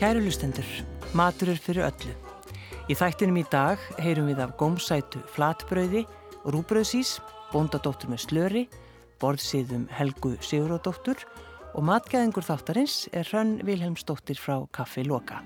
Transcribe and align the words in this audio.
Kæru 0.00 0.22
lustendur, 0.24 0.64
matur 1.12 1.50
er 1.52 1.58
fyrir 1.60 1.84
öllu. 1.84 2.14
Í 2.88 2.94
þættinum 2.96 3.36
í 3.36 3.42
dag 3.52 3.82
heyrum 4.00 4.30
við 4.30 4.38
af 4.40 4.54
gómsætu 4.56 5.20
flatbröði, 5.34 6.06
rúbröðsís, 6.48 7.18
bóndadóttur 7.52 8.08
með 8.08 8.22
slöri, 8.24 8.62
borðsýðum 9.20 9.84
Helgu 9.92 10.38
Siguradóttur 10.40 11.20
og 11.74 11.84
matgæðingur 11.84 12.48
þáttarins 12.48 13.10
er 13.12 13.28
Hrönn 13.28 13.60
Vilhelmsdóttir 13.60 14.40
frá 14.40 14.64
Kaffi 14.72 15.04
Loka. 15.04 15.44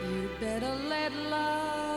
You 0.00 0.30
better 0.38 0.76
let 0.88 1.12
love 1.12 1.89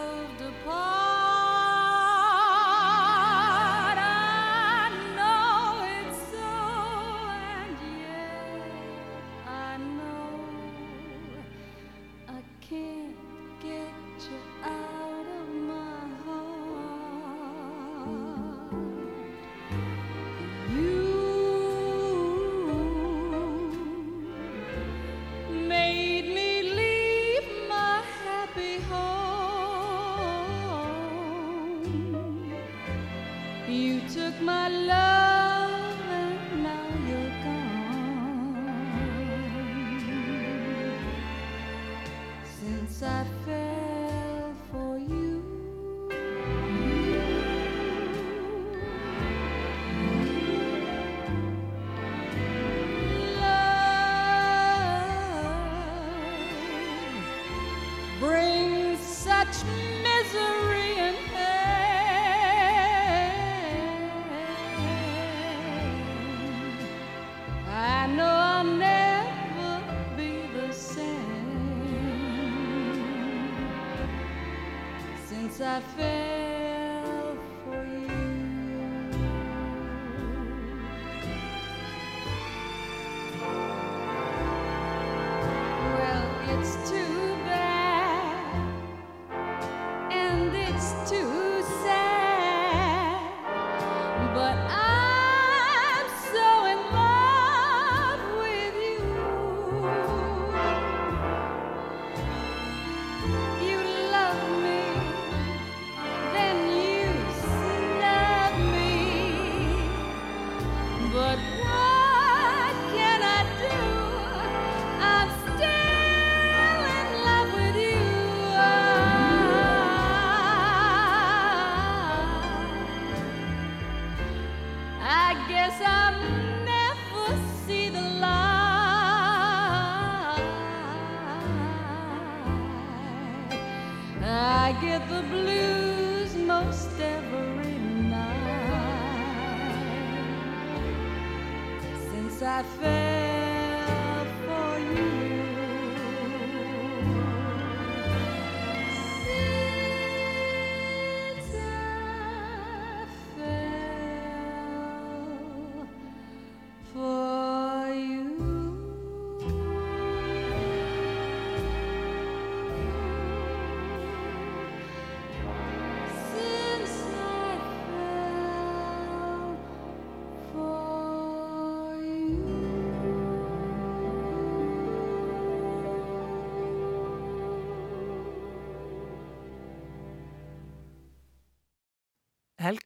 but 94.32 94.56
I 94.70 94.80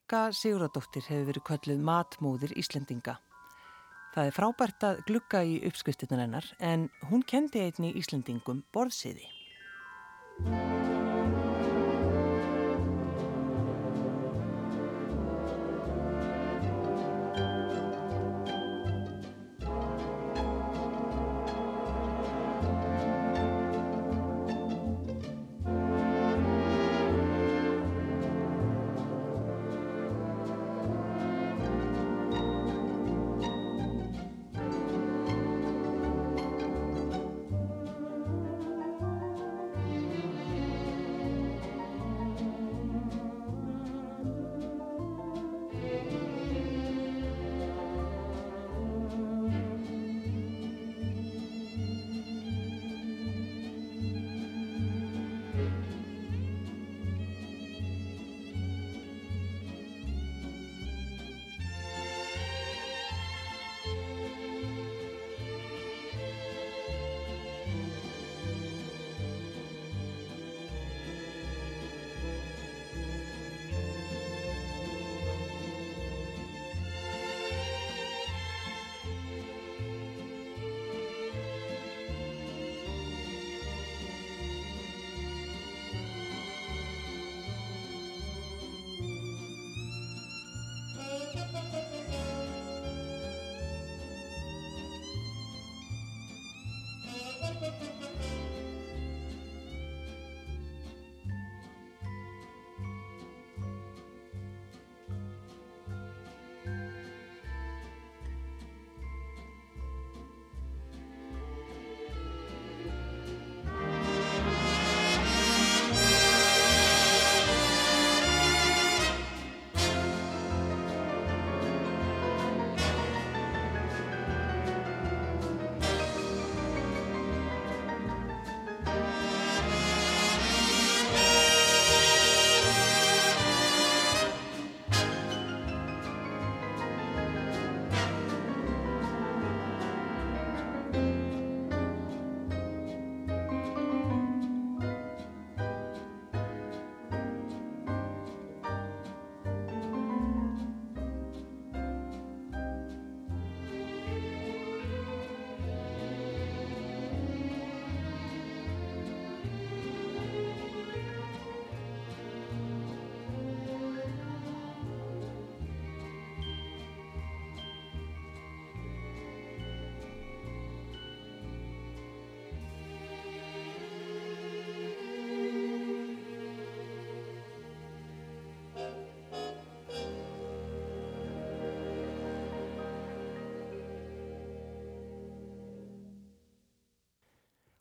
Helga 0.07 0.31
Siguradóttir 0.31 1.03
hefur 1.03 1.25
verið 1.27 1.43
kölluð 1.49 1.81
matmóðir 1.83 2.53
Íslendinga. 2.55 3.17
Það 4.13 4.29
er 4.29 4.35
frábært 4.37 4.85
að 4.87 5.01
glukka 5.09 5.41
í 5.43 5.57
uppskriftinnan 5.67 6.21
hennar 6.23 6.47
en 6.63 6.85
hún 7.09 7.25
kendi 7.27 7.65
einni 7.65 7.91
Íslendingum 7.99 8.63
borðsiði. 8.71 9.27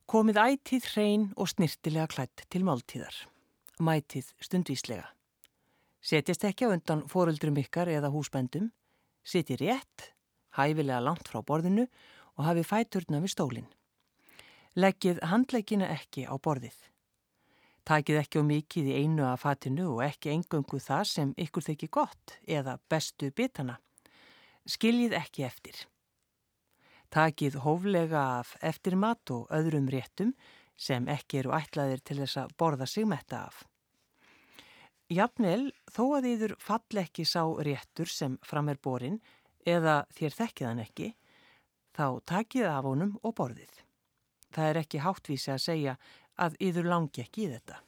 Komið 0.06 0.36
ætið 0.38 0.84
hrein 0.92 1.22
og 1.34 1.48
snirtilega 1.50 2.06
klætt 2.06 2.44
til 2.46 2.60
máltíðar. 2.62 3.16
Mætið 3.82 4.28
stundvíslega. 4.38 5.08
Setjast 5.98 6.44
ekki 6.46 6.68
á 6.70 6.70
undan 6.70 7.02
fóruldrum 7.10 7.58
ykkar 7.58 7.90
eða 7.90 8.12
húsbændum. 8.14 8.68
Siti 9.26 9.56
rétt, 9.58 10.12
hæfilega 10.54 11.00
langt 11.02 11.26
frá 11.26 11.40
borðinu 11.42 11.88
og 12.38 12.46
hafi 12.46 12.62
fæturna 12.62 13.18
við 13.24 13.34
stólinn. 13.34 13.66
Leggið 14.78 15.18
handleikina 15.26 15.90
ekki 15.96 16.28
á 16.30 16.38
borðið. 16.38 16.78
Takið 17.82 18.20
ekki 18.22 18.38
á 18.38 18.42
mikið 18.46 18.92
í 18.92 18.96
einu 19.02 19.26
af 19.26 19.42
fatinu 19.42 19.88
og 19.96 20.04
ekki 20.06 20.36
engöngu 20.36 20.78
það 20.86 21.04
sem 21.16 21.34
ykkur 21.34 21.66
þykir 21.66 21.94
gott 21.98 22.38
eða 22.46 22.78
bestu 22.86 23.34
bitana. 23.34 23.80
Skiljið 24.70 25.18
ekki 25.18 25.50
eftir. 25.50 25.82
Takið 27.16 27.54
hóflega 27.64 28.22
af 28.42 28.50
eftir 28.60 28.92
mat 29.00 29.30
og 29.32 29.48
öðrum 29.56 29.86
réttum 29.88 30.34
sem 30.76 31.06
ekki 31.08 31.38
eru 31.40 31.54
ætlaðir 31.56 32.02
til 32.04 32.18
þess 32.18 32.42
að 32.42 32.52
borða 32.60 32.88
sig 32.92 33.06
metta 33.08 33.46
af. 33.46 33.62
Jafnvel, 35.08 35.70
þó 35.88 36.02
að 36.18 36.26
þýður 36.26 36.54
fall 36.60 37.00
ekki 37.00 37.24
sá 37.24 37.40
réttur 37.64 38.10
sem 38.10 38.36
fram 38.44 38.68
er 38.68 38.80
borin 38.82 39.20
eða 39.64 40.02
þér 40.12 40.36
þekkiðan 40.40 40.82
ekki, 40.82 41.08
þá 41.96 42.20
takið 42.28 42.68
af 42.68 42.88
honum 42.90 43.14
og 43.22 43.36
borðið. 43.38 43.80
Það 44.52 44.68
er 44.70 44.80
ekki 44.82 45.04
háttvísi 45.06 45.52
að 45.54 45.62
segja 45.64 45.96
að 46.36 46.58
yður 46.68 46.90
langi 46.90 47.24
ekki 47.24 47.46
í 47.46 47.52
þetta. 47.54 47.80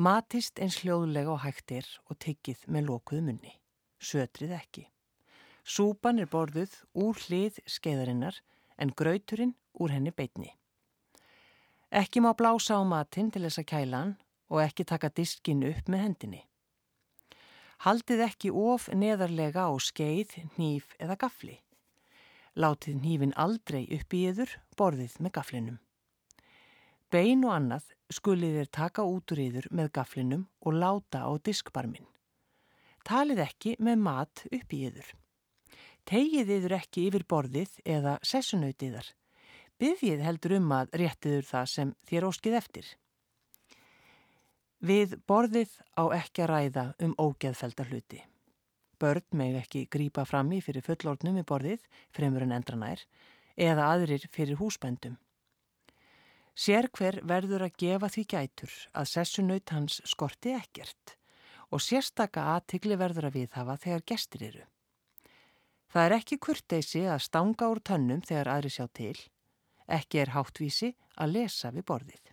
Matist 0.00 0.56
eins 0.62 0.80
hljóðlega 0.80 1.34
og 1.34 1.44
hægt 1.44 1.76
er 1.76 1.90
og 2.08 2.16
tyggið 2.16 2.64
með 2.72 2.88
lokuð 2.88 3.26
munni. 3.28 3.52
Sötrið 4.00 4.56
ekki. 4.56 4.86
Súpan 5.62 6.18
er 6.18 6.26
borðuð 6.26 6.74
úr 6.98 7.18
hlið 7.26 7.60
skeiðarinnar 7.70 8.40
en 8.82 8.90
grauturinn 8.98 9.54
úr 9.78 9.94
henni 9.94 10.10
beitni. 10.10 10.50
Ekki 11.92 12.22
má 12.24 12.32
blása 12.34 12.80
á 12.80 12.82
matinn 12.82 13.30
til 13.30 13.44
þess 13.44 13.60
að 13.62 13.68
kæla 13.70 14.00
hann 14.00 14.16
og 14.50 14.62
ekki 14.64 14.86
taka 14.88 15.12
diskin 15.12 15.62
upp 15.68 15.88
með 15.92 16.02
hendinni. 16.06 16.42
Haldið 17.84 18.24
ekki 18.26 18.50
of 18.50 18.88
neðarlega 18.94 19.66
á 19.66 19.72
skeið, 19.78 20.34
nýf 20.58 20.96
eða 21.02 21.18
gafli. 21.18 21.56
Látið 22.54 22.98
nýfin 23.02 23.36
aldrei 23.38 23.86
upp 23.96 24.14
í 24.14 24.26
yður 24.28 24.58
borðið 24.76 25.16
með 25.24 25.34
gaflinum. 25.38 25.78
Bein 27.12 27.44
og 27.44 27.54
annað 27.54 27.88
skulið 28.12 28.58
þér 28.58 28.70
taka 28.72 29.04
út 29.04 29.32
úr 29.34 29.40
yður 29.46 29.66
með 29.70 29.90
gaflinum 29.98 30.46
og 30.64 30.78
láta 30.78 31.26
á 31.28 31.30
diskbarmin. 31.38 32.06
Talið 33.04 33.42
ekki 33.46 33.76
með 33.78 33.98
mat 34.00 34.46
upp 34.48 34.72
í 34.72 34.86
yður. 34.88 35.10
Tegið 36.08 36.50
yður 36.56 36.76
ekki 36.80 37.06
yfir 37.08 37.24
borðið 37.30 37.76
eða 37.86 38.16
sessunautiðar. 38.26 39.06
Byðið 39.78 40.24
heldur 40.26 40.56
um 40.58 40.74
að 40.74 40.92
réttiður 40.98 41.46
það 41.46 41.70
sem 41.72 41.94
þér 42.08 42.26
óskið 42.28 42.58
eftir. 42.58 42.90
Við 44.82 45.16
borðið 45.30 45.74
á 45.94 46.04
ekki 46.18 46.42
að 46.42 46.50
ræða 46.50 46.84
um 47.06 47.14
ógeðfelda 47.22 47.86
hluti. 47.86 48.22
Börn 48.98 49.26
meg 49.38 49.58
ekki 49.60 49.84
grípa 49.90 50.24
fram 50.26 50.50
í 50.54 50.60
fyrir 50.62 50.82
fullordnum 50.86 51.38
í 51.38 51.46
borðið, 51.46 51.82
fremur 52.14 52.44
en 52.46 52.54
endranær, 52.58 53.02
eða 53.54 53.88
aðrir 53.94 54.26
fyrir 54.34 54.58
húsbændum. 54.58 55.16
Sér 56.54 56.90
hver 56.92 57.20
verður 57.24 57.64
að 57.66 57.78
gefa 57.80 58.10
því 58.12 58.26
gætur 58.34 58.74
að 58.92 59.10
sessunaut 59.14 59.72
hans 59.72 60.02
skorti 60.04 60.52
ekkert 60.58 61.16
og 61.72 61.80
sérstaka 61.80 62.50
aðtigli 62.56 62.98
verður 63.00 63.30
að 63.30 63.38
viðhafa 63.38 63.78
þegar 63.80 64.06
gestir 64.12 64.46
eru. 64.50 64.64
Það 65.92 66.06
er 66.06 66.14
ekki 66.16 66.38
kurteysi 66.40 67.02
að 67.04 67.24
stanga 67.26 67.66
úr 67.68 67.82
tönnum 67.84 68.22
þegar 68.24 68.48
aðri 68.54 68.70
sjá 68.72 68.86
til, 68.96 69.16
ekki 69.92 70.22
er 70.22 70.32
háttvísi 70.32 70.94
að 71.20 71.34
lesa 71.36 71.72
við 71.74 71.84
borðið. 71.90 72.30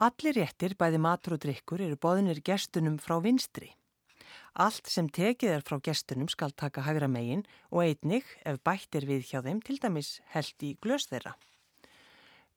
Allir 0.00 0.38
réttir, 0.38 0.72
bæði 0.80 1.02
matur 1.04 1.36
og 1.36 1.42
drikkur, 1.44 1.82
eru 1.84 1.98
boðinir 2.00 2.40
gestunum 2.40 2.96
frá 2.96 3.18
vinstri. 3.20 3.74
Allt 4.56 4.88
sem 4.88 5.10
tekið 5.12 5.58
er 5.58 5.66
frá 5.66 5.76
gestunum 5.84 6.30
skal 6.32 6.56
taka 6.56 6.86
hægra 6.86 7.10
megin 7.12 7.44
og 7.68 7.84
einnig, 7.84 8.24
ef 8.48 8.56
bætt 8.64 8.96
er 8.96 9.04
við 9.04 9.28
hjá 9.28 9.42
þeim, 9.44 9.60
til 9.60 9.76
dæmis 9.82 10.16
held 10.32 10.64
í 10.64 10.72
glös 10.80 11.10
þeirra. 11.12 11.36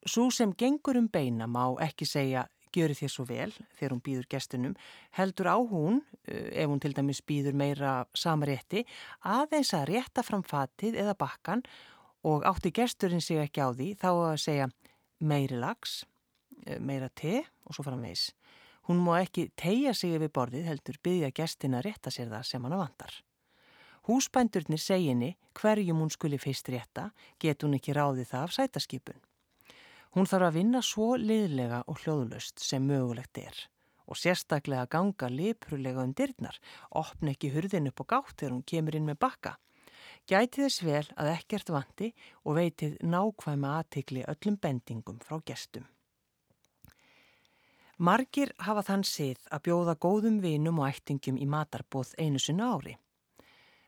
Svo 0.07 0.29
sem 0.31 0.55
gengur 0.55 0.95
um 0.99 1.11
beina 1.11 1.43
má 1.47 1.75
ekki 1.83 2.07
segja 2.07 2.47
gjöru 2.73 2.95
þér 2.97 3.11
svo 3.13 3.25
vel 3.29 3.49
þegar 3.77 3.93
hún 3.93 4.03
býður 4.03 4.29
gestunum, 4.33 4.75
heldur 5.17 5.49
á 5.49 5.57
hún, 5.57 6.01
eh, 6.27 6.63
ef 6.63 6.69
hún 6.69 6.81
til 6.81 6.93
dæmis 6.93 7.21
býður 7.21 7.53
meira 7.53 8.05
samrétti, 8.13 8.85
aðeins 9.23 9.73
að 9.73 9.87
rétta 9.93 10.23
fram 10.23 10.43
fatið 10.43 10.99
eða 10.99 11.17
bakkan 11.17 11.63
og 12.23 12.43
átti 12.43 12.71
gesturinn 12.71 13.21
sig 13.21 13.37
ekki 13.37 13.61
á 13.61 13.69
því 13.73 13.89
þá 13.99 14.09
að 14.11 14.37
segja 14.39 14.69
meiri 15.19 15.59
lags, 15.59 16.05
eh, 16.65 16.79
meira 16.79 17.09
te 17.09 17.43
og 17.65 17.75
svo 17.75 17.83
fara 17.83 17.97
meis. 17.97 18.31
Hún 18.87 18.99
má 18.99 19.21
ekki 19.21 19.51
tegja 19.55 19.93
sig 19.93 20.15
yfir 20.17 20.29
borðið 20.29 20.65
heldur 20.67 20.97
byggja 21.03 21.31
gestin 21.31 21.75
að 21.75 21.85
rétta 21.87 22.11
sér 22.11 22.29
það 22.29 22.43
sem 22.45 22.63
hann 22.63 22.77
vantar. 22.77 23.13
Húsbændurnir 24.03 24.81
seginni 24.83 25.37
hverjum 25.55 26.01
hún 26.03 26.11
skuli 26.11 26.37
fyrst 26.37 26.67
rétta, 26.67 27.11
get 27.39 27.63
hún 27.63 27.77
ekki 27.77 27.95
ráði 27.95 28.25
það 28.27 28.43
af 28.43 28.51
sætaskipun. 28.57 29.21
Hún 30.13 30.27
þarf 30.29 30.51
að 30.51 30.57
vinna 30.59 30.79
svo 30.85 31.15
liðlega 31.17 31.79
og 31.89 32.03
hljóðlöst 32.03 32.61
sem 32.61 32.83
mögulegt 32.85 33.39
er 33.41 33.67
og 34.03 34.19
sérstaklega 34.19 34.85
ganga 34.91 35.29
liprulega 35.31 36.03
um 36.03 36.11
dyrnar, 36.13 36.57
opna 36.91 37.31
ekki 37.31 37.53
hurðin 37.53 37.89
upp 37.89 38.03
og 38.03 38.09
gátt 38.11 38.35
þegar 38.39 38.53
hún 38.53 38.65
kemur 38.67 38.97
inn 38.97 39.07
með 39.07 39.19
bakka. 39.23 39.53
Gæti 40.27 40.63
þess 40.63 40.83
vel 40.83 41.05
að 41.19 41.31
ekkert 41.33 41.71
vandi 41.71 42.09
og 42.43 42.57
veitið 42.59 42.97
nákvæma 42.99 43.77
aðtikli 43.79 44.25
öllum 44.27 44.59
bendingum 44.59 45.19
frá 45.23 45.39
gestum. 45.47 45.87
Margir 47.97 48.51
hafa 48.59 48.83
þann 48.83 49.05
sið 49.07 49.39
að 49.49 49.63
bjóða 49.69 49.95
góðum 49.95 50.41
vinum 50.43 50.81
og 50.83 50.89
ættingum 50.91 51.39
í 51.39 51.47
matarbóð 51.47 52.15
einu 52.19 52.41
sinna 52.41 52.73
ári. 52.75 52.97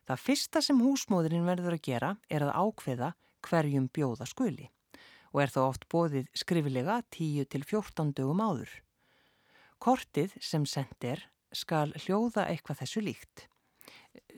Það 0.05 0.21
fyrsta 0.21 0.61
sem 0.61 0.79
húsmóðurinn 0.79 1.47
verður 1.49 1.75
að 1.75 1.85
gera 1.89 2.15
er 2.29 2.45
að 2.45 2.55
ákveða 2.55 3.11
hverjum 3.45 3.89
bjóða 3.91 4.29
skuli 4.29 4.69
og 5.35 5.41
er 5.43 5.51
þá 5.51 5.61
oft 5.65 5.83
bóðið 5.91 6.29
skrifilega 6.31 7.01
10-14 7.11 8.13
dögum 8.15 8.39
áður. 8.39 8.71
Kortið 9.83 10.37
sem 10.39 10.63
sendt 10.63 11.03
er 11.03 11.25
skal 11.51 11.91
hljóða 12.05 12.47
eitthvað 12.47 12.85
þessu 12.85 13.03
líkt. 13.03 13.43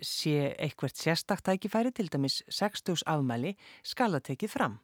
Sé 0.02 0.56
eitthvert 0.58 0.98
sérstaktækifæri 0.98 1.94
til 1.94 2.10
dæmis 2.10 2.42
60 2.50 3.06
afmæli 3.06 3.54
skal 3.86 4.10
að 4.18 4.32
tekið 4.32 4.54
fram. 4.56 4.80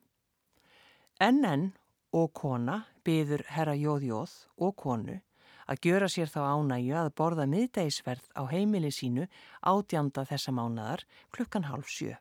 NN 1.17 1.71
og 2.13 2.29
kona 2.37 2.83
byður 3.05 3.47
herra 3.49 3.73
Jóðjóð 3.73 4.35
og 4.61 4.75
konu 4.77 5.17
að 5.65 5.87
gjöra 5.87 6.09
sér 6.11 6.29
þá 6.29 6.41
ánægju 6.53 6.95
að 6.99 7.11
borða 7.17 7.47
miðdeisverð 7.49 8.29
á 8.37 8.43
heimili 8.51 8.91
sínu 8.93 9.25
átjanda 9.65 10.25
þessa 10.29 10.53
mánadar 10.53 11.05
klukkan 11.33 11.69
hálf 11.69 11.89
sjö. 11.89 12.17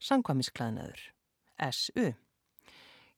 Sankvamisklæðnaður. 0.00 1.02
S.U. 1.60 2.14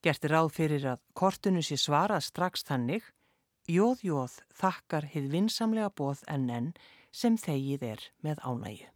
Gert 0.03 0.25
er 0.27 0.33
ráð 0.35 0.49
fyrir 0.57 0.87
að 0.95 1.03
kortunu 1.15 1.63
sé 1.63 1.77
svarað 1.79 2.25
strax 2.27 2.67
þannig 2.67 3.05
Jóð 3.71 4.01
jóð 4.03 4.33
þakkar 4.59 5.05
hið 5.13 5.29
vinsamlega 5.31 5.93
bóð 5.95 6.25
en 6.27 6.49
enn 6.51 6.73
sem 7.15 7.39
þegið 7.39 7.87
er 7.93 8.07
með 8.27 8.43
ánægju. 8.43 8.89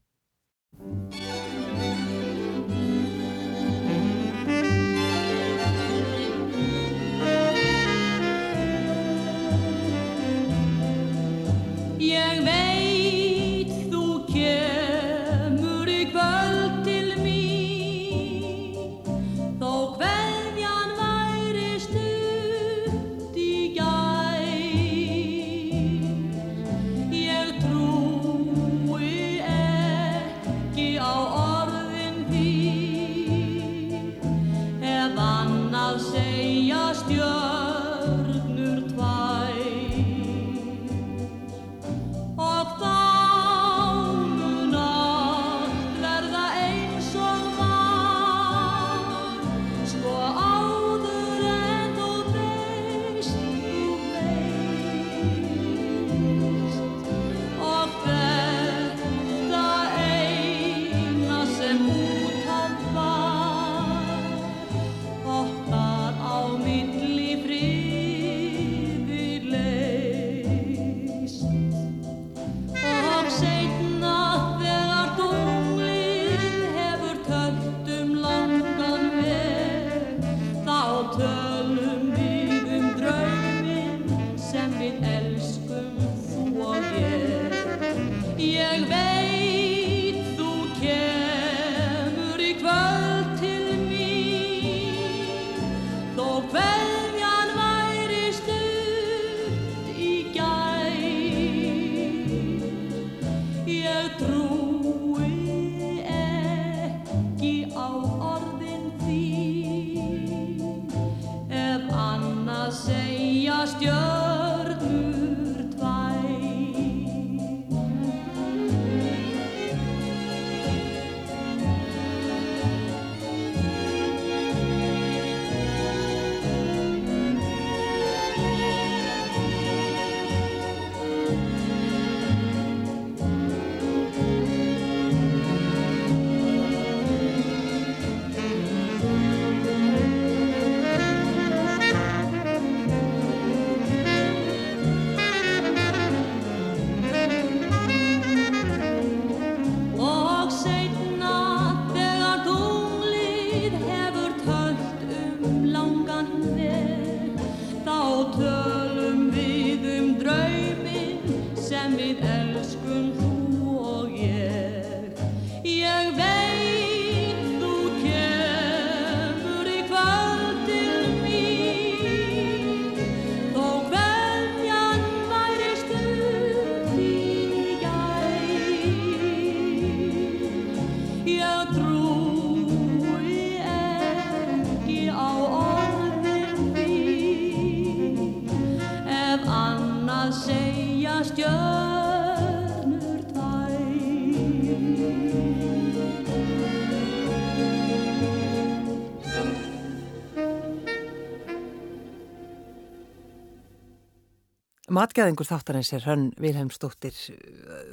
Matgæðingur 204.96 205.44
þáttarins 205.44 205.90
er 205.92 206.04
Hönn 206.06 206.28
Vilhelmsdóttir. 206.40 207.16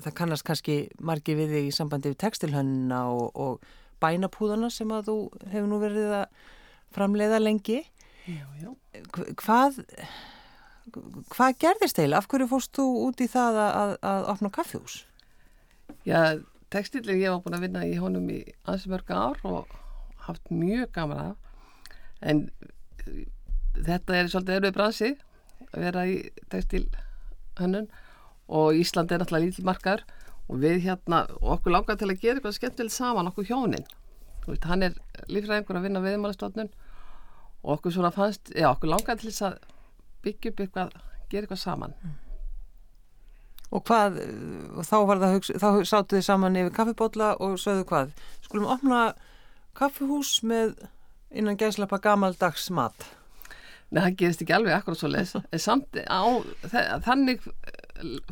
Það 0.06 0.14
kannast 0.16 0.46
kannski 0.48 0.76
margi 1.04 1.34
við 1.36 1.50
þig 1.52 1.66
í 1.68 1.74
sambandi 1.76 2.14
við 2.14 2.20
tekstilhönnuna 2.22 3.00
og, 3.12 3.26
og 3.36 3.66
bænapúðana 4.04 4.70
sem 4.72 4.92
að 4.94 5.10
þú 5.10 5.16
hefur 5.52 5.68
nú 5.68 5.80
verið 5.82 6.14
að 6.22 6.38
framleiða 6.96 7.42
lengi. 7.42 7.82
Já, 8.30 8.46
já. 8.62 8.70
Hvað, 9.42 9.82
hvað 11.34 11.58
gerðist 11.66 12.00
eil? 12.00 12.14
Af 12.16 12.30
hverju 12.32 12.48
fórst 12.54 12.72
þú 12.78 12.88
út 13.10 13.26
í 13.26 13.28
það 13.34 13.60
að, 13.66 13.74
að, 13.82 13.94
að 14.14 14.30
opna 14.36 14.54
kaffjús? 14.60 14.98
Já, 16.08 16.40
tekstilin 16.72 17.20
ég 17.20 17.36
var 17.36 17.44
búin 17.44 17.60
að 17.60 17.68
vinna 17.68 17.84
í 17.90 18.00
honum 18.00 18.32
í 18.32 18.40
ansmörga 18.64 19.20
ár 19.28 19.44
og 19.50 19.76
haft 20.30 20.48
mjög 20.54 20.88
gaman 20.96 21.34
af. 21.34 21.70
En 22.24 22.46
þetta 23.76 24.22
er 24.22 24.32
svolítið 24.32 24.62
erfið 24.62 24.76
bransið 24.80 25.22
vera 25.74 26.06
í 26.10 26.18
textil 26.52 26.86
hönnun. 27.60 27.90
Og 28.54 28.78
Ísland 28.78 29.12
er 29.12 29.22
náttúrulega 29.22 29.48
lítil 29.48 29.66
margar 29.68 30.04
og 30.52 30.60
við 30.62 30.82
hérna, 30.88 31.24
og 31.42 31.58
okkur 31.58 31.74
langar 31.74 31.98
til 31.98 32.10
að 32.12 32.20
gera 32.22 32.40
eitthvað 32.40 32.58
skemmtilegt 32.58 32.96
saman, 32.96 33.30
okkur 33.32 33.48
hjónin. 33.48 33.86
Veist, 34.44 34.66
hann 34.68 34.84
er 34.84 34.98
lífræðingur 35.32 35.80
að 35.80 35.88
vinna 35.88 36.02
viðmálastofnun 36.04 36.74
og 37.64 37.78
okkur 37.78 37.96
svona 37.96 38.12
fannst 38.12 38.52
já, 38.52 38.68
okkur 38.74 38.92
langar 38.92 39.20
til 39.20 39.30
þess 39.30 39.46
að 39.48 39.62
byggja 40.26 40.52
upp 40.52 40.64
eitthvað, 40.66 40.98
gera 41.32 41.46
eitthvað 41.46 41.62
saman. 41.64 41.96
Mm. 42.04 42.20
Og 43.74 43.82
hvað, 43.88 44.20
og 44.78 44.86
þá 44.86 44.98
var 45.10 45.22
það 45.24 45.38
þá 45.64 45.70
sáttu 45.90 46.18
þið 46.20 46.26
saman 46.28 46.60
yfir 46.60 46.76
kaffibótla 46.76 47.32
og 47.42 47.56
sögðu 47.62 47.88
hvað, 47.90 48.12
skulum 48.46 48.68
opna 48.70 49.00
kaffihús 49.80 50.36
með 50.46 50.76
innan 51.34 51.58
gæslappa 51.58 51.98
gamaldags 52.04 52.68
mat 52.70 53.08
Nei, 53.94 54.02
það 54.02 54.16
gerist 54.22 54.42
ekki 54.42 54.56
alveg 54.58 54.74
akkurat 54.74 55.00
svo 55.00 55.12
les 55.14 55.36
samt 55.68 56.00
á 56.10 56.22
þannig 57.06 57.46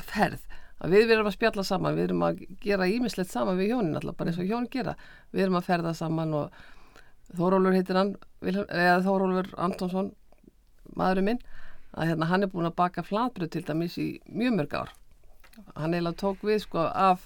ferð 0.01 0.47
að 0.81 0.95
við 0.95 1.13
erum 1.13 1.29
að 1.29 1.35
spjalla 1.35 1.65
saman, 1.65 1.97
við 1.97 2.07
erum 2.07 2.23
að 2.25 2.39
gera 2.63 2.89
ímislegt 2.89 3.29
saman 3.29 3.59
við 3.59 3.75
hjónin 3.75 3.99
alltaf, 3.99 4.17
bara 4.17 4.31
eins 4.31 4.39
og 4.41 4.47
hjónin 4.49 4.71
gera. 4.73 4.95
Við 5.29 5.45
erum 5.45 5.59
að 5.59 5.67
ferða 5.69 5.93
saman 5.97 6.37
og 6.37 6.61
Þórólfur 7.31 7.77
heitir 7.77 7.95
hann 7.95 8.15
eða 8.43 8.97
Þórólfur 9.05 9.51
Antonsson 9.63 10.09
maðurinn 10.99 11.29
minn, 11.29 11.43
að 11.95 12.09
hérna 12.09 12.27
hann 12.27 12.43
er 12.43 12.51
búin 12.51 12.67
að 12.67 12.79
baka 12.81 13.05
flatbröð 13.07 13.53
til 13.53 13.63
dæmis 13.67 13.95
í 14.01 14.07
mjög 14.25 14.57
mörg 14.57 14.75
ár. 14.81 14.91
Hann 15.77 15.93
eiginlega 15.93 16.19
tók 16.19 16.43
við 16.47 16.63
sko 16.65 16.83
af 16.89 17.23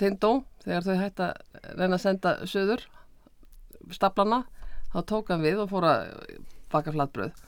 Tindó 0.00 0.32
þegar 0.64 0.86
þau 0.86 0.96
hætti 1.02 1.26
að 1.26 1.68
reyna 1.76 1.98
að 1.98 2.04
senda 2.04 2.32
söður 2.48 2.86
staplana, 3.92 4.44
þá 4.94 4.98
tók 5.12 5.34
hann 5.34 5.44
við 5.44 5.60
og 5.64 5.72
fór 5.74 5.88
að 5.90 6.08
baka 6.72 6.94
flatbröð 6.94 7.44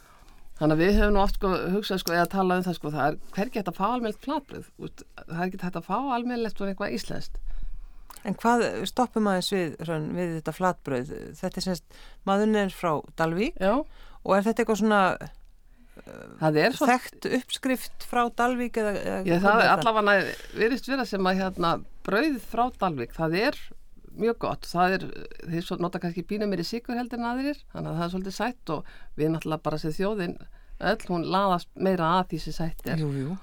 þannig 0.59 0.75
að 0.75 0.83
við 0.83 0.97
hefum 0.99 1.15
nú 1.15 1.23
oft 1.23 1.39
sko, 1.39 1.53
hugsað 1.75 2.03
sko, 2.03 2.15
eða 2.17 2.31
talað 2.33 2.61
um 2.61 2.67
það 2.67 2.79
sko, 2.79 2.93
það 2.95 3.07
er 3.07 3.19
hvergi 3.37 3.61
hægt 3.61 3.71
að 3.71 3.79
fá 3.79 3.87
almeinlegt 3.89 4.27
flatbröð 4.27 4.69
það 4.81 5.39
er 5.39 5.45
ekki 5.47 5.63
hægt 5.63 5.79
að 5.81 5.89
fá 5.89 5.97
almeinlegt 6.17 6.63
og 6.63 6.73
eitthvað 6.73 6.97
íslenskt. 6.99 7.41
En 8.27 8.35
hvað 8.39 8.65
stoppum 8.91 9.29
aðeins 9.31 9.51
við, 9.55 9.75
hrönn, 9.87 10.09
við 10.17 10.33
þetta 10.41 10.55
flatbröð 10.57 11.13
þetta 11.39 11.61
er 11.61 11.67
semst, 11.69 11.99
maðurinn 12.27 12.63
er 12.65 12.75
frá 12.75 12.91
Dalvík 13.21 13.61
Já. 13.63 13.75
og 13.79 14.33
er 14.35 14.47
þetta 14.49 14.65
eitthvað 14.65 14.81
svona 14.83 15.03
uh, 15.23 16.81
þekkt 16.83 17.29
uppskrift 17.39 18.09
frá 18.11 18.25
Dalvík 18.41 18.81
eða, 18.83 18.97
eða 18.99 19.21
Já, 19.23 19.39
það 19.47 19.63
er 19.63 19.73
allavega 19.77 20.35
verist 20.59 20.91
vera 20.91 21.07
sem 21.07 21.31
að 21.31 21.45
hérna, 21.45 21.75
bröð 22.09 22.41
frá 22.51 22.67
Dalvík, 22.83 23.15
það 23.15 23.39
er 23.45 23.63
mjög 24.21 24.39
gott, 24.45 24.69
það 24.69 24.97
er, 24.97 25.07
þeir 25.49 25.83
nota 25.83 26.01
kannski 26.03 26.25
bínu 26.29 26.49
mér 26.51 26.63
í 26.63 26.69
sigur 26.69 26.99
heldur 26.99 27.21
en 27.21 27.29
aðrir 27.31 27.61
þannig 27.73 27.91
að 27.91 27.99
það 27.99 28.07
er 28.07 28.15
svolítið 28.15 28.37
sætt 28.37 28.73
og 28.75 28.93
við 29.19 29.33
náttúrulega 29.35 29.67
bara 29.69 29.81
séð 29.83 29.97
þjóðin 29.99 30.37
öll, 30.79 31.05
hún 31.09 31.27
laðast 31.35 31.71
meira 31.75 32.13
að 32.19 32.33
því 32.33 32.41
sem 32.45 32.57
sætt 32.59 32.91
er. 32.93 33.03
Jú, 33.03 33.11
jú. 33.19 33.37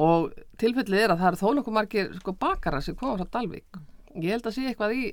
og 0.00 0.30
tilfellið 0.62 1.04
er 1.04 1.14
að 1.14 1.22
það 1.22 1.30
eru 1.30 1.40
þó 1.40 1.48
nokkuð 1.58 1.76
margir 1.78 2.12
sko 2.18 2.34
bakara 2.46 2.82
sem 2.84 2.98
koma 2.98 3.18
frá 3.20 3.32
Dalvik 3.38 3.80
ég 4.16 4.34
held 4.34 4.46
að 4.46 4.56
sé 4.56 4.66
eitthvað 4.70 4.96
í 4.98 5.04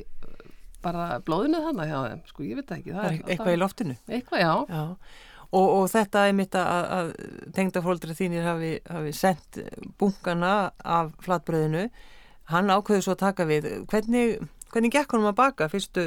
bara 0.82 1.08
blóðinu 1.26 1.64
þannig 1.64 1.90
hjá 1.92 1.98
þeim, 2.04 2.22
sko 2.30 2.46
ég 2.46 2.60
veit 2.60 2.76
ekki 2.76 2.94
það, 2.94 3.02
það 3.02 3.10
er 3.10 3.32
eitthvað 3.34 3.56
í 3.56 3.62
loftinu? 3.62 3.96
Eitthvað, 4.08 4.44
já, 4.44 4.54
já. 4.70 4.84
Og, 5.48 5.66
og 5.78 5.86
þetta 5.92 6.26
er 6.28 6.36
mitt 6.36 6.56
að, 6.60 6.86
að 6.98 7.10
tengdafóldri 7.56 8.16
þínir 8.18 8.44
hafi, 8.44 8.72
hafi 8.92 9.14
sendt 9.16 9.60
bunkana 10.00 10.54
af 10.84 11.14
flatbröðinu 11.24 11.86
hann 12.52 12.72
ákveður 12.72 13.06
svo 13.06 13.16
að 13.16 13.24
taka 13.24 13.48
við. 13.48 13.68
Hvernig 13.92 14.38
Hvernig 14.78 14.94
gekk 14.94 15.14
honum 15.16 15.32
að 15.32 15.38
baka 15.40 15.66
fyrstu, 15.74 16.04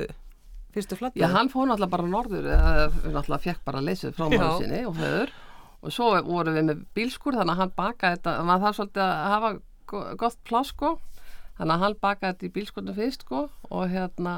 fyrstu 0.70 0.94
flatbröð? 0.94 1.24
Já, 1.24 1.32
hann 1.34 1.48
fóð 1.50 1.64
náttúrulega 1.72 1.90
bara 1.90 2.04
norður, 2.06 2.44
eða 2.54 2.74
náttúrulega 3.16 3.42
fekk 3.42 3.62
bara 3.66 3.80
leysið 3.82 4.12
frá 4.14 4.28
maður 4.30 4.60
sinni 4.60 4.82
og 4.86 4.98
höfður 5.00 5.32
og 5.80 5.94
svo 5.96 6.10
voru 6.28 6.52
við 6.54 6.66
með 6.68 6.84
bílskur 6.94 7.34
þannig 7.34 7.56
að 7.56 7.62
hann 7.64 7.72
bakaði 7.80 8.18
þetta, 8.20 8.34
maður 8.46 8.62
þarf 8.66 8.76
svolítið 8.78 9.02
að 9.02 9.32
hafa 9.32 9.50
gott 10.20 10.38
pláss 10.46 10.70
sko, 10.70 10.90
þannig 11.58 11.74
að 11.74 11.82
hann 11.82 11.96
bakaði 12.06 12.28
þetta 12.28 12.46
í 12.46 12.52
bílskurnu 12.58 12.94
fyrst 12.94 13.24
sko 13.26 13.40
og 13.50 13.90
hérna, 13.90 14.34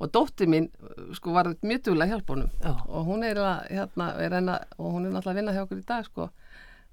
og 0.00 0.10
dótti 0.16 0.48
mín 0.50 0.66
sko 1.14 1.34
var 1.36 1.52
mjög 1.62 1.84
duglega 1.86 2.16
hjálp 2.16 2.32
honum. 2.34 2.50
Já. 2.64 2.72
og 2.88 3.06
hún 3.06 3.22
er 3.28 3.38
hérna, 3.70 4.08
er 4.18 4.34
reyna, 4.34 4.56
og 4.80 4.96
hún 4.96 5.06
er 5.06 5.14
náttúrulega 5.14 5.36
að 5.36 5.38
vinna 5.38 5.54
hjá 5.54 5.62
okkur 5.62 5.84
í 5.84 5.86
dag 5.92 6.08
sko, 6.10 6.26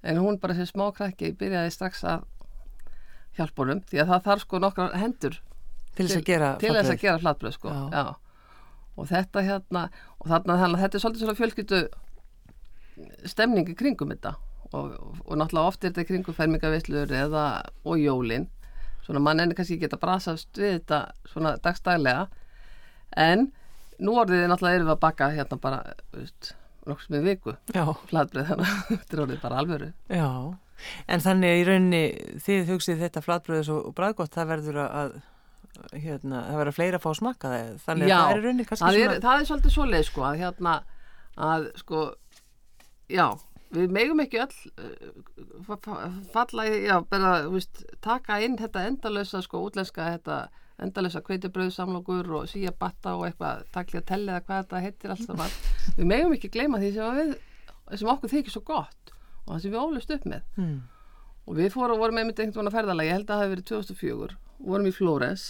en 0.06 0.22
hún 0.22 0.38
bara 0.38 0.54
sem 0.54 0.70
smá 0.70 0.86
krakki 0.94 1.32
byrjaði 1.42 1.74
strax 1.74 2.04
að 2.06 2.22
hjálp 3.34 3.58
honum 3.64 3.82
því 3.82 4.04
að 4.04 4.14
það 4.14 4.24
þarf 4.28 4.46
sko 4.46 4.62
nokkra 4.62 4.88
hendur 4.94 5.40
til 5.94 6.06
þess 6.08 6.20
að 6.20 6.28
gera 6.28 6.54
til 6.62 6.72
þess 6.74 6.94
að 6.94 7.02
gera 7.02 7.20
flatbröð 7.22 7.56
sko. 7.58 7.74
og 8.94 9.08
þetta 9.10 9.42
hérna 9.42 9.84
og 10.20 10.26
þarna 10.30 10.58
þannig 10.60 10.78
að 10.78 10.84
þetta 10.84 10.98
er 10.98 11.04
svolítið 11.04 11.24
svona 11.24 11.38
fjölskyttu 11.40 11.80
stemningi 13.28 13.74
kringum 13.78 14.12
þetta. 14.14 14.34
Og, 14.74 14.94
og, 14.98 15.18
og 15.26 15.38
náttúrulega 15.38 15.70
oft 15.70 15.84
er 15.84 15.92
þetta 15.92 16.08
kringum 16.08 16.36
fermingavillur 16.36 17.12
eða 17.14 17.44
og 17.84 18.00
jólin. 18.00 18.48
Svona 19.04 19.22
mann 19.22 19.42
enni 19.42 19.56
kannski 19.56 19.78
geta 19.82 20.00
brasast 20.00 20.56
við 20.58 20.78
þetta 20.78 21.00
svona 21.30 21.56
dagstælega. 21.62 22.26
En 23.20 23.50
nú 24.02 24.16
orðið 24.18 24.44
er 24.44 24.52
náttúrulega 24.52 24.80
erum 24.80 24.90
við 24.90 24.96
að 24.96 25.02
baka 25.04 25.30
hérna 25.34 25.60
bara 25.62 25.80
veist, 26.14 26.54
nokks 26.88 27.10
með 27.12 27.28
viku. 27.30 27.56
Já, 27.74 27.84
flatbreið 28.10 28.50
þannig 28.52 28.72
að 28.72 28.88
þetta 28.94 29.16
er 29.16 29.24
orðið 29.26 29.44
bara 29.44 29.60
alvöru. 29.62 29.90
Já. 30.08 30.28
En 31.08 31.22
þannig 31.22 31.60
í 31.60 31.68
rauninni 31.68 32.02
þið 32.42 32.72
hugsið 32.72 33.04
þetta 33.04 33.22
flatbröðis 33.24 33.70
og, 33.72 33.92
bræðgott 33.96 34.34
það 34.34 34.50
verður 34.50 34.80
að 34.84 35.14
hérna, 35.92 36.42
það 36.48 36.60
verður 36.60 36.76
fleira 36.76 36.98
að 37.00 37.04
fá 37.06 37.10
smakka 37.18 37.52
þannig 37.84 38.08
Já, 38.10 38.16
að 38.16 38.24
það 38.24 38.34
er 38.34 38.40
í 38.40 38.44
rauninni 38.44 38.66
kannski 38.68 38.84
það 38.84 38.98
er, 38.98 39.04
svona 39.08 39.24
það 39.24 39.40
er 39.40 39.48
svolítið 39.50 39.74
svoleið 39.76 40.06
sko 40.08 40.24
að 40.28 40.38
hérna 40.42 40.74
að 41.48 41.64
sko 41.82 42.02
já, 43.10 43.26
við 43.74 43.94
megum 43.96 44.22
ekki 44.24 44.42
öll 44.44 44.58
uh, 44.78 45.14
fa- 45.66 45.78
fa- 45.86 46.02
falla 46.34 46.66
í, 46.70 46.76
já, 46.86 46.96
bara, 47.10 47.32
veist, 47.52 47.82
taka 48.04 48.38
inn 48.46 48.58
þetta 48.60 48.84
endalösa 48.90 49.42
sko 49.44 49.64
útlenska 49.66 50.06
þetta 50.14 50.38
endalösa 50.84 51.20
kveitibröð 51.22 51.68
samlokur 51.74 52.30
og 52.40 52.48
síja 52.50 52.72
batta 52.78 53.12
og 53.18 53.28
eitthvað 53.28 53.60
takli 53.74 54.00
að 54.00 54.06
telli 54.08 54.32
eða 54.32 54.40
hvað 54.46 54.62
þetta 54.64 54.80
heitir 54.82 55.12
saman. 55.20 55.52
Við 55.98 56.08
megum 56.10 56.32
ekki 56.34 56.50
gleyma 56.56 56.80
því 56.82 56.88
sem, 56.96 57.18
við, 57.20 57.34
sem 58.00 58.10
okkur 58.10 58.32
þykir 58.32 58.54
svo 58.56 58.62
gott 58.66 59.12
og 59.44 59.52
það 59.52 59.60
sem 59.62 59.74
við 59.74 59.82
ólust 59.84 60.10
upp 60.16 60.24
með. 60.32 60.42
Hmm, 60.56 60.80
og 61.44 61.58
við 61.60 61.68
fórum, 61.76 62.00
vorum 62.00 62.18
einmitt 62.18 62.40
einhvern 62.40 62.56
veginn 62.64 62.70
að 62.72 62.76
ferðalagi, 62.78 63.10
ég 63.10 63.18
held 63.18 63.28
að 63.28 63.34
það 63.34 63.42
hafi 63.44 63.52
verið 63.54 63.68
2004 63.70 64.36
vorum 64.64 64.88
í 64.88 64.94
Flórens 64.96 65.44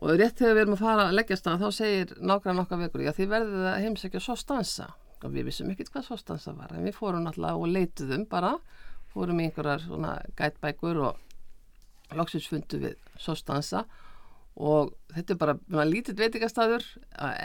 og 0.00 0.16
rétt 0.16 0.40
þegar 0.40 0.56
við 0.56 0.62
erum 0.64 0.76
að 0.76 0.82
fara 0.84 1.06
að 1.06 1.16
leggjast 1.18 1.46
það 1.46 1.62
þá 1.62 1.76
segir 1.76 2.12
nákvæmlega 2.16 2.56
nokkar 2.56 2.78
vekur 2.80 3.02
já 3.04 3.12
þið 3.16 3.32
verðið 3.34 3.66
að 3.68 3.80
heimsækja 3.84 4.22
Sostansa. 4.24 4.86
Og 5.20 5.34
við 5.34 5.50
vissum 5.50 5.72
ekkert 5.72 5.90
hvað 5.92 6.06
Sostansa 6.06 6.54
var 6.56 6.72
en 6.72 6.86
við 6.86 6.96
fórum 6.96 7.26
náttúrulega 7.26 7.60
og 7.60 7.74
leituðum 7.74 8.24
bara 8.30 8.54
fórum 9.12 9.42
í 9.42 9.48
einhverjar 9.48 9.82
svona 9.84 10.14
gætbækur 10.38 11.02
og 11.04 12.16
loksins 12.16 12.48
fundu 12.48 12.80
við 12.80 12.96
Sostansa. 13.20 13.84
Og 14.60 14.94
þetta 15.14 15.34
er 15.34 15.40
bara 15.40 15.84
lítill 15.88 16.16
veitingastæður 16.18 16.86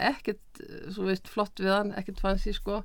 ekkert, 0.08 0.42
eh, 0.60 0.88
svo 0.92 1.06
veist, 1.10 1.28
flott 1.28 1.60
við 1.60 1.72
hann 1.74 1.92
ekkert 1.96 2.20
fancy 2.24 2.52
sko. 2.56 2.82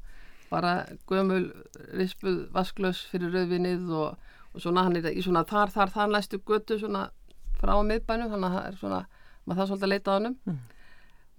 Bara 0.51 0.85
gömul 1.07 1.47
rispuð 1.95 2.51
vasklaus 2.51 3.05
fyrir 3.07 3.31
rauðvinnið 3.31 3.87
og, 3.95 4.19
og 4.51 4.61
svona 4.61 4.83
hann 4.83 4.99
er 4.99 5.13
í 5.15 5.23
svona 5.23 5.45
þar, 5.47 5.71
þar, 5.71 5.95
þar 5.95 6.11
næstu 6.11 6.41
götu 6.43 6.77
svona 6.79 7.09
frá 7.61 7.77
miðbænum 7.87 8.31
þannig 8.33 8.49
að 8.49 8.57
það 8.57 8.67
er 8.67 8.79
svona, 8.81 9.01
maður 9.51 9.61
það 9.61 9.69
svolítið 9.71 9.87
að 9.87 9.93
leita 9.93 10.11
á 10.11 10.15
hannum 10.17 10.35
Mm. 10.47 10.59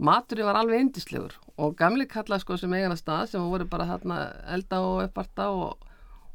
maturinn 0.03 0.47
var 0.49 0.59
alveg 0.59 0.81
indislegur 0.81 1.35
og 1.59 1.77
gamli 1.79 2.07
kalla 2.11 2.39
sko 2.41 2.57
sem 2.59 2.73
eigana 2.75 2.97
stað 2.97 3.27
sem 3.33 3.41
voru 3.51 3.67
bara 3.69 3.87
þarna 3.87 4.19
elda 4.55 4.81
og 4.83 5.03
upparta 5.05 5.49
og, 5.51 5.85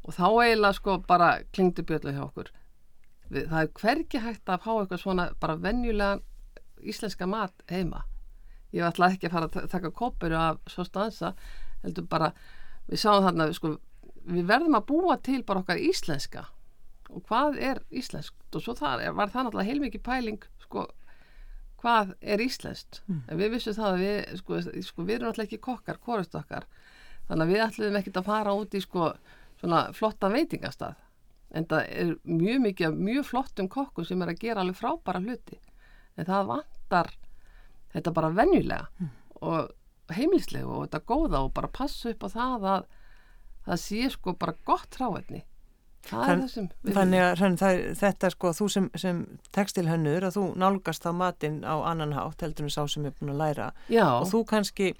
og 0.04 0.14
þá 0.14 0.24
eiginlega 0.44 0.72
sko 0.78 0.98
bara 1.08 1.30
klingdi 1.52 1.82
bjöllu 1.82 2.12
hjá 2.14 2.22
okkur. 2.24 2.48
Við, 3.30 3.48
það 3.50 3.62
er 3.62 3.72
hvergi 3.82 4.22
hægt 4.24 4.48
að 4.48 4.62
fá 4.64 4.70
eitthvað 4.78 5.02
svona 5.02 5.26
bara 5.40 5.56
venjulegan 5.60 6.22
íslenska 6.80 7.26
mat 7.28 7.52
heima. 7.68 8.04
Ég 8.72 8.84
ætla 8.86 9.10
ekki 9.12 9.26
að 9.28 9.32
fara 9.34 9.48
að 9.48 9.52
ta- 9.58 9.66
taka 9.74 9.90
kopuru 9.90 10.36
af 10.38 10.58
svo 10.70 10.84
stansa 10.86 11.34
heldur 11.82 12.06
bara, 12.08 12.32
við 12.88 13.02
sáum 13.02 13.24
þarna 13.26 13.50
sko, 13.56 13.74
við 14.28 14.46
verðum 14.48 14.76
að 14.78 14.86
búa 14.86 15.18
til 15.22 15.42
bara 15.42 15.60
okkar 15.60 15.76
íslenska. 15.82 16.46
Og 17.10 17.22
hvað 17.28 17.58
er 17.60 17.82
íslenskt? 17.90 18.36
Og 18.54 18.62
svo 18.62 18.72
er- 19.00 19.12
var 19.12 19.28
það 19.28 19.48
náttúrulega 19.50 19.68
heilmikið 19.72 20.02
pæling 20.02 20.42
sko, 20.60 20.86
hvað 21.82 22.14
er 22.20 22.42
íslenskt? 22.42 23.02
Mm. 23.06 23.20
en 23.28 23.40
við 23.40 23.52
vissum 23.54 23.76
það 23.76 23.90
að 23.90 24.04
við 24.04 24.38
sko, 24.40 24.60
sko, 24.88 25.04
við 25.04 25.14
erum 25.16 25.28
náttúrulega 25.28 25.48
ekki 25.48 25.60
kokkar, 25.68 26.00
korust 26.02 26.34
okkar. 26.38 26.66
Þannig 27.28 27.44
að 27.44 27.52
við 27.52 27.64
ætlum 27.66 27.98
ekkert 28.00 28.20
að 28.20 28.30
fara 28.30 28.56
út 28.56 28.74
í 28.74 28.82
sko, 28.82 29.12
svona 29.60 29.84
flotta 29.96 30.30
veitingastað. 30.32 30.98
En 31.56 31.64
það 31.68 31.90
er 32.02 32.12
mjög 32.28 32.60
mikið 32.66 33.00
mjög 33.08 33.26
flottum 33.30 33.70
kokkum 33.72 34.04
sem 34.04 34.22
er 34.22 34.32
að 34.32 34.42
gera 34.42 34.64
alveg 34.64 34.76
frábæra 34.76 35.22
hluti. 35.24 35.58
En 36.18 36.28
það 36.28 36.50
vantar 36.52 37.12
þetta 37.94 38.14
bara 38.16 38.32
venjulega 38.36 39.08
og 39.38 39.70
heimilislega 40.12 40.68
og 40.68 40.86
þetta 40.86 41.04
góða 41.08 41.42
og 41.44 41.52
bara 41.56 41.70
passa 41.72 42.12
upp 42.12 42.26
á 42.26 42.28
það 42.32 42.66
að 42.72 42.88
það 43.68 43.80
sé 43.84 44.10
sko 44.12 44.34
bara 44.40 44.56
gott 44.68 44.96
það 44.96 45.40
Þann- 46.08 46.70
Þannig 46.96 47.20
að 47.24 47.36
þannig, 47.42 47.60
það, 47.62 47.78
þetta 48.00 48.30
sko, 48.34 48.52
þú 48.58 48.68
sem, 48.72 48.90
sem 48.96 49.22
tekstilhönnur, 49.52 50.24
að 50.28 50.36
þú 50.38 50.44
nálgast 50.56 51.06
á 51.08 51.12
matinn 51.12 51.60
á 51.64 51.74
annan 51.90 52.12
hátt, 52.16 52.40
heldur 52.44 52.64
en 52.68 52.72
sá 52.74 52.82
sem 52.88 53.06
er 53.06 53.12
búin 53.20 53.34
að 53.34 53.40
læra. 53.42 53.66
Já, 53.92 54.06
og 54.20 54.26
þú 54.32 54.40
kannski, 54.48 54.94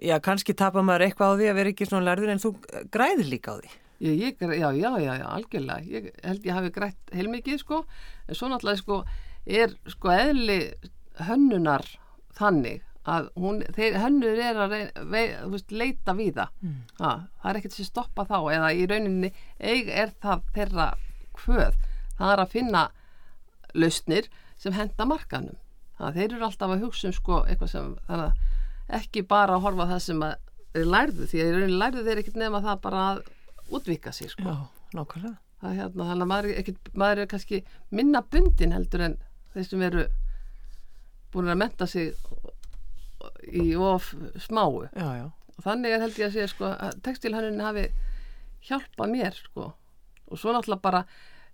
já, 0.00 0.16
kannski 0.22 0.54
tapar 0.54 0.82
maður 0.86 1.08
eitthvað 1.08 1.34
á 1.34 1.38
því 1.40 1.48
að 1.50 1.58
vera 1.60 1.72
ekki 1.74 1.88
svona 1.90 2.06
lærður 2.10 2.32
en 2.36 2.42
þú 2.44 2.52
græðir 2.94 3.28
líka 3.32 3.52
á 3.52 3.56
því. 3.58 3.72
ég, 4.02 4.14
ég, 4.18 4.40
já, 4.40 4.68
já, 4.74 4.90
já, 4.98 5.12
já, 5.18 5.26
algjörlega. 5.30 5.82
Ég 5.86 6.08
held 6.24 6.46
ég 6.48 6.52
hafi 6.56 6.70
grætt 6.74 7.12
heilmikið 7.14 7.58
sko. 7.62 7.84
En 8.28 8.34
svo 8.34 8.48
náttúrulega 8.50 8.80
sko 8.82 9.04
er 9.46 9.74
sko 9.90 10.08
eðli 10.14 10.60
hönnunar 11.28 11.84
þannig 12.38 12.82
að 13.08 13.28
hún, 13.42 13.62
þeir, 13.74 13.96
hönnur 13.98 14.38
er 14.38 14.60
að 14.62 14.74
rey, 14.74 14.84
vei, 15.10 15.24
veist, 15.50 15.72
leita 15.74 16.14
við 16.14 16.36
það. 16.36 16.52
Mm. 16.62 16.76
það 16.98 17.48
er 17.50 17.58
ekkert 17.58 17.76
sem 17.76 17.88
stoppa 17.88 18.26
þá 18.28 18.36
eða 18.54 18.70
í 18.78 18.86
rauninni 18.90 19.32
eig 19.58 19.90
er 19.90 20.14
það 20.22 20.44
þeirra 20.54 20.86
hvöð, 21.42 21.80
það 22.20 22.34
er 22.34 22.44
að 22.44 22.54
finna 22.54 22.84
lausnir 23.74 24.30
sem 24.60 24.76
henda 24.76 25.06
markanum 25.08 25.58
þannig 25.98 26.08
að 26.08 26.18
þeir 26.18 26.36
eru 26.36 26.46
alltaf 26.46 26.74
að 26.74 26.84
hugsa 26.86 27.08
um 27.08 27.14
sko 27.16 27.38
eitthvað 27.46 27.72
sem, 27.72 27.92
að 28.08 28.26
ekki 28.98 29.22
bara 29.28 29.56
að 29.56 29.66
horfa 29.66 29.88
það 29.92 30.02
sem 30.06 30.24
að 30.26 30.34
þeir 30.72 30.90
lærðu 30.94 31.28
því 31.28 31.40
að 31.40 31.48
í 31.48 31.54
rauninni 31.56 31.80
lærðu 31.80 32.04
þeir 32.06 32.22
ekkert 32.22 32.40
nema 32.40 32.62
það 32.64 32.82
bara 32.86 33.04
að 33.10 33.22
útvika 33.72 34.12
sig 34.12 34.32
sko. 34.32 34.46
Já, 34.46 34.56
það 35.62 35.78
hérna, 35.78 36.06
þannig 36.08 36.24
að 36.24 36.30
maður 36.32 36.56
ekkit, 36.62 36.90
maður 36.98 37.22
er 37.22 37.30
kannski 37.30 37.62
minna 37.94 38.22
bundin 38.32 38.74
heldur 38.74 39.06
en 39.06 39.16
þeir 39.54 39.68
sem 39.68 39.84
eru 39.88 40.06
búin 41.32 41.52
að 41.52 41.60
menta 41.62 41.88
sig 41.88 42.12
í 43.52 43.72
of 43.78 44.12
smáu 44.40 44.86
Já, 44.92 45.08
já. 45.18 45.26
og 45.56 45.66
þannig 45.66 45.94
er 45.96 46.02
held 46.04 46.18
ég 46.20 46.28
að 46.30 46.34
segja 46.38 46.50
sko 46.52 46.72
að 46.72 46.98
textilhönnunin 47.06 47.64
hafi 47.66 47.86
hjálpað 48.68 49.12
mér 49.12 49.38
sko 49.38 49.68
og 50.32 50.40
svo 50.40 50.54
náttúrulega 50.54 50.84
bara 50.84 51.04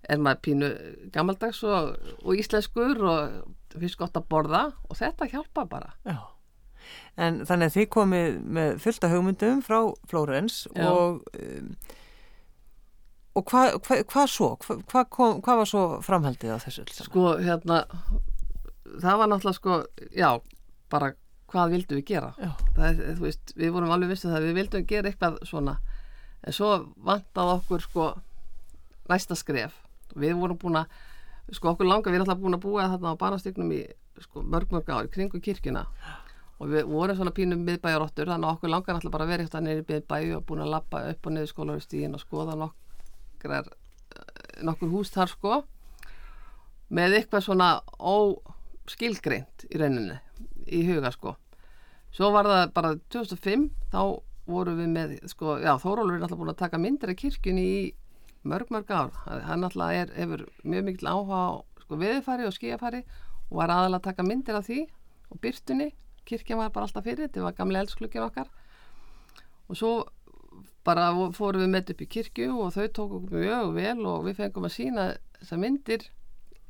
er 0.09 0.19
maður 0.23 0.41
pínu 0.47 0.67
gammaldags 1.13 1.61
og, 1.67 1.95
og 2.23 2.35
íslenskur 2.39 3.01
og 3.03 3.39
finnst 3.75 3.99
gott 3.99 4.15
að 4.17 4.29
borða 4.31 4.65
og 4.87 4.97
þetta 4.99 5.27
hjálpa 5.33 5.65
bara 5.69 5.95
Já. 6.07 6.19
En 7.19 7.41
þannig 7.45 7.69
að 7.69 7.75
þið 7.75 7.87
komið 7.93 8.37
með 8.57 8.77
fullta 8.81 9.09
hugmyndum 9.11 9.59
frá 9.61 9.79
Flórens 10.09 10.61
og 10.79 11.19
um, 11.35 11.73
og 13.37 13.45
hvað 13.51 13.75
hva, 13.85 13.97
hva 14.09 14.23
svo? 14.27 14.47
Hvað 14.63 15.11
hva 15.43 15.57
var 15.59 15.69
svo 15.69 15.83
framhaldið 16.03 16.55
á 16.55 16.57
þessu 16.63 16.85
sko 16.95 17.35
hérna 17.43 17.83
það 18.99 19.19
var 19.21 19.29
náttúrulega 19.29 19.57
sko 19.59 19.77
já, 20.15 20.31
bara 20.89 21.11
hvað 21.49 21.75
vildum 21.75 21.99
við 21.99 22.07
gera? 22.11 22.31
Það 22.77 23.01
veist, 23.19 23.53
við 23.57 23.73
vorum 23.75 23.93
alveg 23.93 24.13
vissið 24.13 24.33
það 24.33 24.47
við 24.47 24.57
vildum 24.59 24.87
gera 24.89 25.11
eitthvað 25.11 25.37
svona. 25.49 25.75
En 26.45 26.55
svo 26.55 26.69
vantaði 27.05 27.55
okkur 27.57 27.85
sko 27.85 28.07
næsta 29.09 29.37
skref. 29.37 29.75
Við 30.19 30.37
vorum 30.39 30.59
búin 30.61 30.79
að, 30.79 30.93
sko 31.55 31.73
okkur 31.73 31.89
langa 31.89 32.09
við 32.09 32.19
erum 32.19 32.27
alltaf 32.27 32.41
búin 32.43 32.57
að 32.57 32.65
búa 32.65 32.87
þarna 32.93 33.13
á 33.13 33.21
banastygnum 33.21 33.73
í 33.75 33.83
sko, 34.19 34.43
mörg 34.43 34.71
mörg 34.73 34.93
ár, 34.93 35.09
kringu 35.11 35.41
kirkjuna. 35.43 35.85
Og 36.59 36.71
við 36.73 36.87
vorum 36.91 37.15
svona 37.15 37.35
pínum 37.35 37.61
miðbæjarottur 37.63 38.29
þannig 38.31 38.49
að 38.49 38.57
okkur 38.57 38.73
langar 38.73 38.97
alltaf 38.97 39.13
bara 39.13 39.25
að 39.27 39.33
vera 39.33 39.45
eitthvað 39.45 39.67
neyri 39.67 39.85
miðbæju 39.87 40.37
og 40.37 40.47
búin 40.47 40.63
að 40.65 40.73
lappa 40.73 41.03
upp 41.07 41.27
og 41.27 41.35
niður 41.35 41.53
skólaristíðin 41.53 42.17
og 42.17 42.23
skoða 42.23 42.57
nokkrar 42.59 43.69
nokkur 44.67 44.91
hús 44.91 45.13
þar 45.13 45.31
sko 45.31 45.61
með 46.91 47.19
eitthvað 47.19 47.45
svona 47.45 47.69
óskilgreint 47.97 49.67
í 49.69 49.79
rauninni 49.79 50.17
í 50.75 50.81
huga 50.87 51.11
sko. 51.13 51.35
Svo 52.15 52.31
var 52.33 52.49
það 52.49 52.73
bara 52.73 52.95
2005 53.13 53.69
þá 53.93 54.01
vorum 54.49 54.79
við 54.81 54.91
með 54.93 55.15
sko, 55.29 55.57
já 55.61 55.75
Þórólfur 55.81 56.17
er 56.17 56.25
alltaf 56.25 56.39
búin 56.39 56.53
að 56.53 56.61
taka 56.63 56.79
myndir 56.81 57.13
af 57.13 57.19
kirkjunni 57.21 57.65
í 57.65 57.81
mörg 58.49 58.71
mörg 58.73 58.91
ár. 58.91 59.11
Hann 59.45 59.65
alltaf 59.67 59.93
er, 59.93 60.13
hefur 60.17 60.45
mjög 60.63 60.87
mikil 60.87 61.11
áhuga 61.11 61.41
á 61.41 61.49
sko, 61.83 61.99
veðurfari 61.99 62.47
og 62.47 62.55
skíafari 62.55 63.03
og 63.49 63.59
var 63.61 63.73
aðalega 63.73 63.99
að 63.99 64.07
taka 64.09 64.25
myndir 64.25 64.57
af 64.57 64.65
því 64.69 64.79
og 65.29 65.41
byrtunni, 65.43 65.91
kirkjan 66.25 66.61
var 66.61 66.71
bara 66.73 66.87
alltaf 66.87 67.05
fyrir 67.05 67.27
þetta 67.27 67.45
var 67.45 67.57
gamlega 67.57 67.85
elsklukkinn 67.85 68.25
okkar. 68.25 68.49
Og 69.69 69.77
svo 69.77 69.93
bara 70.87 71.11
fórum 71.37 71.61
við 71.61 71.73
með 71.73 71.93
upp 71.93 72.01
í 72.01 72.09
kirkju 72.15 72.49
og 72.57 72.73
þau 72.73 72.87
tók 72.87 73.15
okkur 73.19 73.43
mjög 73.43 73.73
vel 73.75 73.99
og 74.09 74.25
við 74.25 74.39
fengum 74.39 74.65
að 74.65 74.75
sína 74.75 75.05
þessar 75.37 75.61
myndir 75.61 76.05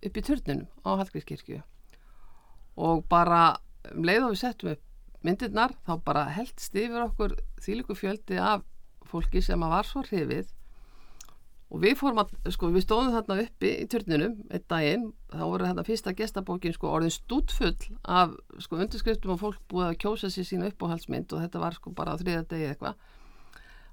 upp 0.04 0.18
í 0.18 0.24
turnunum 0.26 0.68
á 0.84 0.90
Hallgrímskirkju. 1.00 1.62
Og 2.80 3.04
bara 3.12 3.60
um 3.94 4.06
leið 4.06 4.26
og 4.28 4.34
við 4.34 4.42
settum 4.44 4.72
upp 4.74 4.86
myndirnar 5.26 5.74
þá 5.88 5.94
bara 6.06 6.28
heldst 6.32 6.76
yfir 6.76 7.04
okkur 7.04 7.36
þýliku 7.64 7.98
fjöldi 7.98 8.40
af 8.40 8.64
fólki 9.10 9.42
sem 9.44 9.62
að 9.66 9.74
var 9.74 9.88
svo 9.90 10.04
hrifið. 10.06 10.48
Og 11.70 11.84
við 11.84 12.00
fórum 12.00 12.24
að, 12.24 12.32
sko, 12.50 12.72
við 12.74 12.86
stóðum 12.88 13.14
þarna 13.14 13.44
uppi 13.44 13.72
í 13.84 13.86
turnunum 13.92 14.40
einn 14.50 14.64
daginn, 14.72 15.04
þá 15.30 15.44
voru 15.44 15.68
þarna 15.68 15.86
fyrsta 15.86 16.16
gestabókin 16.18 16.74
sko 16.74 16.90
orðin 16.90 17.14
stútfull 17.14 17.76
af 18.10 18.34
sko 18.64 18.80
undirskriftum 18.80 19.36
og 19.36 19.42
fólk 19.44 19.60
búið 19.70 19.92
að 19.92 20.00
kjósa 20.02 20.32
sér 20.34 20.48
sína 20.50 20.72
uppáhaldsmynd 20.72 21.36
og 21.36 21.44
þetta 21.44 21.62
var 21.62 21.78
sko 21.78 21.94
bara 21.94 22.18
þriða 22.18 22.48
degi 22.50 22.72
eitthvað. 22.72 22.98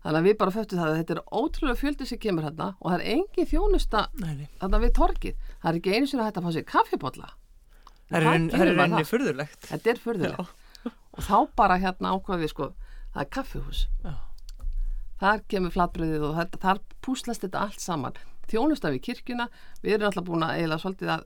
Þannig 0.07 0.20
að 0.22 0.29
við 0.31 0.38
bara 0.40 0.55
föttum 0.55 0.81
það 0.81 0.92
að 0.92 1.01
þetta 1.01 1.14
er 1.16 1.22
ótrúlega 1.37 1.81
fjöldi 1.83 2.09
sem 2.09 2.22
kemur 2.22 2.46
hérna 2.46 2.70
og 2.79 2.92
það 2.92 2.96
er 2.96 3.07
engin 3.12 3.51
þjónusta 3.51 4.05
þarna 4.61 4.83
við 4.87 4.92
torkið, 4.96 5.40
það 5.61 5.70
er 5.72 5.81
ekki 5.81 5.96
einu 5.96 6.09
sinni 6.09 6.22
að 6.22 6.31
hætta 6.31 6.42
að 6.42 6.46
fá 6.46 6.57
sér 6.57 6.66
kaffibotla 6.70 7.31
Það 8.07 8.16
er 8.16 8.25
það 8.27 8.64
rauninni 8.71 9.03
það? 9.03 9.11
furðulegt. 9.11 9.69
þetta 9.71 9.90
er 9.92 10.01
furðulegt 10.03 10.55
og 11.16 11.25
þá 11.27 11.37
bara 11.59 11.79
hérna 11.83 12.12
ákvað 12.14 12.42
við 12.45 12.53
sko 12.53 12.69
það 13.14 13.23
er 13.23 13.31
kaffihús 13.35 13.81
Já. 14.05 14.12
þar 15.23 15.45
kemur 15.51 15.73
flatbröðið 15.75 16.27
og 16.29 16.35
þetta, 16.37 16.61
þar 16.62 16.83
púslast 17.03 17.47
þetta 17.47 17.62
allt 17.64 17.81
saman 17.83 18.19
þjónustaf 18.51 18.95
í 18.95 19.01
kirkjuna 19.03 19.49
við 19.83 19.97
erum 19.97 20.11
alltaf 20.11 20.27
búin 20.29 20.45
að 20.47 20.59
eiginlega 20.61 20.83
svolítið 20.85 21.12
að 21.16 21.25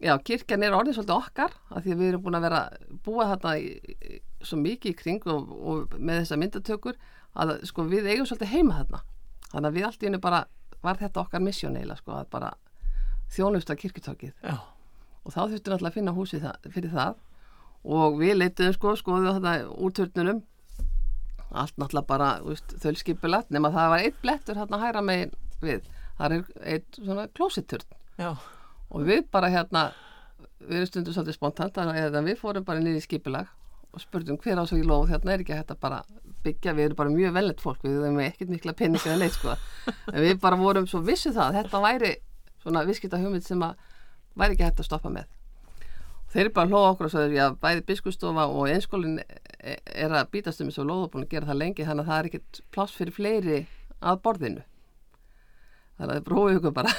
já, 0.00 0.12
kirkjan 0.24 0.62
er 0.64 0.76
orðið 0.76 0.98
svolítið 1.00 1.16
okkar 1.16 1.56
af 1.70 1.82
því 1.84 1.94
að 1.94 2.02
við 2.02 2.10
erum 2.12 2.24
búin 2.26 2.38
að 2.38 2.46
vera 2.46 2.60
búa 3.04 3.26
þarna 3.32 3.54
í, 3.58 4.20
svo 4.44 4.60
mikið 4.60 4.92
í 4.92 4.98
kring 5.00 5.26
og, 5.28 5.50
og 5.50 5.96
með 5.98 6.22
þessa 6.22 6.38
myndatökur 6.40 7.00
að 7.40 7.56
sko 7.68 7.84
við 7.90 8.08
eigum 8.12 8.28
svolítið 8.28 8.54
heima 8.54 8.78
þarna 8.82 9.02
þannig 9.50 9.70
að 9.70 9.76
við 9.80 9.88
allt 9.88 10.02
í 10.04 10.08
hennu 10.10 10.22
bara 10.22 10.44
var 10.84 11.00
þetta 11.00 11.24
okkar 11.24 11.42
missjón 11.44 11.76
eiginlega 11.76 12.00
sko 12.00 12.14
að 12.20 12.30
bara 12.32 12.52
þjónusta 13.34 13.76
kirkjutökið 13.78 14.32
Já. 14.46 14.56
Og 15.24 15.34
þá 15.34 15.40
þurftum 15.40 15.74
alltaf 15.76 15.90
að 15.90 15.96
finna 15.98 16.14
húsið 16.16 16.46
það, 16.46 16.70
fyrir 16.74 16.94
það. 16.94 17.18
Og 17.96 18.18
við 18.20 18.34
leituðum 18.36 18.76
sko, 18.76 18.94
skoðum 19.00 19.40
þetta 19.40 19.54
úr 19.80 19.94
turnunum 19.96 20.42
allt 21.50 21.78
náttúrulega 21.80 22.06
bara 22.06 22.28
þölskipulagt 22.82 23.48
nema 23.50 23.72
það 23.74 23.88
var 23.90 24.04
eitt 24.04 24.18
blettur 24.22 24.58
hérna 24.60 24.78
hæra 24.78 25.00
megin 25.02 25.32
við, 25.64 25.88
það 26.18 26.34
er 26.36 26.44
eitt 26.76 27.00
svona 27.00 27.24
klósitturn. 27.34 27.86
Og 28.90 29.06
við 29.06 29.24
bara 29.32 29.50
hérna 29.50 29.88
við 30.60 30.76
erum 30.76 30.90
stundu 30.90 31.14
svolítið 31.14 31.38
spontant 31.38 31.80
að 31.80 32.20
við 32.26 32.38
fórum 32.38 32.66
bara 32.66 32.82
niður 32.82 33.00
í 33.00 33.04
skipulag 33.04 33.50
og 33.90 34.02
spurtum 34.02 34.38
hver 34.38 34.60
á 34.60 34.64
svo 34.68 34.78
í 34.78 34.86
lóð. 34.86 35.08
Hérna 35.10 35.34
er 35.34 35.42
ekki 35.42 35.56
hægt 35.56 35.72
að 35.74 35.80
bara 35.82 36.02
byggja, 36.44 36.74
við 36.76 36.90
erum 36.90 36.98
bara 37.00 37.12
mjög 37.12 37.32
velnett 37.36 37.62
fólk 37.64 37.82
við 37.84 37.98
erum 37.98 38.20
ekkert 38.22 38.52
mikla 38.52 38.74
peningar 38.76 39.14
en 39.16 39.22
neitt 39.24 39.34
sko. 39.34 39.56
En 40.12 40.20
við 40.22 40.36
bara 40.40 40.58
vorum 40.60 40.86
svo 40.88 41.02
vissu 41.04 41.32
það 41.34 41.58
þetta 41.58 41.82
væri 41.82 42.12
svona 42.62 42.84
viðskipta 42.86 43.18
hugmynd 43.20 43.46
sem 43.46 43.64
að 43.64 43.89
væri 44.38 44.56
ekki 44.56 44.66
hægt 44.66 44.82
að 44.82 44.88
stoppa 44.88 45.12
með. 45.12 45.28
Þeir 46.30 46.44
eru 46.44 46.52
bara 46.54 46.68
að 46.68 46.72
hlóða 46.72 46.90
okkur 46.92 47.08
og 47.08 47.12
svo 47.12 47.22
er 47.24 47.32
ég 47.34 47.44
að 47.44 47.56
bæði 47.64 47.84
biskustofa 47.88 48.46
og 48.46 48.68
einskólin 48.70 49.16
er 49.20 50.12
að 50.14 50.28
bítast 50.30 50.62
um 50.62 50.68
þessu 50.70 50.84
lóð 50.86 51.16
og 51.18 51.24
gera 51.30 51.48
það 51.48 51.58
lengi 51.58 51.86
þannig 51.88 52.04
að 52.04 52.10
það 52.10 52.20
er 52.20 52.28
ekkert 52.28 52.60
pláss 52.70 52.94
fyrir 52.94 53.16
fleiri 53.16 53.56
að 53.98 54.20
borðinu. 54.26 54.62
Þannig 55.98 56.12
að 56.12 56.20
það 56.20 56.28
bróði 56.28 56.60
ykkur 56.60 56.76
bara. 56.76 56.92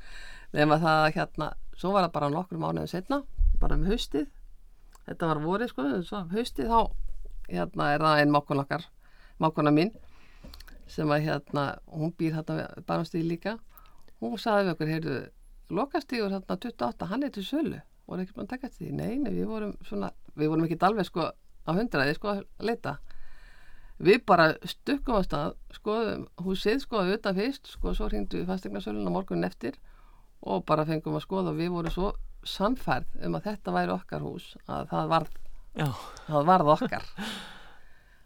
Nema 0.56 0.80
það 0.80 1.02
að 1.04 1.12
hérna 1.18 1.50
svo 1.76 1.92
var 1.92 2.06
það 2.06 2.14
bara 2.16 2.30
nokkur 2.32 2.62
mánuðin 2.62 2.90
setna 2.90 3.20
bara 3.60 3.76
með 3.76 3.94
haustið. 3.94 4.30
Þetta 5.10 5.28
var 5.28 5.42
vorið 5.44 5.72
sko, 5.74 5.86
svo 6.06 6.22
haustið 6.32 6.72
þá 6.72 6.80
hérna 7.50 7.90
er 7.94 8.06
það 8.06 8.22
einn 8.22 8.32
mákun 8.32 8.62
okkar 8.62 8.86
mákuna 9.40 9.72
mín 9.74 9.92
sem 10.90 11.10
að 11.12 11.26
hérna, 11.28 11.66
hún 11.86 12.14
býr 12.18 12.34
hérna 12.38 12.66
barnastíð 12.88 13.28
líka. 13.28 13.58
Hún 14.20 14.40
saði 14.40 14.66
við 14.66 14.72
okkur, 14.74 14.90
heyrðu 14.94 15.18
lokastígur 15.70 16.32
hérna 16.34 16.56
28, 16.56 17.08
hann 17.10 17.26
er 17.26 17.34
til 17.34 17.44
sölu. 17.46 17.80
Voru 18.10 18.24
ekki 18.24 18.34
búin 18.36 18.48
að 18.48 18.54
taka 18.54 18.68
þetta 18.68 18.80
því, 18.80 18.90
nei, 18.98 19.12
nei, 19.22 19.30
við 19.36 19.46
vorum 19.50 19.76
svona, 19.86 20.10
við 20.34 20.50
vorum 20.50 20.66
ekki 20.66 20.78
alveg 20.88 21.06
sko 21.06 21.28
á 21.30 21.70
hundraði 21.76 22.16
sko 22.16 22.32
að 22.32 22.42
leita. 22.66 22.96
Við 24.00 24.24
bara 24.26 24.48
stukkum 24.64 25.20
á 25.20 25.22
stað 25.26 25.54
skoðum 25.76 26.24
húsið 26.40 26.82
skoðum 26.82 27.10
auðvitað 27.12 27.40
fyrst 27.42 27.72
sko 27.74 27.94
svo 27.94 28.08
hringdu 28.08 28.40
við 28.40 28.48
fastegnarsölun 28.48 29.06
á 29.06 29.12
morgunin 29.12 29.46
eftir 29.46 29.76
og 30.40 30.64
bara 30.64 30.86
fengum 30.88 31.18
að 31.18 31.26
skoða 31.26 31.52
og 31.52 31.60
við 31.60 31.72
vorum 31.74 31.94
svo 31.94 32.12
samfærð 32.48 33.26
um 33.26 33.36
að 33.36 33.50
þetta 33.50 33.74
væri 33.76 33.92
okkar 33.92 34.24
hús 34.24 34.54
að 34.64 34.86
það 34.94 35.10
varð, 35.14 35.34
það 36.30 36.46
varð 36.48 36.74
okkar 36.78 37.10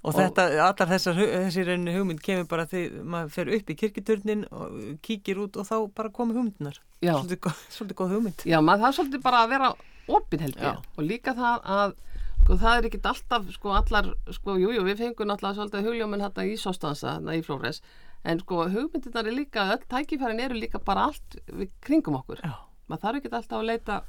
Og, 0.05 0.11
og 0.13 0.19
þetta, 0.19 0.45
allar 0.61 0.89
þessar, 0.91 1.17
þessi 1.17 1.63
reyni 1.65 1.93
hugmynd 1.95 2.21
kemur 2.21 2.45
bara 2.49 2.67
þegar 2.69 3.07
maður 3.09 3.31
fer 3.33 3.51
upp 3.57 3.71
í 3.73 3.77
kirkiturnin 3.81 4.43
og 4.53 4.75
kíkir 5.07 5.39
út 5.41 5.57
og 5.57 5.65
þá 5.65 5.77
bara 5.97 6.11
komi 6.13 6.37
hugmyndunar. 6.37 6.77
Já. 7.01 7.15
Svolítið, 7.15 7.41
góð, 7.47 7.63
svolítið 7.73 7.99
góð 8.01 8.13
hugmynd. 8.13 8.45
Já, 8.45 8.59
maður 8.61 8.83
það 8.83 8.91
er 8.91 8.99
svolítið 8.99 9.23
bara 9.25 9.41
að 9.41 9.55
vera 9.55 9.71
opinn 10.19 10.45
held 10.45 10.61
ég. 10.61 10.85
Og 10.99 11.09
líka 11.09 11.35
það 11.39 11.71
að, 11.79 11.97
sko, 12.43 12.59
það 12.67 12.77
er 12.77 12.91
ekkit 12.91 13.11
alltaf, 13.15 13.49
sko, 13.57 13.73
allar, 13.81 14.13
sko, 14.37 14.59
jújú, 14.61 14.77
jú, 14.77 14.85
við 14.91 15.01
fengum 15.07 15.33
alltaf 15.33 15.57
svolítið 15.57 15.89
hugljóminn 15.89 16.27
hérna 16.27 16.47
í 16.51 16.55
Sóstansa, 16.61 17.17
hérna 17.17 17.41
í 17.41 17.45
Flóres, 17.49 17.81
en 18.29 18.45
sko, 18.45 18.61
hugmyndunar 18.77 19.33
er 19.33 19.39
líka, 19.41 19.69
öll 19.73 19.89
tækifærin 19.89 20.45
eru 20.45 20.61
líka 20.61 20.85
bara 20.85 21.09
allt 21.09 21.41
við 21.49 21.73
kringum 21.81 22.21
okkur. 22.21 22.45
Já. 22.45 22.59
Maður 22.93 23.07
þarf 23.07 23.23
ekkit 23.23 23.39
alltaf 23.41 23.63
að 23.63 23.71
leita 23.73 24.03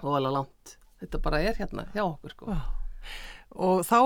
óalega 0.00 0.38
langt. 0.40 0.78
Þetta 1.04 1.26
bara 1.28 1.44
er 1.44 1.60
hérna 1.60 1.90
hjá 1.92 2.06
okkur, 2.06 2.38
sko. 2.38 2.56
Já 2.56 2.62
og 3.50 3.82
þá 3.82 3.98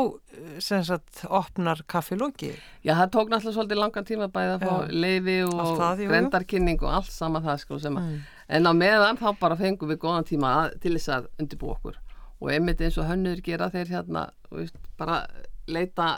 sem 0.63 0.85
sagt 0.87 1.25
opnar 1.29 1.83
kaffilóki 1.91 2.55
Já, 2.85 2.95
það 2.97 3.11
tók 3.13 3.33
náttúrulega 3.33 3.57
svolítið 3.59 3.81
langan 3.81 4.07
tíma 4.09 4.29
bæði 4.33 4.55
að 4.55 4.65
fá 4.65 4.95
leiði 5.05 5.37
og 5.45 5.83
grendarkynning 6.01 6.81
og 6.81 6.95
allt 6.99 7.13
sama 7.13 7.43
það 7.45 7.61
sko 7.61 7.79
sem 7.83 7.99
að 8.01 8.07
mm. 8.07 8.23
en 8.57 8.71
á 8.71 8.73
meðan 8.77 9.21
þá 9.21 9.27
bara 9.41 9.59
fengum 9.61 9.93
við 9.93 10.01
góðan 10.05 10.29
tíma 10.29 10.53
að, 10.63 10.79
til 10.81 10.95
þess 10.97 11.13
að 11.13 11.29
undirbú 11.43 11.73
okkur. 11.75 11.99
Og 12.41 12.51
einmitt 12.53 12.81
eins 12.81 12.97
og 13.01 13.09
hönnur 13.09 13.41
gera 13.45 13.69
þeir 13.73 13.93
hérna 13.93 14.25
veist, 14.51 14.79
bara 14.99 15.23
leita 15.69 16.09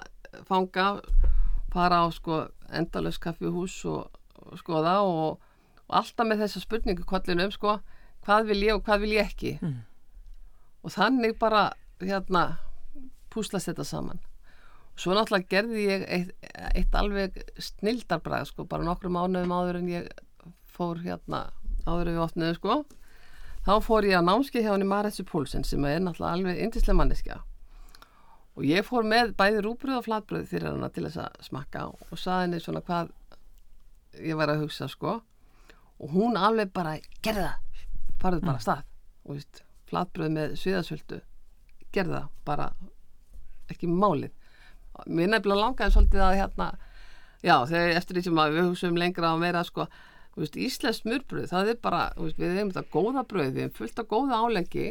fanga 0.47 0.87
fara 1.75 2.03
á 2.03 2.07
sko 2.15 2.47
endalös 2.71 3.19
kaffihús 3.23 3.81
og, 3.91 4.07
og 4.47 4.61
skoða 4.63 5.01
og, 5.03 5.43
og 5.87 5.99
alltaf 5.99 6.27
með 6.27 6.45
þessa 6.45 6.63
spurningu 6.63 7.07
kvallinu 7.07 7.47
um 7.47 7.55
sko 7.55 7.79
hvað 8.27 8.49
vil 8.51 8.63
ég 8.67 8.79
og 8.79 8.87
hvað 8.87 9.03
vil 9.05 9.17
ég 9.19 9.29
ekki? 9.29 9.59
Mm. 9.63 9.83
og 10.87 10.95
þannig 10.95 11.37
bara 11.39 11.69
hérna 12.03 12.47
púslast 13.37 13.71
þetta 13.71 13.87
saman. 13.87 14.23
Svo 14.97 15.13
náttúrulega 15.13 15.51
gerði 15.53 15.83
ég 15.85 16.05
eitt, 16.09 16.53
eitt 16.73 16.95
alveg 16.97 17.37
snildarbræð 17.61 18.49
sko, 18.49 18.65
bara 18.65 18.87
nokkru 18.87 19.13
mánuðum 19.13 19.53
áður 19.53 19.81
en 19.83 19.91
ég 19.93 20.07
fór 20.73 21.03
hérna 21.05 21.51
áður 21.85 22.15
við 22.15 22.23
opniðu 22.25 22.57
sko. 22.57 22.79
Þá 23.67 23.75
fór 23.83 24.07
ég 24.09 24.17
á 24.17 24.23
námski 24.25 24.63
hjá 24.63 24.71
henni 24.73 24.89
Maretsu 24.89 25.27
Pólsen 25.27 25.67
sem 25.67 25.85
er 25.85 26.01
náttúrulega 26.01 26.39
alveg 26.39 26.63
indislega 26.65 26.97
manneskja. 27.01 27.39
Og 28.57 28.65
ég 28.65 28.87
fór 28.89 29.05
með 29.05 29.35
bæði 29.37 29.63
rúbröð 29.67 29.99
og 29.99 30.07
flatbröð 30.07 30.49
fyrir 30.49 30.71
hana 30.71 30.89
til 30.89 31.05
þess 31.05 31.21
að 31.27 31.41
smakka 31.51 31.87
og 31.93 32.17
saði 32.17 32.47
henni 32.47 32.61
svona 32.65 32.81
hvað 32.87 33.11
ég 34.23 34.39
var 34.39 34.53
að 34.53 34.63
hugsa 34.65 34.89
sko. 34.89 35.19
Og 36.01 36.13
hún 36.15 36.39
alveg 36.41 36.73
bara 36.73 36.97
gerða 37.27 37.57
farið 38.23 38.47
bara 38.47 38.63
stað. 38.65 38.87
Og 39.27 39.37
veist, 39.37 39.61
flatbröð 39.91 40.33
með 40.39 40.57
sviðasvöldu 40.63 41.21
gerða 41.93 42.27
bara 42.47 42.71
ekki 43.73 43.91
málið. 43.91 44.35
Mér 45.07 45.33
nefnilega 45.33 45.61
langaði 45.61 45.95
svolítið 45.95 46.25
að 46.25 46.39
hérna 46.41 46.69
já, 47.45 47.57
þegar 47.69 47.97
eftir 48.01 48.19
því 48.19 48.27
sem 48.27 48.39
við 48.41 48.63
hugsaum 48.63 49.01
lengra 49.01 49.33
og 49.35 49.43
meira 49.43 49.65
sko, 49.67 49.87
veist, 50.37 50.57
Íslands 50.61 51.03
smurbröð 51.03 51.51
það 51.53 51.73
er 51.73 51.83
bara, 51.83 52.05
veist, 52.19 52.39
við 52.41 52.57
hefum 52.57 52.73
þetta 52.75 52.95
góða 52.95 53.27
bröð 53.29 53.51
við 53.51 53.67
hefum 53.67 53.77
fullt 53.81 54.01
af 54.03 54.09
góða 54.13 54.41
áleggi 54.45 54.87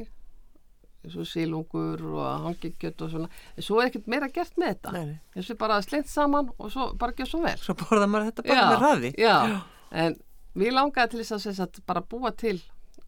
eins 1.06 1.18
og 1.22 1.28
sílungur 1.30 2.02
og 2.16 2.46
hangikjött 2.48 3.02
og 3.06 3.12
svona, 3.12 3.32
en 3.54 3.66
svo 3.66 3.78
er 3.82 3.92
ekkert 3.92 4.08
meira 4.10 4.30
gert 4.34 4.56
með 4.58 4.72
þetta. 4.74 5.04
Þess 5.36 5.54
að 5.54 5.60
bara 5.62 5.82
sleitt 5.86 6.10
saman 6.10 6.50
og 6.56 6.72
svo 6.74 6.88
bara 6.98 7.14
gjör 7.14 7.30
svo 7.30 7.42
vel. 7.44 7.58
Svo 7.62 7.76
borða 7.78 8.08
maður 8.10 8.32
þetta 8.32 8.46
bara 8.48 8.58
já, 8.58 8.70
með 8.72 8.86
ræði 8.86 9.12
já. 9.22 9.36
já, 9.52 9.60
en 10.02 10.18
við 10.58 10.74
langaði 10.74 11.14
til 11.14 11.28
þess 11.28 11.62
að 11.68 11.82
bara 11.86 12.06
búa 12.10 12.34
til 12.34 12.58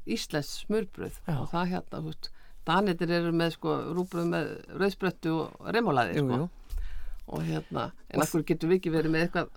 Íslands 0.08 0.60
smurbröð 0.62 1.18
og 1.34 1.50
það 1.52 1.72
hérna, 1.74 2.04
þú 2.04 2.12
veist 2.12 2.30
Danetir 2.68 3.14
eru 3.20 3.34
með 3.36 3.56
sko 3.56 3.76
rúbröð 3.96 4.30
með 4.34 4.54
rauðspröttu 4.82 5.34
og 5.34 5.72
remólaði 5.76 6.22
sko. 6.22 6.48
og 7.28 7.44
hérna, 7.44 7.90
en 8.12 8.24
akkur 8.24 8.46
getur 8.48 8.72
við 8.72 8.82
ekki 8.82 8.94
verið 8.94 9.14
með 9.14 9.26
eitthvað 9.26 9.50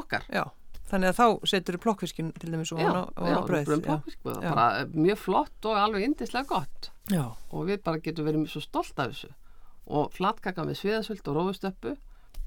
okkar? 0.00 0.26
Já, 0.32 0.44
þannig 0.90 1.12
að 1.12 1.20
þá 1.20 1.48
setur 1.52 1.78
við 1.78 1.84
plokkfiskin 1.84 2.32
til 2.40 2.50
dæmis 2.52 2.72
og 2.74 2.82
hana 2.82 3.04
á 3.16 3.44
bröð 3.44 3.74
bara 3.84 4.66
mjög 4.92 5.22
flott 5.22 5.70
og 5.70 5.80
alveg 5.80 6.08
indislega 6.08 6.48
gott. 6.48 6.90
Já. 7.12 7.36
og 7.52 7.68
við 7.68 7.82
bara 7.84 8.00
getum 8.00 8.24
verið 8.24 8.48
svo 8.48 8.64
stolt 8.64 8.98
af 8.98 9.12
þessu. 9.12 9.32
Og 9.84 10.12
flatkaka 10.16 10.64
með 10.64 10.78
sviðasvöld 10.80 11.26
og 11.28 11.36
rófustöppu 11.36 11.96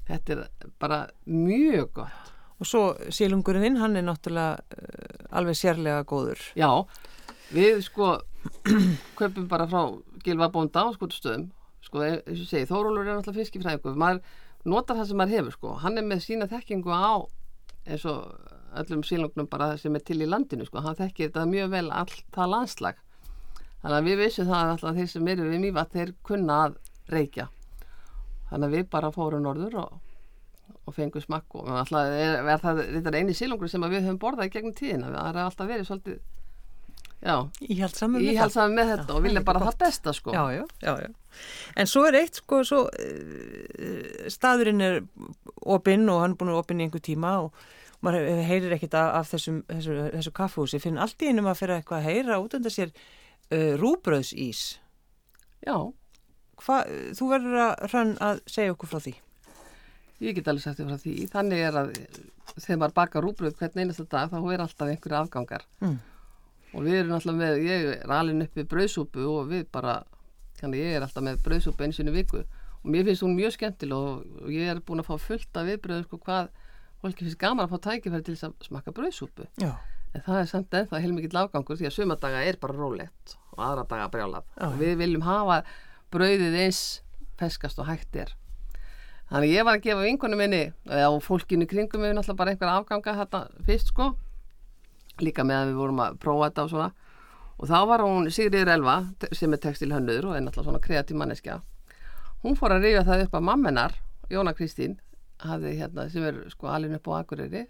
þetta 0.08 0.34
er 0.34 0.72
bara 0.80 1.04
mjög 1.28 1.92
gott. 2.00 2.32
Og 2.58 2.66
svo 2.66 2.82
sílungurinn, 3.14 3.78
hann 3.78 3.94
er 3.98 4.06
náttúrulega 4.06 4.56
uh, 4.58 5.36
alveg 5.38 5.58
sérlega 5.58 6.02
góður. 6.08 6.40
Já, 6.58 6.70
við 7.54 7.80
sko 7.86 8.16
köpum 9.18 9.48
bara 9.50 9.68
frá 9.70 9.82
Gilva 10.24 10.50
Bónda 10.52 10.84
á 10.84 10.92
skotustöðum 10.96 11.48
sko, 11.84 12.04
eins 12.04 12.42
og 12.42 12.48
segi, 12.50 12.68
Þórólur 12.68 13.06
er 13.06 13.18
náttúrulega 13.18 13.42
fiskifræðingu 13.42 13.96
maður 13.98 14.22
notar 14.68 14.98
það 14.98 15.10
sem 15.10 15.20
maður 15.20 15.36
hefur 15.36 15.56
sko. 15.56 15.74
Hann 15.82 15.98
er 15.98 16.06
með 16.06 16.24
sína 16.26 16.48
þekkingu 16.50 16.92
á 16.92 17.24
eins 17.88 18.04
og 18.08 18.24
öllum 18.78 19.04
sílungnum 19.06 19.48
bara 19.48 19.76
sem 19.80 19.94
er 19.96 20.04
til 20.04 20.18
í 20.20 20.28
landinu 20.28 20.66
sko, 20.68 20.82
hann 20.84 20.98
þekkir 20.98 21.30
þetta 21.30 21.46
mjög 21.48 21.70
vel 21.72 21.86
allt 21.88 22.24
það 22.34 22.52
landslag. 22.54 22.98
Þannig 23.78 23.96
að 23.96 24.08
við 24.08 24.20
vissum 24.24 24.50
það 24.50 24.74
að 24.74 24.98
þeir 24.98 25.08
sem 25.12 25.30
eru 25.32 25.46
við 25.48 25.62
mývat 25.62 25.94
þeir 25.94 26.12
kunna 26.26 26.58
að 26.66 26.76
reykja. 27.14 27.48
Þannig 28.50 28.66
að 28.66 28.76
við 28.76 28.88
bara 28.92 29.12
fórum 29.14 29.44
norður 29.44 29.76
og, 29.84 29.94
og 30.84 30.96
fengum 30.96 31.22
smakk 31.22 31.60
og 31.60 31.70
alltaf 31.84 32.10
er, 32.10 32.42
er 32.42 32.62
það, 32.64 32.82
þetta 32.96 33.12
er 33.12 33.18
eini 33.20 33.36
sílungur 33.36 33.70
sem 33.70 33.86
við 33.86 34.02
höfum 34.02 34.20
borðað 34.20 34.50
í 34.50 34.54
gegnum 34.56 34.76
tíðina. 34.76 35.12
Það 35.14 35.30
er 35.30 35.40
alltaf 35.44 35.70
verið 35.70 35.88
svolítið 35.88 36.20
íhaldsamur 37.64 38.22
með, 38.22 38.74
með 38.74 38.92
þetta 38.92 39.08
já, 39.08 39.16
og 39.16 39.24
vilja 39.24 39.42
bara 39.46 39.62
það 39.64 39.78
besta 39.80 40.14
sko 40.14 40.34
já, 40.36 40.42
já, 40.54 40.62
já, 40.84 40.92
já 41.02 41.08
en 41.78 41.90
svo 41.90 42.04
er 42.06 42.20
eitt 42.20 42.38
sko 42.40 42.62
svo, 42.66 42.84
uh, 42.86 44.30
staðurinn 44.30 44.84
er 44.86 45.00
opinn 45.66 46.06
og 46.10 46.22
hann 46.22 46.34
er 46.34 46.40
búin 46.40 46.54
að 46.54 46.62
opinn 46.62 46.82
í 46.82 46.86
einhver 46.86 47.04
tíma 47.04 47.34
og 47.44 47.66
maður 48.06 48.42
heyrir 48.46 48.76
ekkit 48.76 48.94
af, 48.94 49.14
af 49.20 49.32
þessum, 49.32 49.62
þessu, 49.70 50.00
þessu 50.14 50.34
kaffhúsi 50.34 50.82
finn 50.82 51.00
allt 51.02 51.22
í 51.22 51.32
einum 51.32 51.50
að 51.50 51.62
fyrir 51.64 51.80
eitthvað 51.80 52.04
að 52.04 52.10
heyra 52.12 52.42
út 52.42 52.54
undan 52.58 52.74
sér 52.74 52.92
uh, 52.94 53.72
rúbröðsís 53.82 54.66
já 55.66 55.74
hva, 56.64 56.82
þú 57.16 57.30
verður 57.32 57.62
að 57.62 57.88
hrann 57.92 58.14
að 58.24 58.42
segja 58.50 58.74
okkur 58.74 58.92
frá 58.92 59.02
því. 59.04 59.14
Ég 60.24 60.38
get 60.38 60.50
alveg 60.50 60.64
sagt 60.64 60.80
því 60.80 60.86
frá 60.88 61.02
því. 61.02 61.14
Þannig 61.32 61.64
er 61.68 61.80
að 61.82 61.90
þegar 62.56 62.80
maður 62.82 62.96
bakar 62.96 63.26
rúbröð 63.26 63.58
hvern 63.60 63.82
einasta 63.82 64.06
dag 64.10 64.32
þá 64.32 64.38
er 64.40 64.64
alltaf 64.64 64.92
einhverju 64.92 65.18
afgangar. 65.20 65.66
Mm. 65.84 65.98
Og 66.76 66.84
við 66.84 67.00
erum 67.00 67.16
alltaf 67.16 67.36
með, 67.38 67.58
ég 67.64 67.90
er 67.96 68.12
alveg 68.12 68.48
uppi 68.48 68.64
brauðsúpu 68.68 69.24
og 69.24 69.50
við 69.50 69.66
bara, 69.72 70.02
þannig 70.60 70.82
ég 70.84 70.96
er 70.98 71.06
alltaf 71.06 71.24
með 71.24 71.42
brauðsúpu 71.46 71.86
eins 71.86 71.98
og 71.98 72.06
einu 72.06 72.16
viku. 72.16 72.42
Og 72.78 72.90
mér 72.92 73.06
finnst 73.08 73.24
hún 73.24 73.36
mjög 73.38 73.54
skemmtileg 73.56 73.96
og, 73.96 74.48
ég 74.52 74.72
er 74.72 74.82
búin 74.84 75.02
að 75.02 75.08
fá 75.08 75.16
fullt 75.28 75.58
af 75.58 75.68
viðbröðu 75.68 76.04
sko 76.06 76.20
hvað 76.26 76.50
fólki 77.02 77.24
finnst 77.24 77.40
gaman 77.40 77.64
að 77.64 77.72
fá 77.72 77.78
tækifæri 77.88 78.26
til 78.26 78.36
þess 78.36 78.48
að 78.50 78.68
smakka 78.68 78.94
brauðsúpu. 78.96 79.48
En 80.16 80.24
það 80.24 80.40
er 80.40 80.48
samt 80.50 80.76
ennþá 80.78 81.00
heilmikið 81.04 81.36
lágangur 81.36 81.78
því 81.78 81.88
að 81.88 81.96
sumadaga 81.96 82.44
er 82.48 82.56
bara 82.60 82.76
rólegt 82.76 83.36
og 83.52 83.64
aðra 83.64 83.84
daga 83.90 84.08
brjálað. 84.12 84.46
Já. 84.56 84.66
Og 84.68 84.78
við 84.80 84.94
viljum 85.02 85.24
hafa 85.26 85.58
brauðið 86.14 86.60
eins 86.64 86.82
peskast 87.38 87.80
og 87.82 87.88
hægt 87.90 88.16
er. 88.16 88.32
Þannig 89.28 89.52
ég 89.52 89.66
var 89.68 89.76
að 89.76 89.84
gefa 89.84 90.06
vinkunum 90.06 90.40
minni 90.40 90.62
og 90.88 91.18
fólkinu 91.26 91.68
kringum 91.68 92.00
við 92.00 92.14
náttúrulega 92.16 92.38
bara 92.40 92.54
einhver 92.54 92.72
afganga 92.72 93.16
þetta 93.18 93.42
fyrst 93.66 93.92
sko. 93.92 94.06
Líka 95.24 95.44
með 95.46 95.62
að 95.62 95.70
við 95.70 95.80
vorum 95.82 96.02
að 96.04 96.18
prófa 96.22 96.48
þetta 96.48 96.64
og 96.64 96.72
svona. 96.72 96.88
Og 97.58 97.70
þá 97.70 97.78
var 97.90 98.04
hún 98.06 98.30
Sigriður 98.30 98.72
Elva 98.76 98.96
sem 99.34 99.54
er 99.54 99.62
textilhönnur 99.62 100.28
og 100.30 100.36
er 100.36 100.44
náttúrulega 100.44 100.68
svona 100.68 100.82
kreatív 100.84 101.18
manneskja. 101.18 101.58
Hún 102.44 102.58
fór 102.58 102.76
að 102.76 102.86
rifja 102.86 103.06
það 103.08 103.24
upp 103.24 103.34
að 103.34 103.46
mammenar, 103.48 103.96
Jóna 104.30 104.54
Kristín, 104.54 105.00
hafði 105.42 105.74
hérna 105.80 106.06
sem 106.12 106.26
er 106.28 106.44
sko 106.52 106.70
alin 106.70 106.94
upp 106.94 107.10
á 107.10 107.18
Akureyri. 107.18 107.64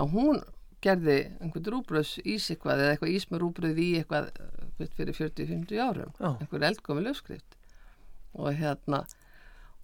Og 0.00 0.14
hún 0.14 0.40
gerði 0.84 1.18
einhvern 1.42 1.72
rúbröðs 1.74 2.16
ís 2.22 2.48
eitthvað 2.52 2.84
eða 2.84 2.94
eitthvað 2.94 3.14
ís 3.16 3.26
með 3.28 3.42
rúbröð 3.42 3.80
í 3.82 3.88
eitthvað 3.98 4.28
eh, 4.30 4.90
fyrir 4.96 5.16
40-50 5.16 5.80
árum. 5.82 6.12
Já. 6.16 6.28
Einhver 6.30 6.66
eldkomi 6.70 7.04
lögskrift. 7.04 7.58
Og 8.38 8.52
hérna 8.56 9.02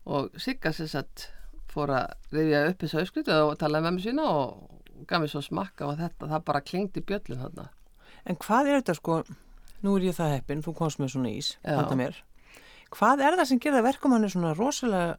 og 0.05 0.37
Sigga 0.41 0.73
sem 0.77 0.89
sagt 0.91 1.29
fór 1.73 1.93
að 1.97 2.15
rifja 2.37 2.63
upp 2.71 2.85
þessa 2.85 3.03
uppskritu 3.03 3.37
og 3.49 3.57
talaði 3.59 3.87
með 3.87 3.97
mér 3.97 4.05
sína 4.07 4.27
og 4.31 4.84
gaf 5.09 5.23
mér 5.23 5.33
svo 5.33 5.43
smakka 5.45 5.89
og 5.89 5.99
þetta, 6.01 6.29
það 6.31 6.45
bara 6.47 6.61
klingdi 6.65 7.03
bjöllun 7.05 7.43
þarna. 7.43 7.67
En 8.25 8.39
hvað 8.41 8.71
er 8.71 8.79
þetta 8.81 8.95
sko, 8.99 9.19
nú 9.85 9.97
er 9.99 10.09
ég 10.09 10.17
það 10.17 10.35
heppin, 10.39 10.63
þú 10.65 10.75
komst 10.79 11.01
með 11.03 11.15
svona 11.15 11.33
ís, 11.35 11.49
handa 11.65 11.97
mér. 11.99 12.15
Hvað 12.95 13.25
er 13.27 13.37
það 13.39 13.49
sem 13.51 13.61
gerða 13.63 13.83
verkum 13.85 14.15
hann 14.15 14.25
er 14.27 14.33
svona 14.33 14.55
rosalega, 14.57 15.17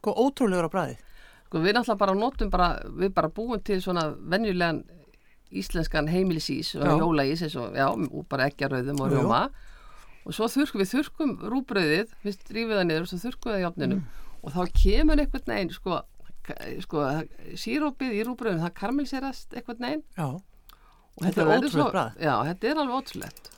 sko, 0.00 0.14
ótrúlegur 0.24 0.68
á 0.68 0.74
bræðið? 0.74 0.98
Sko 1.46 1.62
við 1.62 1.76
náttúrulega 1.76 2.02
bara 2.02 2.16
notum 2.18 2.50
bara, 2.50 2.68
við 2.88 3.10
bara 3.14 3.30
búum 3.30 3.60
til 3.62 3.78
svona 3.84 4.08
venjulegan 4.18 4.82
íslenskan 5.54 6.08
heimilisís 6.10 6.74
og 6.80 6.82
jólaís 6.98 7.44
eins 7.46 7.54
og, 7.60 7.76
já, 7.78 7.86
og 7.94 8.26
bara 8.28 8.48
eggjarauðum 8.50 9.04
og 9.04 9.12
rjóma. 9.12 9.42
Og 10.24 10.34
svo 10.34 10.48
þurrkum 10.50 10.80
við 10.82 10.90
þurrkum 10.90 11.30
rúbröðið, 11.52 12.08
við 12.24 12.34
rífum 12.56 12.74
það 12.74 12.86
niður 12.88 13.04
og 13.04 13.10
svo 13.12 13.18
þurrkum 13.22 13.48
við 13.52 13.54
það 13.54 13.62
í 15.62 16.13
sko, 16.84 17.04
sírópið 17.60 18.16
í 18.18 18.22
rúbröðinu, 18.28 18.64
það 18.66 18.74
karmelserast 18.80 19.56
einhvern 19.56 19.86
veginn 19.86 20.04
Já. 20.18 20.28
Og 21.14 21.22
Þetta 21.22 21.40
er 21.44 21.46
verður 21.46 21.68
ótrúlegt 21.70 21.92
bragð. 21.94 22.22
Já, 22.24 22.34
þetta 22.48 22.68
er 22.70 22.78
alveg 22.82 22.96
ótrúlegt. 23.00 23.50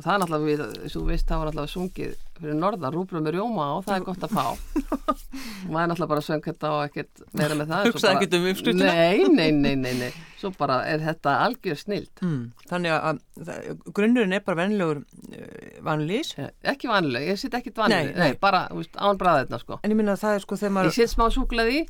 Og 0.00 0.04
það 0.06 0.14
er 0.14 0.20
náttúrulega, 0.22 0.46
við, 0.48 0.60
eins 0.80 0.94
og 0.96 1.02
þú 1.02 1.08
veist, 1.10 1.26
það 1.28 1.40
var 1.40 1.48
náttúrulega 1.50 1.70
sungið 1.74 2.12
fyrir 2.40 2.54
norðan, 2.56 2.94
rúbröð 2.94 3.24
með 3.26 3.34
rjóma 3.34 3.64
og 3.76 3.82
það 3.84 3.96
er 3.98 4.04
gott 4.06 4.22
að 4.24 4.30
fá. 4.32 4.44
og 4.48 5.18
maður 5.74 5.82
er 5.82 5.90
náttúrulega 5.90 6.10
bara 6.14 6.22
söng 6.24 6.44
þetta 6.46 6.70
og 6.72 6.84
ekkert 6.86 7.20
meira 7.36 7.58
með 7.58 7.72
það. 7.74 7.88
Hugsaði 7.90 8.06
bara- 8.06 8.20
ekkert 8.22 8.36
um 8.38 8.46
uppskriftina? 8.48 8.94
Nei, 8.96 9.26
nei, 9.28 9.50
nei, 9.58 9.74
nei, 9.82 9.92
nei. 9.98 10.22
Svo 10.40 10.48
bara 10.56 10.78
er 10.88 11.02
þetta 11.04 11.34
algjör 11.44 11.76
snild. 11.76 12.22
Mm. 12.24 12.46
Þannig 12.70 12.94
að, 12.96 13.18
að 13.44 13.82
grunnurinn 13.98 14.32
er 14.38 14.44
bara 14.46 14.60
vennilegur 14.62 15.02
uh, 15.02 15.42
vanlýs. 15.84 16.30
Ekki 16.72 16.88
vanileg, 16.88 17.26
ég 17.28 17.42
sitt 17.42 17.58
ekkert 17.58 17.82
vanileg. 17.82 18.14
Nei, 18.16 18.30
nei. 18.32 18.38
bara, 18.40 18.62
þú 18.72 18.80
veist, 18.80 18.96
án 18.96 19.20
bræðirna, 19.20 19.60
sko. 19.60 19.78
En 19.84 19.92
ég 19.92 20.00
minna 20.00 20.16
að 20.16 20.24
það 20.24 20.38
er 20.38 20.46
sko 20.46 20.60
þegar 20.62 20.70
Ég 20.72 20.76
maður, 20.78 20.96
sitt 20.96 21.12
smá 21.12 21.26
súklaði 21.36 21.84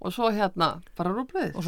og 0.00 0.16
svo 0.16 0.32
hérna 0.32 0.70
bara 0.96 1.12
rúbröðið. 1.12 1.60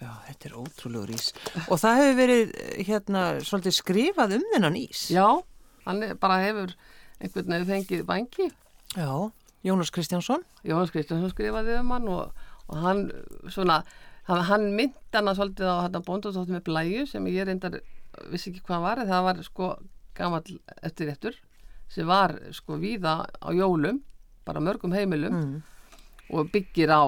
Já. 0.00 0.10
Þetta 0.28 0.48
er 0.50 0.54
ótrúlegur 0.58 1.12
ís. 1.14 1.28
Og 1.70 1.78
það 1.78 2.00
hefur 2.00 2.16
verið, 2.18 2.54
hérna, 2.88 3.22
svolítið 3.46 3.76
skrifað 3.76 4.34
um 4.38 4.46
þennan 4.54 4.78
ís. 4.80 5.04
Já, 5.14 5.26
hann 5.86 6.02
bara 6.20 6.40
hefur 6.42 6.74
einhvern 7.20 7.52
veginn 7.54 7.68
fengið 7.70 8.02
vangi. 8.08 8.48
Já, 8.96 9.10
Jónas 9.64 9.92
Kristjánsson. 9.94 10.42
Jónas 10.66 10.90
Kristjánsson 10.92 11.30
skrifaði 11.32 11.78
um 11.80 11.92
hann 11.94 12.08
og, 12.10 12.34
og 12.68 12.82
hann 12.84 13.04
svona, 13.54 13.78
hann, 14.28 14.42
hann 14.50 14.66
myndi 14.76 14.98
hana 15.14 15.32
svolítið 15.38 15.70
á 15.70 15.76
hann 15.86 16.02
bóndastóttum 16.04 16.58
með 16.58 16.66
blæju 16.68 17.06
sem 17.08 17.26
ég 17.32 17.46
reyndar 17.48 17.78
vissi 18.30 18.50
ekki 18.52 18.64
hvað 18.66 18.74
hann 18.76 18.84
var 18.88 19.04
það 19.08 19.24
var 19.28 19.40
sko 19.46 19.70
gamall 20.14 20.58
eftir 20.86 21.08
réttur 21.10 21.38
sem 21.90 22.06
var 22.06 22.34
sko 22.54 22.76
víða 22.82 23.22
á 23.30 23.48
jólum 23.56 24.02
bara 24.46 24.60
mörgum 24.60 24.92
heimilum 24.94 25.34
Mm. 25.34 25.62
og 26.30 26.50
byggir 26.52 26.88
á 26.92 27.02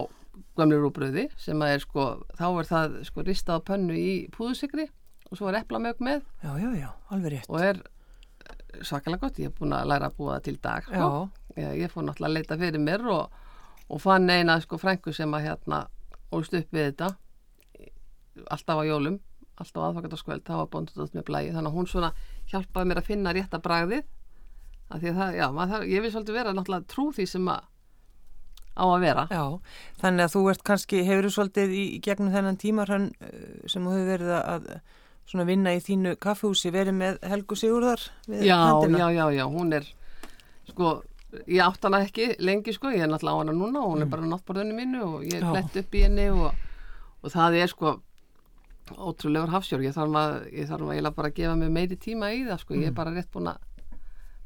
gömlu 0.56 0.78
rúbröði 0.82 1.26
sem 1.40 1.60
að 1.64 1.74
er 1.76 1.82
sko, 1.84 2.06
þá 2.38 2.46
er 2.60 2.68
það 2.70 2.96
sko 3.08 3.24
ristað 3.26 3.60
á 3.60 3.66
pönnu 3.70 3.96
í 3.98 4.14
púðusikri 4.34 4.86
og 5.30 5.38
svo 5.38 5.50
er 5.50 5.60
eplamög 5.62 6.00
með 6.04 6.22
Já, 6.42 6.52
já, 6.60 6.70
já, 6.78 6.88
alveg 7.10 7.32
rétt. 7.36 7.50
og 7.50 7.60
er 7.60 7.82
svakalega 8.86 9.24
gott, 9.26 9.38
ég 9.42 9.50
er 9.50 9.56
búin 9.58 9.74
að 9.74 9.88
læra 9.90 10.10
að 10.10 10.16
búa 10.18 10.36
það 10.36 10.44
til 10.46 10.56
dag 10.62 10.86
sko. 10.86 11.10
Já, 11.56 11.62
ég, 11.62 11.70
ég 11.82 11.92
fór 11.92 12.04
náttúrulega 12.06 12.30
að 12.30 12.36
leita 12.36 12.58
fyrir 12.60 12.82
mér 12.82 13.06
og, 13.10 13.38
og 13.88 14.02
fann 14.02 14.30
eina 14.30 14.58
sko 14.60 14.78
frængu 14.78 15.14
sem 15.16 15.32
að 15.34 15.46
hérna 15.48 15.80
ólst 16.36 16.54
upp 16.58 16.74
við 16.74 16.90
þetta 16.90 17.08
alltaf 18.52 18.82
á 18.82 18.84
jólum 18.86 19.16
alltaf 19.56 19.86
aðfakataskvöld, 19.86 20.44
það 20.44 20.58
var 20.60 20.68
bóndastótt 20.74 21.14
með 21.16 21.24
blæði 21.30 21.54
þannig 21.54 21.70
að 21.70 21.76
hún 21.78 21.86
svona 21.88 22.10
hjálpaði 22.50 22.90
mér 22.90 23.00
að 23.00 23.06
finna 23.08 23.32
rétta 23.32 23.60
bragðið 23.64 24.04
af 24.92 25.00
því 25.00 25.08
að 25.10 25.16
það, 25.20 25.36
já, 25.40 25.46
maður, 25.56 25.86
ég 25.90 26.04
vil 26.04 26.10
svolítið 26.12 26.36
vera 26.36 26.52
náttúrulega 26.54 26.90
trú 26.92 27.06
því 27.16 27.26
sem 27.30 27.48
að 27.50 27.64
á 28.76 28.84
að 28.84 29.00
vera 29.02 29.24
já. 29.32 29.42
Þannig 30.02 30.26
að 30.26 30.36
þú 30.36 30.44
ert 30.52 30.62
kannski, 30.68 31.02
hefur 31.06 31.26
þú 31.28 31.32
svolítið 31.36 31.74
í, 31.74 31.84
gegnum 32.04 32.32
þennan 32.34 32.60
tímar 32.60 32.92
hann 32.92 33.10
sem 33.66 33.82
þú 33.82 33.96
hefur 33.96 34.12
verið 34.12 34.32
að 34.38 34.70
svona 35.26 35.46
vinna 35.48 35.74
í 35.74 35.82
þínu 35.82 36.14
kaffehúsi 36.22 36.70
verið 36.74 36.98
með 37.00 37.20
Helgu 37.26 37.58
Sigurðar 37.58 38.02
við 38.30 38.46
já, 38.46 38.56
höndina? 38.62 39.00
já, 39.00 39.06
já, 39.16 39.24
já, 39.40 39.44
hún 39.50 39.74
er 39.74 39.88
sko, 40.70 40.92
ég 41.50 41.62
átt 41.64 41.86
hana 41.88 42.04
ekki 42.06 42.28
lengi 42.38 42.74
sko, 42.76 42.92
ég 42.94 43.02
er 43.02 43.10
náttúrulega 43.10 43.34
á 43.34 43.42
hana 43.42 43.56
núna 43.56 43.82
og 43.82 43.94
hún 43.94 44.04
er 44.04 44.10
bara 44.12 44.22
á 44.22 44.30
náttborðinu 44.30 44.76
mínu 44.76 45.02
og 45.08 45.24
ég 45.26 45.40
er 45.40 45.48
flett 45.48 45.80
upp 45.82 45.96
í 45.98 46.04
henni 46.06 46.28
og, 46.30 46.52
og 47.22 47.34
það 47.34 47.58
er 47.62 47.72
sko 47.72 47.96
ótrúlegur 48.94 49.50
hafsjór, 49.50 49.82
ég 49.82 49.96
þarf 49.96 50.14
að 50.20 50.36
ég 50.54 50.68
þarf 50.70 50.86
að 50.86 50.92
eiginlega 50.94 51.16
bara 51.16 51.32
að 51.32 51.38
gefa 51.40 51.56
mig 51.58 51.72
meiri 51.74 51.98
tíma 51.98 52.30
í 52.30 52.44
það 52.46 52.62
sko, 52.62 52.78
ég 52.78 52.92
er 52.92 52.94
bara 52.94 53.14
rétt 53.16 53.32
búin 53.34 53.50
að 53.50 53.64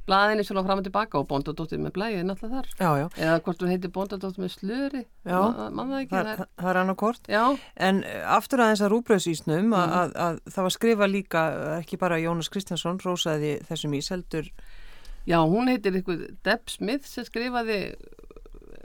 blaðinni 0.09 0.45
svona 0.47 0.63
fram 0.67 0.81
og 0.81 0.85
tilbaka 0.87 1.19
og 1.21 1.27
bóndadóttir 1.31 1.79
með 1.83 1.93
blæði 1.97 2.19
er 2.21 2.25
náttúrulega 2.27 2.63
þar, 2.63 2.69
Já, 2.81 2.91
já, 3.01 3.07
eða 3.27 3.41
hvort 3.47 3.61
hún 3.63 3.71
heitir 3.73 3.93
bóndadóttir 3.95 4.43
með 4.45 4.53
slöri, 4.57 5.03
mann 5.25 5.91
það 5.93 6.01
ekki 6.01 6.15
það, 6.17 6.31
það 6.31 6.47
það, 6.57 6.71
er 6.73 6.81
annarkort. 6.83 7.29
já, 7.31 7.43
En 7.77 8.03
eh, 8.05 8.23
aftur 8.37 8.63
aðeins 8.65 8.83
að 8.87 8.93
rúbröðsísnum 8.95 9.67
Mm. 9.71 9.75
að, 9.77 9.93
að, 10.01 10.15
að 10.27 10.41
það 10.55 10.67
var 10.69 10.75
skrifað 10.77 11.13
líka 11.15 11.43
eh, 11.53 11.79
ekki 11.85 11.99
bara 12.01 12.19
Jónas 12.19 12.49
Kristjánsson 12.51 12.99
rósaði 13.05 13.53
þessum 13.69 13.95
ís 14.01 14.09
heldur 14.11 14.51
Já, 15.29 15.37
hún 15.45 15.69
heitir 15.69 15.93
eitthvað 16.01 16.27
Deb 16.43 16.71
Smith 16.73 17.05
sem 17.07 17.25
skrifaði 17.29 17.79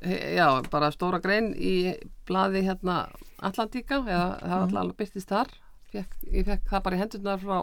he- 0.04 0.36
já, 0.36 0.50
bara 0.70 0.92
stóra 0.92 1.22
grein 1.24 1.54
í 1.56 1.96
blaði 2.28 2.62
hérna 2.68 3.06
Atlantíka, 3.42 4.02
eða 4.04 4.40
það 4.42 4.50
var 4.52 4.82
alltaf 4.82 4.98
byrtist 5.00 5.30
þar. 5.32 5.48
Fekk, 5.92 6.14
ég 6.34 6.46
fekk 6.48 6.70
það 6.72 6.84
bara 6.84 6.96
í 6.96 7.00
hendurnar 7.00 7.40
frá 7.40 7.58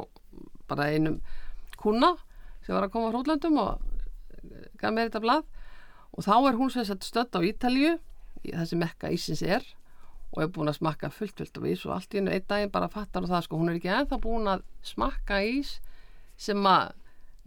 bara 0.69 0.85
einum 0.93 1.21
kuna 1.77 2.15
sem 2.62 2.77
var 2.77 2.87
að 2.87 2.94
koma 2.94 3.11
frá 3.12 3.20
útlöndum 3.20 3.61
og 3.62 3.83
gaf 4.81 4.94
mér 4.94 5.11
þetta 5.11 5.22
blað. 5.25 5.44
Og 6.12 6.27
þá 6.27 6.35
er 6.38 6.59
hún 6.59 6.72
sem 6.72 6.87
sagt 6.88 7.07
stödd 7.09 7.38
á 7.38 7.40
Ítalju 7.40 7.94
í 8.42 8.57
sem 8.66 8.81
mekka 8.81 9.12
ísins 9.14 9.42
er 9.46 9.64
og 10.33 10.40
er 10.42 10.51
búin 10.53 10.70
að 10.70 10.79
smakka 10.81 11.11
fullt 11.12 11.38
fullt 11.38 11.59
af 11.61 11.68
ís 11.68 11.85
og 11.87 11.94
allt 11.96 12.14
í 12.14 12.18
hennu 12.18 12.33
einn 12.33 12.48
daginn 12.48 12.72
bara 12.72 12.88
fattar 12.90 13.27
það 13.29 13.44
sko, 13.44 13.59
hún 13.61 13.68
er 13.68 13.79
ekki 13.79 13.92
ennþá 13.92 14.18
búin 14.22 14.48
að 14.48 14.64
smakka 14.87 15.42
ís 15.44 15.75
sem 16.40 16.66
að 16.66 16.94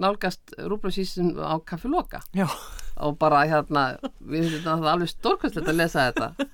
nálgast 0.02 0.54
rúbröðsísin 0.60 1.34
á 1.40 1.56
kaffiloka 1.66 2.22
og 3.06 3.18
bara 3.20 3.46
hérna 3.48 3.86
við 4.20 4.52
finnum 4.52 4.66
þetta 4.68 4.92
alveg 4.92 5.12
stórkvæmslegt 5.12 5.72
að 5.72 5.80
lesa 5.80 6.10
þetta. 6.10 6.50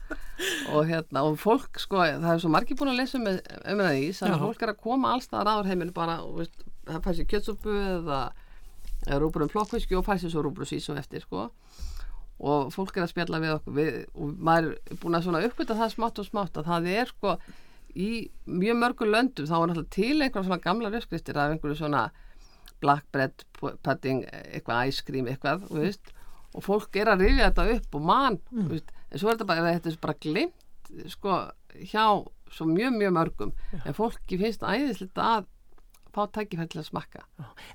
Og 0.73 0.87
hérna 0.89 1.21
og 1.27 1.35
fólk 1.37 1.77
sko, 1.81 1.99
það 2.01 2.31
er 2.31 2.39
svo 2.41 2.49
margir 2.53 2.77
búin 2.79 2.93
að 2.93 3.01
lesa 3.01 3.19
um, 3.19 3.27
um 3.27 3.81
það 3.83 3.97
ís, 3.99 4.21
þannig 4.21 4.37
að 4.37 4.45
fólk 4.47 4.63
er 4.63 4.71
að 4.71 4.79
koma 4.87 5.11
allstaðar 5.13 5.51
aður 5.51 5.69
heiminu 5.69 5.93
bara, 5.93 6.15
og 6.25 6.39
veist, 6.39 6.63
það 6.87 7.03
fær 7.05 7.17
sér 7.17 7.27
kjötsúpu 7.33 7.75
eða, 7.81 8.21
eða 9.07 9.19
rúbröðum 9.23 9.51
plokkvíski 9.53 9.97
og 9.97 10.05
fær 10.05 10.21
sér 10.21 10.33
svo 10.33 10.45
rúbröðsís 10.45 10.89
og 10.91 10.99
eftir 11.01 11.25
sko. 11.25 11.49
Og 12.41 12.71
fólk 12.73 12.97
er 12.97 13.05
að 13.05 13.11
spjalla 13.13 13.41
við 13.41 13.55
okkur. 13.57 13.75
Við, 13.77 13.99
og 14.17 14.31
maður 14.49 14.71
er 14.77 15.01
búin 15.01 15.17
að 15.17 15.27
svona 15.27 15.43
uppbytta 15.45 15.77
það 15.77 15.93
smátt 15.95 16.21
og 16.21 16.27
smátt 16.27 16.57
að 16.57 16.71
það 16.71 16.89
er 16.95 17.11
sko 17.11 17.35
í 17.91 18.09
mjög 18.47 18.79
mörgum 18.79 19.11
löndum 19.11 19.47
þá 19.49 19.55
er 19.57 19.69
náttúrulega 19.69 19.95
til 19.97 20.15
einhverja 20.15 20.47
svona 20.47 20.63
gamla 20.63 20.91
röskristir 20.93 21.37
af 21.37 21.53
einhverju 21.53 21.77
svona 21.81 22.05
black 22.81 23.05
bread 23.13 23.45
pudding, 23.59 24.23
eitthvað 24.31 24.89
ice 24.89 25.05
cream 25.05 25.29
eitthvað, 25.29 25.67
veist. 25.75 26.13
Og 26.57 26.65
fólk 26.65 26.97
er 26.99 27.11
að 27.11 27.25
rifja 27.27 27.49
þetta 27.51 27.67
upp 27.75 27.97
og 27.97 28.05
mann 28.09 28.39
mm. 28.49 28.71
en 28.73 29.21
svo 29.21 29.29
er 29.29 29.37
þetta 29.37 29.49
bara, 29.51 29.73
þetta 29.77 29.91
er 29.91 29.99
bara 30.01 30.19
glimt 30.25 30.93
sko 31.11 31.37
hjá 31.91 32.05
svo 32.51 32.67
mjög 32.67 32.97
mjög 32.97 33.13
mörgum. 33.15 33.53
En 33.85 33.95
fólki 33.95 34.39
finnst 34.41 34.65
æðislegt 34.65 35.19
að 35.21 35.45
fá 36.15 36.23
tækifæri 36.35 36.71
til 36.71 36.81
að 36.81 36.87
smakka. 36.89 37.25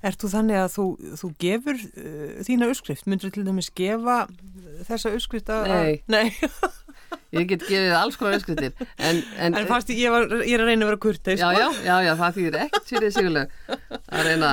Er 0.05 0.17
þú 0.17 0.31
þannig 0.33 0.59
að 0.61 0.67
þú, 0.75 0.85
þú 1.21 1.29
gefur 1.43 1.79
uh, 1.83 2.41
þína 2.47 2.71
uppskrift? 2.71 3.07
Myndur 3.09 3.29
þú 3.31 3.37
til 3.37 3.45
dæmis 3.47 3.71
gefa 3.77 4.17
þessa 4.87 5.13
uppskrift 5.17 5.49
að... 5.53 5.71
Nei. 5.71 6.01
Nei. 6.11 6.27
Ég 7.35 7.43
get 7.49 7.63
gefið 7.67 7.93
alls 7.95 8.15
konar 8.19 8.37
uppskriftir. 8.37 8.73
En, 9.03 9.19
en, 9.35 9.55
En 9.59 9.67
fannst 9.67 9.89
ég, 9.91 10.07
var, 10.11 10.25
ég 10.47 10.55
er 10.55 10.63
að 10.63 10.69
reyna 10.71 10.85
að 10.85 10.91
vera 10.93 10.99
kurteis. 11.03 11.41
já, 11.41 11.49
já, 11.55 11.67
já, 11.83 11.95
já, 12.05 12.11
það 12.19 12.37
þýðir 12.37 12.57
ekkert 12.65 12.91
fyrir 12.91 13.13
sigurleg 13.15 13.51
að 14.07 14.21
reyna 14.27 14.51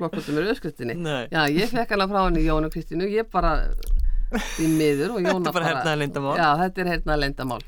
flokkutum 0.00 0.38
með 0.38 0.48
uppskriftinni. 0.54 0.96
Já, 1.32 1.42
ég 1.52 1.72
fekk 1.72 1.92
hana 1.94 2.08
frá 2.08 2.22
henni 2.24 2.44
Jón 2.46 2.68
og 2.68 2.72
Kristínu, 2.72 3.08
ég 3.12 3.28
bara 3.32 3.52
í 4.60 4.68
miður 4.72 5.18
og 5.18 5.20
Jóna 5.26 5.36
Þetta 5.44 5.52
er 5.52 5.56
bara 5.58 5.68
hernaðarleyndarmál. 5.70 6.34
Já, 6.40 6.48
þetta 6.62 6.84
er 6.84 6.90
hernaðarleindamál. 6.94 7.60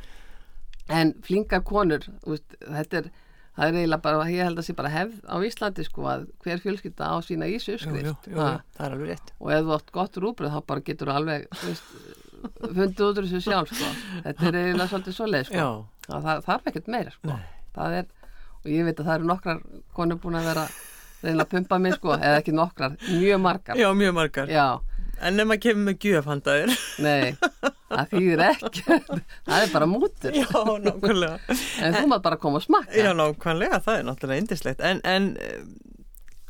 En 1.00 1.12
flinka 1.24 1.60
konur, 1.64 2.08
veist, 2.24 2.56
þetta 2.64 3.02
er, 3.02 3.12
það 3.54 3.68
er 3.68 3.78
eiginlega 3.78 4.02
bara, 4.02 4.26
ég 4.32 4.48
held 4.48 4.60
að 4.60 4.66
sé 4.66 4.74
bara 4.78 4.90
hefð 4.92 5.20
á 5.30 5.36
Íslandi 5.46 5.86
sko 5.86 6.06
að 6.10 6.26
hver 6.44 6.62
fjölskylda 6.64 7.10
á 7.10 7.16
sína 7.24 7.48
jú, 8.26 8.38
það 8.74 8.86
er 8.86 8.96
alveg 8.96 9.12
rétt. 9.12 9.32
og 9.38 9.52
ef 9.54 9.64
þú 9.64 9.74
átt 9.78 9.92
gott 9.98 10.18
rúbröð 10.24 10.54
þá 10.56 10.60
bara 10.72 10.84
getur 10.88 11.10
þú 11.10 11.16
alveg 11.20 11.46
fundið 12.76 13.04
út 13.06 13.20
úr 13.20 13.28
þessu 13.28 13.42
sjálf 13.44 13.70
sko. 13.72 13.92
þetta 14.26 14.48
er 14.50 14.58
eiginlega 14.60 14.88
svolítið 14.90 15.18
svoleið 15.18 15.46
sko. 15.50 15.60
Já. 15.60 15.68
það, 16.08 16.26
það 16.26 16.42
þarf 16.48 16.72
ekkert 16.72 16.90
meira 16.96 17.14
sko. 17.14 17.38
það 17.78 18.00
er, 18.00 18.10
og 18.58 18.72
ég 18.74 18.88
veit 18.88 18.98
að 18.98 19.06
það 19.06 19.14
eru 19.18 19.30
nokkrar 19.30 19.62
konur 19.94 20.20
búin 20.24 20.40
að 20.40 20.50
vera 20.50 20.66
reyna 21.24 21.46
að 21.46 21.52
pumpa 21.54 21.78
mig 21.80 21.94
sko, 21.96 22.16
eða 22.18 22.40
ekki 22.42 22.52
nokkrar, 22.52 22.98
mjög 23.08 23.40
margar 23.40 23.78
Já, 23.80 23.88
mjög 23.96 24.12
margar. 24.18 24.50
Já, 24.52 24.66
En 25.20 25.40
ef 25.40 25.46
maður 25.48 25.62
kemur 25.66 25.86
með 25.88 25.98
gjöf 26.04 26.28
handaðir. 26.30 26.74
nei, 27.04 27.34
það 27.90 28.12
þýðir 28.14 28.42
ekki 28.48 28.84
það 28.88 29.56
er 29.60 29.72
bara 29.72 29.88
mútur 29.90 30.36
Já, 30.40 30.46
nákvæmlega. 30.86 31.58
en 31.84 31.96
þú 31.98 32.04
maður 32.10 32.24
bara 32.28 32.40
koma 32.42 32.60
og 32.60 32.66
smakka 32.66 32.98
Já, 32.98 33.10
nákvæmlega, 33.18 33.80
það 33.86 33.98
er 34.00 34.08
náttúrulega 34.10 34.44
indislegt. 34.44 34.84
En, 34.84 35.02
en 35.04 35.30
eh, 35.40 35.62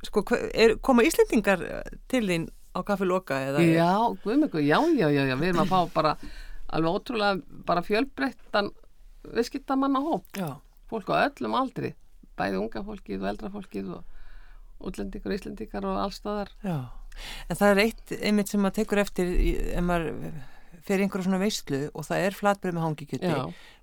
sko, 0.08 0.24
er, 0.52 0.76
koma 0.84 1.04
Íslendingar 1.06 1.64
eh, 1.68 1.82
til 2.10 2.24
þín 2.30 2.48
á 2.74 2.80
kaffi 2.86 3.06
loka 3.06 3.38
eða? 3.50 3.62
Já, 3.62 3.92
guðmyggur, 4.24 4.64
já, 4.64 4.78
já, 4.98 5.06
já, 5.12 5.22
já, 5.28 5.36
við 5.38 5.52
erum 5.52 5.62
að 5.62 5.70
fá 5.74 5.94
bara 5.94 6.16
alveg 6.74 6.96
ótrúlega 6.98 7.62
bara 7.68 7.84
fjölbreyttan 7.86 8.72
viðskiptamanna 9.34 10.00
hóp 10.04 10.24
Já. 10.36 10.56
fólk 10.90 11.12
á 11.14 11.28
öllum 11.28 11.54
aldri 11.56 11.94
bæði 12.36 12.58
unga 12.60 12.82
fólkið 12.84 13.22
og 13.22 13.28
eldra 13.30 13.50
fólkið 13.54 13.92
og 13.94 14.84
útlendingar 14.84 15.30
og 15.32 15.38
íslendingar 15.38 15.86
og 15.88 16.00
allstaðar 16.02 16.50
Já. 16.66 16.76
En 17.48 17.58
það 17.60 17.70
er 17.70 17.82
eitt 17.84 18.14
einmitt 18.20 18.50
sem 18.50 18.62
maður 18.62 18.78
tekur 18.80 19.00
eftir 19.04 19.32
ef 19.74 19.84
maður 19.84 20.32
fer 20.84 21.00
í 21.00 21.06
einhverju 21.06 21.26
svona 21.28 21.40
veistlu 21.40 21.80
og 21.94 22.04
það 22.04 22.26
er 22.26 22.36
flatbrið 22.36 22.76
með 22.76 22.84
hangikjöti, 22.84 23.34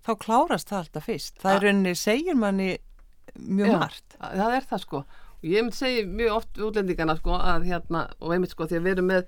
þá 0.06 0.12
klárast 0.22 0.70
það 0.70 0.82
alltaf 0.84 1.08
fyrst. 1.10 1.40
Það 1.42 1.56
er 1.56 1.64
rauninni, 1.66 1.94
segir 1.98 2.38
manni 2.38 2.70
mjög 3.40 3.72
Já, 3.72 3.78
margt. 3.82 4.18
það 4.20 4.58
er 4.58 4.68
það 4.70 4.84
sko. 4.84 5.02
Og 5.42 5.48
ég 5.50 5.66
myndi 5.66 5.80
segja 5.80 6.04
mjög 6.06 6.36
oft 6.36 6.62
útlendingarna 6.62 7.16
sko 7.18 7.40
að 7.40 7.66
hérna 7.72 8.04
og 8.20 8.36
einmitt 8.36 8.54
sko 8.54 8.68
því 8.70 8.78
að 8.78 8.86
við 8.86 8.94
erum 8.96 9.10
með 9.10 9.24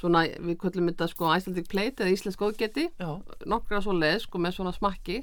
svona, 0.00 0.24
við 0.26 0.58
kvöllum 0.64 0.90
þetta 0.90 1.08
sko 1.12 1.30
Icelandic 1.36 1.70
plate 1.70 2.02
eða 2.02 2.16
íslensk 2.16 2.40
góðgeti 2.42 2.88
nokkra 3.46 3.82
svo 3.84 3.94
leið 3.94 4.24
sko 4.24 4.42
með 4.42 4.56
svona 4.58 4.74
smakki. 4.74 5.20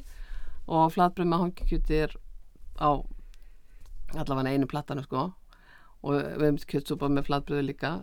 Og 0.72 0.93
flatbröð 0.93 1.28
með 1.28 1.43
hangikjöti 1.43 1.99
er 2.05 2.15
á 2.80 3.03
allavega 4.15 4.53
einu 4.55 4.69
plattanu 4.72 5.03
sko 5.03 5.32
og 6.02 6.18
við 6.18 6.43
hefum 6.45 6.60
kjötsúpa 6.74 7.10
með 7.12 7.28
flatbröðu 7.30 7.68
líka. 7.70 7.93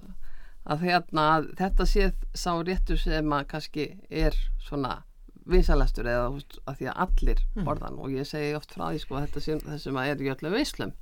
Að 0.69 0.85
hérna 0.87 1.27
að 1.37 1.51
þetta 1.59 1.87
sé 1.89 2.09
sá 2.37 2.51
réttur 2.61 3.01
sem 3.01 3.33
að 3.33 3.47
kannski 3.53 3.87
er 4.11 4.37
svona 4.63 5.03
vinsalastur 5.49 6.09
eða 6.09 6.31
veist, 6.35 6.59
að 6.69 6.81
því 6.81 6.89
að 6.91 6.99
allir 7.05 7.45
borðan 7.65 8.01
og 8.03 8.13
ég 8.13 8.29
segi 8.29 8.57
oft 8.57 8.75
frá 8.77 8.91
því 8.91 9.03
sko 9.03 9.17
að 9.17 9.27
þetta 9.27 9.45
sé 9.45 9.59
þessum 9.65 10.01
að 10.01 10.11
er 10.13 10.25
í 10.25 10.33
öllum 10.35 10.57
veislum. 10.59 10.93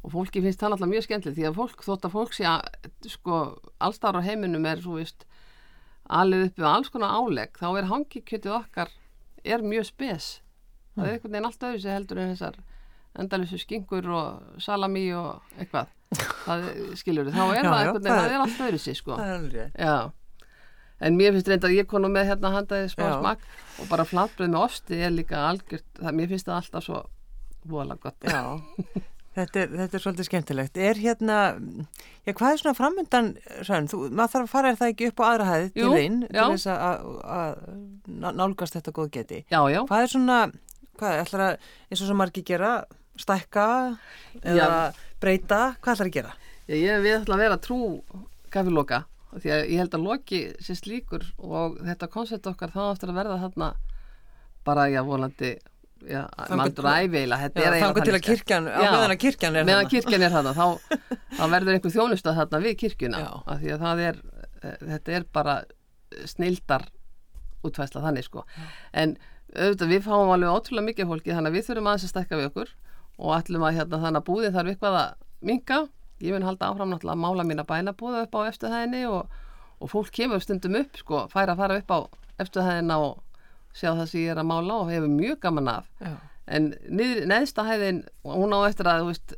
Og 0.00 0.14
fólki 0.14 0.40
finnst 0.40 0.62
það 0.62 0.76
alltaf 0.76 0.90
mjög 0.94 1.06
skemmtilegt 1.06 1.36
því 1.36 1.48
að 1.50 1.58
fólk 1.58 1.84
þótt 1.84 2.06
að 2.08 2.14
fólk 2.14 2.36
sé 2.36 2.46
að 2.48 3.10
sko 3.12 3.40
allstar 3.84 4.16
á 4.16 4.24
heiminum 4.24 4.64
er 4.70 4.80
svo 4.80 4.96
vist 4.96 5.26
alveg 6.08 6.48
uppi 6.48 6.64
á 6.64 6.72
alls 6.72 6.88
konar 6.90 7.18
álegg 7.20 7.60
þá 7.60 7.68
er 7.74 7.90
hangikjötið 7.90 8.56
okkar 8.56 8.94
er 9.44 9.62
mjög 9.62 9.90
spes. 9.92 10.30
Það 10.96 11.04
er 11.04 11.12
einhvern 11.14 11.34
veginn 11.36 11.50
allt 11.50 11.66
öðru 11.68 11.82
sem 11.84 11.98
heldur 11.98 12.22
en 12.22 12.32
þessar 12.32 12.56
endalusu 13.18 13.58
skingur 13.58 14.06
og 14.14 14.60
salami 14.62 15.08
og 15.16 15.40
eitthvað 15.58 15.90
það 16.46 16.64
skilur 17.00 17.30
þá 17.30 17.42
er 17.42 17.60
Já, 17.64 17.70
það 17.70 17.92
veginn, 17.92 18.06
það 18.06 18.24
er- 18.30 18.40
allt 18.44 18.64
öðru 18.68 18.78
sér 18.86 18.98
sko 19.00 19.18
en 21.00 21.16
mér 21.16 21.32
finnst 21.32 21.48
reynda 21.48 21.68
að 21.70 21.78
ég 21.80 21.86
konu 21.88 22.10
með 22.12 22.26
hérna 22.28 22.50
handaði 22.54 22.90
smá 22.92 23.06
Já. 23.08 23.14
smak 23.20 23.44
og 23.80 23.86
bara 23.88 24.04
flatbröð 24.08 24.50
með 24.52 24.64
osti 24.66 24.98
er 25.00 25.14
líka 25.14 25.38
algjört, 25.48 25.86
það, 25.96 26.16
mér 26.18 26.28
finnst 26.34 26.50
það 26.50 26.58
alltaf 26.60 26.84
svo 26.84 27.00
vola 27.70 27.96
gott 28.02 28.26
Já, 28.28 28.42
þetta 29.36 29.62
er, 29.62 29.72
þetta 29.78 29.96
er 29.96 30.02
svolítið 30.04 30.26
skemmtilegt. 30.28 30.78
Er 30.80 30.98
hérna, 31.00 31.36
já, 32.26 32.32
hvað 32.34 32.50
er 32.52 32.60
svona 32.60 32.76
framöndan, 32.76 33.28
Sönn, 33.64 33.86
þú, 33.88 34.00
maður 34.10 34.32
þarf 34.34 34.44
að 34.48 34.52
fara 34.52 34.72
er 34.74 34.78
það 34.80 34.92
ekki 34.92 35.08
upp 35.12 35.22
á 35.22 35.24
aðra 35.30 35.46
hæði 35.48 35.68
til 35.76 35.84
já. 35.86 36.40
til 36.40 36.48
þess 36.56 36.66
að- 36.72 36.82
að 36.84 37.04
að 37.36 37.60
ná- 38.24 38.34
nálgast 38.40 38.76
þetta 38.76 38.94
góð 38.98 39.10
geti. 39.16 39.38
já, 39.48 39.60
já, 39.72 39.80
Hvað 39.88 40.02
er 40.04 40.12
svona, 40.16 40.38
hvað 41.00 41.20
ætlar 41.22 41.44
að, 41.46 41.68
eins 41.88 42.02
og 42.02 42.10
sem 42.10 42.20
margir 42.20 42.44
gera, 42.50 42.72
stækka 43.22 43.66
eða 44.42 44.70
breyta, 45.20 45.60
hvað 45.80 45.94
ætlar 45.94 46.10
að 46.10 46.16
gera? 46.18 46.34
Já, 46.66 46.76
ég 46.76 47.02
við 47.04 47.16
ætla 47.20 47.36
að 47.36 47.42
vera 47.44 47.60
trú 47.62 47.80
kafiloka 48.52 49.04
því 49.30 49.52
að 49.54 49.64
ég 49.70 49.80
held 49.82 49.94
að 49.94 50.06
loki 50.06 50.40
sé 50.62 50.74
slíkur 50.78 51.26
og 51.38 51.78
þetta 51.86 52.08
koncept 52.10 52.48
okkar 52.50 52.72
þá 52.74 52.80
aftur 52.88 53.12
að 53.12 53.20
verða 53.20 53.40
þarna 53.44 53.68
bara 54.66 54.86
já 54.90 55.00
vonandi 55.06 55.52
já, 56.04 56.24
Þangað 56.34 56.60
mandur 56.60 56.88
Já, 56.88 56.94
eiginlega 57.00 57.82
þangar 57.84 58.06
til 58.08 58.14
að 58.16 58.24
kirkjan, 58.26 58.68
Já. 58.70 58.80
meðan 58.86 59.14
að 59.14 59.20
kirkjan 59.24 59.58
er 59.60 59.68
meðan 59.68 59.90
kirkjan 59.92 60.24
er 60.26 60.34
þarna 60.34 60.54
þá, 60.56 60.66
þá 61.36 61.42
verður 61.54 61.76
einhver 61.76 61.94
þjónusta 61.94 62.36
þarna 62.38 62.62
við 62.64 62.76
kirkjuna 62.84 63.22
Já. 63.22 63.30
af 63.44 63.62
því 63.62 63.74
að 63.74 63.84
það 63.86 64.04
er 64.08 64.20
eh, 64.62 64.78
þetta 64.92 65.16
er 65.18 65.26
bara 65.38 65.56
snildar 66.26 66.86
útfæsla 67.66 68.02
þannig 68.02 68.26
sko 68.26 68.46
en 68.96 69.16
auðvitað 69.54 69.92
við 69.92 70.06
fáum 70.06 70.32
alveg 70.34 70.54
ótrúlega 70.54 70.88
mikið 70.88 71.10
fólki 71.10 71.34
þannig 71.34 71.52
að 71.52 71.58
við 71.58 71.68
þurfum 71.68 71.90
aðeins 71.90 72.06
að 72.06 72.14
stækka 72.14 72.40
við 72.40 72.50
okkur 72.50 72.72
og 73.20 73.36
ætlum 73.36 73.64
að 73.68 73.76
hérna 73.78 74.00
þannig 74.02 74.22
að 74.22 74.28
búðin 74.28 74.54
þarf 74.56 74.72
eitthvað 74.72 74.98
að 75.00 75.10
minka 75.50 75.80
ég 76.20 76.34
mun 76.34 76.46
halda 76.48 76.70
áfram 76.70 76.92
náttúrulega 76.92 77.16
að 77.16 77.22
mála 77.24 77.46
mína 77.48 77.66
bæna 77.68 77.96
búða 77.96 78.24
upp 78.26 78.36
á 78.36 78.40
eftirhæðinni 78.50 79.02
og, 79.08 79.36
og 79.80 79.92
fólk 79.92 80.12
kemur 80.16 80.42
stundum 80.44 80.78
upp 80.80 80.98
sko, 81.00 81.26
fær 81.32 81.52
að 81.52 81.62
fara 81.62 81.78
upp 81.80 81.94
á 81.94 81.98
eftirhæðina 82.44 82.98
og 83.04 83.20
sjá 83.76 83.92
það 83.92 84.06
sem 84.10 84.24
ég 84.24 84.34
er 84.34 84.42
að 84.42 84.50
mála 84.50 84.80
og 84.82 84.90
hefur 84.92 85.12
mjög 85.12 85.40
gaman 85.44 85.70
af 85.76 85.88
Já. 86.00 86.16
en 86.56 86.72
niður, 86.88 87.22
neðsta 87.30 87.64
hæðin 87.68 88.02
hún 88.26 88.56
á 88.56 88.60
eftir 88.66 88.90
að 88.90 89.06
veist, 89.08 89.36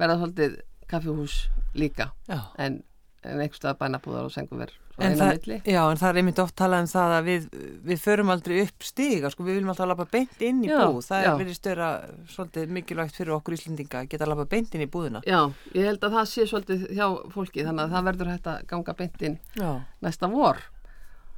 verða 0.00 0.20
svolítið 0.20 0.56
kaffihús 0.90 1.38
líka 1.74 2.12
Já. 2.30 2.40
en, 2.56 2.82
en 3.24 3.40
einhverstað 3.40 3.80
bænabúðar 3.80 4.28
og 4.28 4.34
senguver 4.34 4.72
En 5.02 5.16
það, 5.18 5.46
já, 5.66 5.80
en 5.90 5.98
það 5.98 6.08
er 6.10 6.18
einmitt 6.20 6.38
oft 6.38 6.54
talað 6.54 6.84
um 6.84 6.90
það 6.92 7.14
að 7.16 7.24
við, 7.26 7.46
við 7.88 8.02
förum 8.04 8.28
aldrei 8.30 8.60
upp 8.62 8.84
stiga, 8.86 9.30
sko, 9.32 9.42
við 9.42 9.56
viljum 9.58 9.72
alltaf 9.72 9.88
lappa 9.90 10.06
beint 10.12 10.44
inn 10.46 10.60
í 10.62 10.68
Já, 10.70 10.76
búð. 10.84 11.00
Það 11.08 11.24
já. 11.24 11.30
er 11.32 11.40
verið 11.40 11.56
störa 11.58 11.88
svolítið 12.30 12.76
mikilvægt 12.76 13.18
fyrir 13.18 13.34
okkur 13.34 13.56
Íslendinga 13.56 14.04
að 14.04 14.12
geta 14.12 14.28
lappa 14.30 14.46
beint 14.52 14.76
inn 14.78 14.84
í 14.84 14.90
búðina. 14.94 15.24
Já, 15.26 15.40
ég 15.74 15.88
held 15.90 16.06
að 16.06 16.14
það 16.20 16.30
sé 16.30 16.46
svolítið 16.52 16.86
hjá 16.94 17.08
fólki 17.34 17.66
þannig 17.66 17.88
að 17.88 17.96
það 17.96 18.06
verður 18.12 18.32
hægt 18.34 18.48
að 18.52 18.62
ganga 18.70 18.96
beint 19.02 19.26
inn 19.26 19.36
Já. 19.58 19.70
næsta 20.06 20.30
vor 20.30 20.62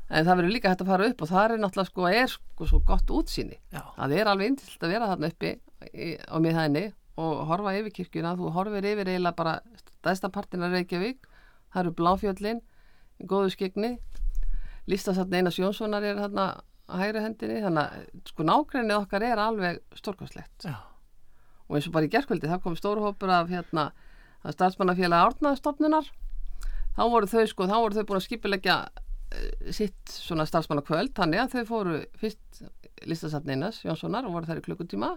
en 0.07 0.26
það 0.26 0.36
verður 0.38 0.54
líka 0.54 0.70
hægt 0.70 0.84
að 0.84 0.90
fara 0.92 1.09
upp 1.11 1.24
og 1.24 1.30
það 1.32 1.46
er 1.46 1.62
náttúrulega 1.62 1.90
sko, 1.90 2.07
er 2.12 2.30
sko 2.30 2.68
svo 2.70 2.80
gott 2.86 3.11
útsýni 3.11 3.57
Já. 3.74 3.82
það 3.96 4.14
er 4.20 4.30
alveg 4.30 4.52
indilt 4.52 4.86
að 4.86 4.92
vera 4.94 5.09
þarna 5.11 5.30
uppi 5.32 5.52
í, 5.90 6.12
á 6.22 6.36
miðhæðinni 6.42 6.84
og 7.16 7.40
horfa 7.48 7.74
yfir 7.80 7.94
kirkjuna 7.96 8.36
þú 8.38 8.52
horfir 8.54 8.86
yfir 8.92 9.11
eiginlega 9.11 9.38
bara 9.40 9.57
stæðsta 9.80 10.30
partina 10.30 10.70
Reykjavík, 10.70 11.26
það 11.72 11.82
eru 11.82 11.94
bláfjöllin 11.98 12.62
góðu 13.25 13.53
skegni 13.55 13.97
listasatni 14.91 15.41
Einas 15.41 15.59
Jónssonar 15.59 16.05
er 16.07 16.19
þarna 16.21 16.47
að 16.87 17.03
hægri 17.03 17.23
hendinni 17.25 17.62
þannig 17.64 17.87
að 17.87 18.29
sko 18.31 18.47
nákrenni 18.47 18.95
okkar 18.95 19.25
er 19.27 19.43
alveg 19.43 19.81
stórkostlegt. 19.99 20.69
Já. 20.69 20.77
og 21.67 21.79
eins 21.79 21.89
og 21.89 21.97
bara 21.97 22.07
í 22.07 22.12
gerkvöldi 22.12 22.47
það 22.47 22.62
kom 22.62 22.77
stóru 22.79 23.03
hópur 23.03 23.33
af 23.35 23.49
hérna 23.51 23.89
að 24.47 24.55
starfsmannafélag 24.55 25.33
árnaðstofnunar 25.33 26.12
þá 26.95 27.03
voru 27.11 27.27
þau 27.27 27.47
sko, 27.51 27.67
þá 27.67 27.77
voru 27.81 27.97
þau 27.97 28.07
búin 28.07 28.21
að 28.21 28.27
skipilegja 28.29 28.77
uh, 28.87 29.73
sitt 29.75 30.12
svona 30.12 30.47
starfsmannakvöld 30.47 31.17
þannig 31.17 31.43
að 31.43 31.57
þau 31.57 31.73
fóru 31.73 31.97
fyrst 32.21 32.62
listasatni 33.07 33.57
Einas 33.57 33.83
Jónssonar 33.83 34.29
og 34.29 34.37
voru 34.37 34.49
þær 34.49 34.62
í 34.62 34.67
klukkutíma 34.69 35.17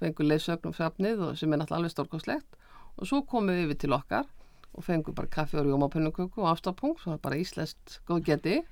fengu 0.00 0.26
leysögnum 0.26 0.74
safnið 0.76 1.22
og 1.24 1.38
sem 1.40 1.52
er 1.52 1.60
náttúrulega 1.60 1.80
alveg 1.80 1.94
stórkostlegt. 1.94 2.58
Og 2.96 3.08
svo 3.08 3.22
komum 3.28 3.52
við 3.52 3.66
yfir 3.66 3.80
til 3.84 3.94
okkar 3.96 4.28
og 4.74 4.84
fengu 4.84 5.14
bara 5.16 5.30
kaffi 5.30 5.58
og 5.60 5.66
rjómapönnuköku 5.66 6.42
og 6.42 6.50
afstafpunkt, 6.52 7.02
svona 7.02 7.20
bara 7.22 7.38
íslenskt 7.40 8.00
góðgeti 8.08 8.62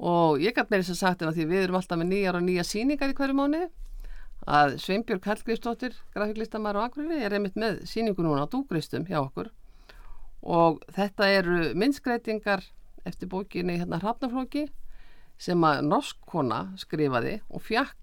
og 0.00 0.40
ég 0.40 0.56
gæti 0.56 0.72
meira 0.72 0.82
þess 0.82 0.96
að 0.96 1.02
sagt 1.02 1.22
en 1.22 1.30
að 1.30 1.38
því 1.38 1.46
við 1.50 1.62
erum 1.64 1.78
alltaf 1.80 2.00
með 2.00 2.10
nýjar 2.14 2.38
og 2.38 2.44
nýja 2.46 2.64
síningar 2.64 3.12
í 3.12 3.16
hverju 3.18 3.36
mánu 3.36 3.62
að 4.48 4.76
Sveinbjörg 4.80 5.26
Hallgrífsdóttir 5.28 5.96
grafíklistamæður 6.14 6.80
og 6.80 6.86
Akureyri 6.88 7.24
er 7.24 7.36
einmitt 7.36 7.58
með 7.60 7.82
síningu 7.88 8.24
núna 8.24 8.46
á 8.48 8.52
dúgristum 8.52 9.04
hjá 9.08 9.18
okkur. 9.20 9.50
Og 10.40 10.80
þetta 10.96 11.28
eru 11.28 11.58
minnskreitingar 11.76 12.64
eftir 13.04 13.28
bókinni 13.28 13.76
hérna 13.80 14.00
Hrafnaflóki 14.00 14.70
sem 15.40 15.60
að 15.64 15.84
norsk 15.88 16.16
kona 16.28 16.62
skrifaði 16.80 17.40
og 17.48 17.64
fjakk 17.64 17.99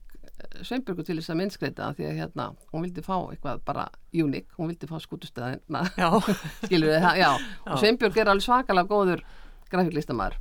Sveinbjörgu 0.61 1.03
til 1.07 1.17
þess 1.19 1.31
að 1.33 1.39
minnskreita 1.41 1.89
því 1.97 2.05
að 2.09 2.17
hérna, 2.21 2.45
hún 2.73 2.83
vildi 2.85 3.01
fá 3.05 3.15
eitthvað 3.31 3.61
bara 3.65 3.87
uník, 4.13 4.47
hún 4.57 4.69
vildi 4.71 4.89
fá 4.89 4.97
skútustöðina 5.01 5.81
Já, 5.97 6.09
skilur 6.65 6.91
við 6.93 7.01
það, 7.05 7.17
já, 7.23 7.29
og 7.65 7.79
Sveinbjörg 7.81 8.17
er 8.21 8.31
alveg 8.33 8.45
svakalega 8.45 8.91
góður 8.91 9.23
grafíklistamæður 9.71 10.37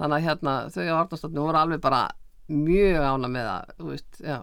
þannig 0.00 0.16
að 0.16 0.26
hérna 0.28 0.54
þau 0.74 0.84
á 0.88 0.94
Arnarstofnum 1.02 1.46
voru 1.48 1.58
alveg 1.60 1.80
bara 1.84 2.02
mjög 2.50 3.04
ána 3.06 3.28
með 3.30 3.48
að 3.56 3.72
þú 3.80 3.88
veist, 3.94 4.20
já 4.24 4.38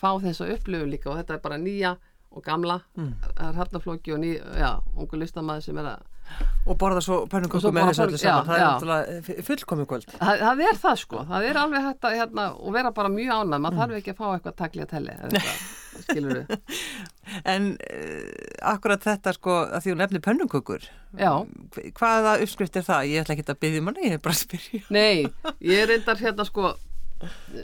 fá 0.00 0.10
þessu 0.22 0.46
upplöfu 0.54 0.86
líka. 0.88 1.10
Og 1.12 1.18
þetta 1.20 1.34
er 1.36 1.40
bara 1.44 1.58
nýja 1.60 1.96
og 2.36 2.42
gamla, 2.44 2.80
Mm. 2.96 3.12
það 3.36 3.48
er 3.48 3.58
hafnaflóki 3.60 4.12
og 4.14 4.18
ný, 4.22 4.30
já, 4.58 4.70
ungu 4.96 5.16
listamæður 5.20 5.62
sem 5.66 5.78
er 5.78 5.88
að 5.92 6.02
og 6.66 6.78
borða 6.80 7.02
svo 7.04 7.16
Og 7.22 7.28
svo 7.28 7.30
pönnuköku 7.32 7.72
með 7.74 7.90
þessu 7.90 8.04
öllu 8.06 8.20
saman, 8.20 8.46
það 8.48 8.56
er 8.56 8.64
náttúrulega 8.66 9.44
fullkomi 9.46 9.86
kvöld. 9.88 10.06
það, 10.18 10.40
það 10.42 10.62
er 10.66 10.80
það 10.82 10.96
sko, 11.02 11.22
það 11.30 11.48
er 11.50 11.60
alveg 11.62 11.84
hægt 11.86 12.08
að 12.08 12.16
hérna, 12.20 12.46
og 12.56 12.74
vera 12.76 12.92
bara 12.96 13.12
mjög 13.12 13.34
ánað, 13.36 13.62
maður 13.64 13.80
þarf 13.82 13.98
ekki 14.00 14.14
að 14.14 14.18
fá 14.20 14.26
eitthvað 14.32 14.56
takli 14.62 14.84
að 14.84 14.90
telli, 14.94 15.16
skilur 16.06 16.40
við 16.40 16.56
En 17.52 17.68
uh, 17.74 18.26
akkurat 18.72 19.06
þetta 19.06 19.32
sko 19.36 19.54
að 19.64 19.78
því 19.84 19.94
hún 19.94 20.02
nefnir 20.04 20.24
pönnukökur, 20.26 20.88
hvaða 22.00 22.36
uppskrift 22.42 22.76
er 22.76 22.84
það? 22.86 23.08
Ég 23.12 23.24
ætla 23.24 23.36
ekki 23.36 23.46
að 23.50 23.62
byggja 23.64 23.86
manni, 23.86 24.10
ég 24.10 24.18
er 24.18 24.22
bara 24.22 24.36
að 24.36 24.42
spyrja. 24.42 24.82
Nei, 24.94 25.26
ég 25.72 25.88
reyndar 25.90 26.20
hérna 26.20 26.46
sko 26.46 26.74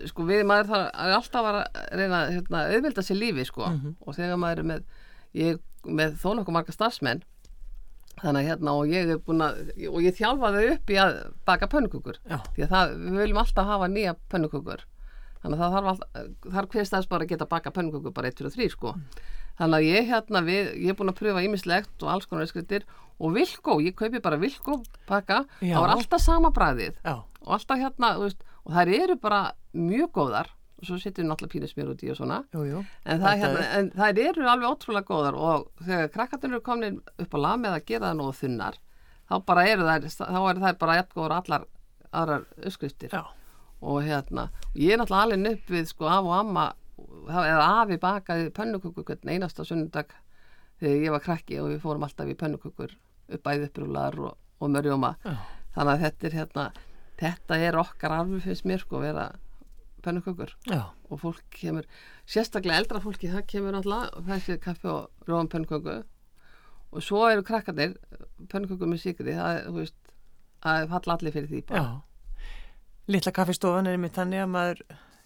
sko 0.09 0.25
við 0.25 0.47
maður 0.49 0.71
þarf 0.71 1.17
alltaf 1.19 1.49
að 1.51 1.59
reyna 1.99 2.23
hérna, 2.31 2.63
auðvelda 2.73 3.05
sér 3.05 3.19
lífi 3.21 3.45
sko. 3.51 3.69
Og 4.07 4.17
þegar 4.17 4.41
maður 4.41 4.63
er 4.63 4.69
með 4.71 4.87
ég 5.37 5.61
með 5.85 6.17
þó 6.23 6.33
nokkuð 6.39 6.57
marga 6.57 6.75
starfsmenn 6.75 7.23
þannig 8.21 8.43
að 8.43 8.49
hérna 8.51 8.73
og 8.77 8.93
ég 8.93 9.11
er 9.15 9.21
búin 9.25 9.43
að 9.45 9.61
og 9.89 10.01
ég 10.05 10.17
þjálfaði 10.19 10.65
upp 10.75 10.91
í 10.93 10.99
að 11.01 11.13
baka 11.49 11.69
pönnukukur 11.73 12.19
því 12.55 12.67
að 12.67 12.73
það, 12.75 12.97
við 13.07 13.21
viljum 13.23 13.41
alltaf 13.43 13.71
hafa 13.71 13.89
nýja 13.89 14.17
pönnukukur 14.33 14.85
þannig 15.43 15.59
að 15.59 15.63
það 15.63 15.77
þarf 15.77 16.03
þarf 16.57 16.75
hver 16.77 16.89
staðs 16.91 17.09
bara 17.11 17.27
að 17.27 17.33
geta 17.33 17.49
baka 17.51 17.73
pönnukukur 17.75 18.15
bara 18.15 18.31
1, 18.31 18.39
2 18.43 18.47
og 18.47 18.57
3 18.59 18.69
sko. 18.71 18.93
Þannig 19.59 19.77
að 19.77 19.89
ég 19.89 20.07
hérna 20.09 20.41
við, 20.47 20.69
ég 20.81 20.93
er 20.93 20.97
búin 20.97 21.13
að 21.13 21.19
pröfa 21.19 21.43
ímislegt 21.45 22.05
og 22.05 22.13
alls 22.13 22.29
konar 22.31 22.49
skrittir 22.49 22.87
og 23.23 23.35
vilkó, 23.35 23.77
ég 23.83 23.95
kaupi 23.99 24.23
bara 24.23 24.39
vilkó 24.41 24.79
pakka, 25.09 25.43
það 25.61 25.83
var 25.83 25.93
alltaf 25.97 26.23
sama 26.23 26.51
bræðið 26.55 26.97
Já, 27.05 27.19
og 27.45 27.53
alltaf 27.59 27.83
hérna, 27.83 28.15
veist, 28.23 28.41
og 28.65 28.77
þær 28.79 28.93
eru 28.97 29.19
bara 29.21 29.43
mjög 29.77 30.13
góðar 30.17 30.53
og 30.83 30.89
svo 30.89 30.99
setjum 30.99 31.25
við 31.25 31.31
náttúrulega 31.31 31.55
pínusmér 31.55 31.91
út 31.93 32.03
í 32.03 32.11
og 32.11 32.19
svona. 32.19 32.41
Jú, 32.53 32.65
jú. 32.67 32.81
en, 33.07 33.23
það, 33.23 33.43
hérna, 33.45 33.67
en 33.79 33.91
þær 33.95 34.23
eru 34.25 34.49
alveg 34.51 34.73
ótrúlega 34.73 35.09
góðar 35.09 35.39
og 35.39 35.69
þegar 35.87 36.11
krakkarnir 36.17 36.57
eru 36.57 36.65
komin 36.67 36.99
upp 37.23 37.37
á 37.37 37.39
lag 37.39 37.61
með 37.63 37.77
að 37.77 37.87
gera 37.93 38.11
það 38.11 38.19
nógu 38.19 38.35
þunnar 38.41 38.81
þá 39.31 39.37
bara 39.47 39.67
eru 39.71 39.87
þær, 39.87 40.09
þá 40.19 40.41
eru 40.43 40.65
þær 40.67 40.79
bara 40.83 40.99
jafngóður 40.99 41.37
allar 41.39 41.67
aðrar 42.13 42.47
uppskriftir. 42.59 43.15
Og 43.83 44.03
hérna, 44.07 44.51
ég 44.75 44.95
er 44.95 45.01
náttúrulega 45.01 45.29
alveg 45.29 45.57
upp 45.57 45.73
við 45.77 45.89
sko 45.91 46.11
af 46.11 46.27
og 46.27 46.37
amma 46.37 46.67
eða 47.31 47.65
afi 47.83 47.99
bakaði 48.03 48.51
pönnukökur 48.55 49.07
hvern 49.07 49.33
einasta 49.33 49.65
sunnudag 49.67 50.11
þegar 50.83 51.05
ég 51.07 51.15
var 51.15 51.25
krakki 51.25 51.61
og 51.63 51.71
við 51.71 51.83
fórum 51.85 52.07
alltaf 52.07 52.31
í 52.31 52.37
pönnukökur 52.39 52.95
upp 53.33 53.45
bæði 53.47 53.69
upprúlar 53.69 54.19
og, 54.19 54.35
og 54.59 54.73
mörjóma 54.73 55.15
já, 55.23 55.37
þannig 55.77 55.93
að 55.93 56.05
þetta 56.05 56.29
er 56.29 56.37
hérna 56.39 56.67
þetta 57.23 57.59
er 57.69 57.79
okkar 57.83 58.17
alveg 58.19 58.45
finnst 58.47 58.67
mér 58.69 58.83
sko 58.83 59.03
vera 59.03 59.31
pönnukökur 60.05 60.55
og 60.73 61.21
fólk 61.21 61.43
kemur, 61.55 61.87
sérstaklega 62.29 62.81
eldra 62.83 63.03
fólki 63.03 63.31
það 63.33 63.47
kemur 63.53 63.79
alltaf 63.79 64.19
og 64.19 64.27
fær 64.29 64.43
sér 64.47 64.61
kaffi 64.63 64.91
og 64.93 65.29
róðan 65.29 65.51
pönnuköku 65.53 65.99
og 66.93 67.05
svo 67.05 67.25
eru 67.31 67.45
krakkarnir 67.47 67.97
pönnuköku 68.53 68.89
með 68.89 69.05
sigri 69.07 69.37
það 69.39 69.61
er, 69.61 69.71
veist, 69.77 69.99
að 70.63 70.89
falla 70.93 71.17
allir 71.17 71.37
fyrir 71.37 71.51
því 71.51 71.63
bara. 71.71 71.83
já. 71.83 72.49
Littla 73.11 73.33
kaffistofan 73.35 73.89
er 73.91 73.97
einmitt 73.97 74.15
þannig 74.15 74.45
að 74.45 74.53
maður 74.53 74.83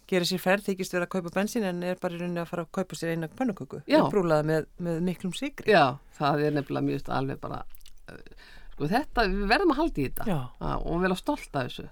gerir 0.06 0.28
sér 0.28 0.40
ferð, 0.40 0.68
þykist 0.70 0.94
vera 0.94 1.06
að 1.08 1.14
kaupa 1.16 1.32
bensín 1.34 1.66
en 1.66 1.82
er 1.82 1.98
bara 2.00 2.14
í 2.14 2.20
rauninni 2.20 2.40
að 2.40 2.52
fara 2.52 2.64
að 2.64 2.70
kaupa 2.78 2.96
sér 2.96 3.16
eina 3.16 3.28
pönnuköku. 3.28 3.82
Já. 3.90 3.98
Upprúlaða 4.04 4.46
með, 4.46 4.68
með 4.78 5.00
miklum 5.08 5.34
sigri. 5.34 5.72
Já, 5.74 5.98
það 6.16 6.44
er 6.46 6.54
nefnilega 6.56 6.86
mjög 6.86 7.10
alveg 7.18 7.40
bara 7.42 7.58
uh, 7.66 8.46
sko 8.76 8.90
þetta, 8.92 9.24
við 9.32 9.46
verðum 9.50 9.72
að 9.72 9.80
halda 9.80 10.00
í 10.00 10.06
þetta 10.06 10.26
Já. 10.28 10.40
og 10.76 10.98
vera 11.00 11.16
stolt 11.18 11.56
af 11.56 11.70
þessu 11.70 11.86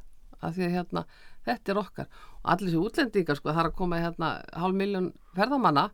af 0.44 0.56
því 0.56 0.66
að 0.66 0.74
hérna, 0.76 1.02
þetta 1.46 1.72
er 1.74 1.80
okkar. 1.82 2.08
Og 2.44 2.50
allir 2.54 2.70
þessi 2.70 2.82
útlendingar, 2.86 3.36
sko, 3.40 3.50
það 3.52 3.62
er 3.64 3.70
að 3.70 3.76
koma 3.80 4.00
hérna 4.02 4.30
hálf 4.62 4.74
miljón 4.78 5.10
ferðamanna 5.36 5.86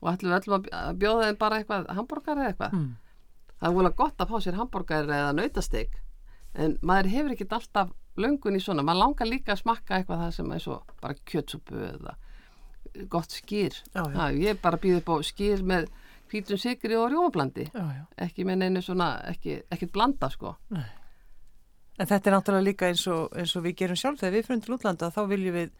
og 0.00 0.10
ætlum 0.12 0.30
við 0.32 0.38
öllum 0.40 0.56
að 0.58 0.66
bj- 0.68 0.74
að 0.78 0.98
bjóða 1.02 1.24
þeim 1.28 1.38
bara 1.38 1.56
eitthvað 1.62 1.88
hambúrgar 1.98 2.36
eða 2.42 2.50
eitthvað. 2.52 2.72
Mm. 2.78 2.90
það 3.58 3.68
er 3.68 3.74
volið 3.80 3.94
gott 3.98 4.20
að 4.22 4.28
fá 4.30 4.36
sér 4.44 4.54
hambúrgar 4.60 5.08
eða 5.10 5.32
nautasteik 5.34 5.96
en 6.54 6.76
maður 6.82 7.08
hefur 7.10 7.32
ekkert 7.34 7.52
alltaf 7.58 7.88
löngun 8.18 8.54
í 8.56 8.60
svona, 8.62 8.82
maður 8.86 9.00
langar 9.02 9.26
líka 9.30 9.52
að 9.56 9.62
smakka 9.64 9.96
eitthvað 9.98 10.20
það 10.22 10.30
sem 10.36 10.52
er 10.54 10.62
svo 10.62 10.76
bara 11.02 11.14
kjötsúpu 11.26 11.80
eða 11.88 12.14
gott 13.10 13.30
skýr 13.34 13.74
Já, 13.94 14.02
já. 14.06 14.14
Ha, 14.16 14.28
ég 14.32 14.60
bara 14.62 14.78
býð 14.80 15.00
upp 15.02 15.10
á 15.10 15.16
skýr 15.26 15.62
með 15.66 15.88
hvítum 16.30 16.58
sigri 16.60 16.94
og 16.98 17.08
rjómablandi. 17.12 17.66
Ekki 18.26 18.44
með 18.48 18.58
neinu 18.62 18.82
svona, 18.84 19.10
ekki, 19.30 19.58
ekki 19.72 19.86
blanda 19.92 20.28
sko 20.30 20.54
En 21.98 22.06
þetta 22.06 22.30
er 22.30 22.34
náttúrulega 22.36 22.66
líka 22.68 22.88
eins 22.88 23.04
og, 23.10 23.32
eins 23.34 23.54
og 23.58 23.64
við 23.66 23.76
gerum 23.82 23.98
sjálf 23.98 24.20
þegar 24.20 24.36
við 24.36 24.48
fyrir 24.48 24.64
til 24.64 24.74
útlanda 24.76 25.10
þá 25.14 25.20
viljum 25.32 25.56
við 25.56 25.70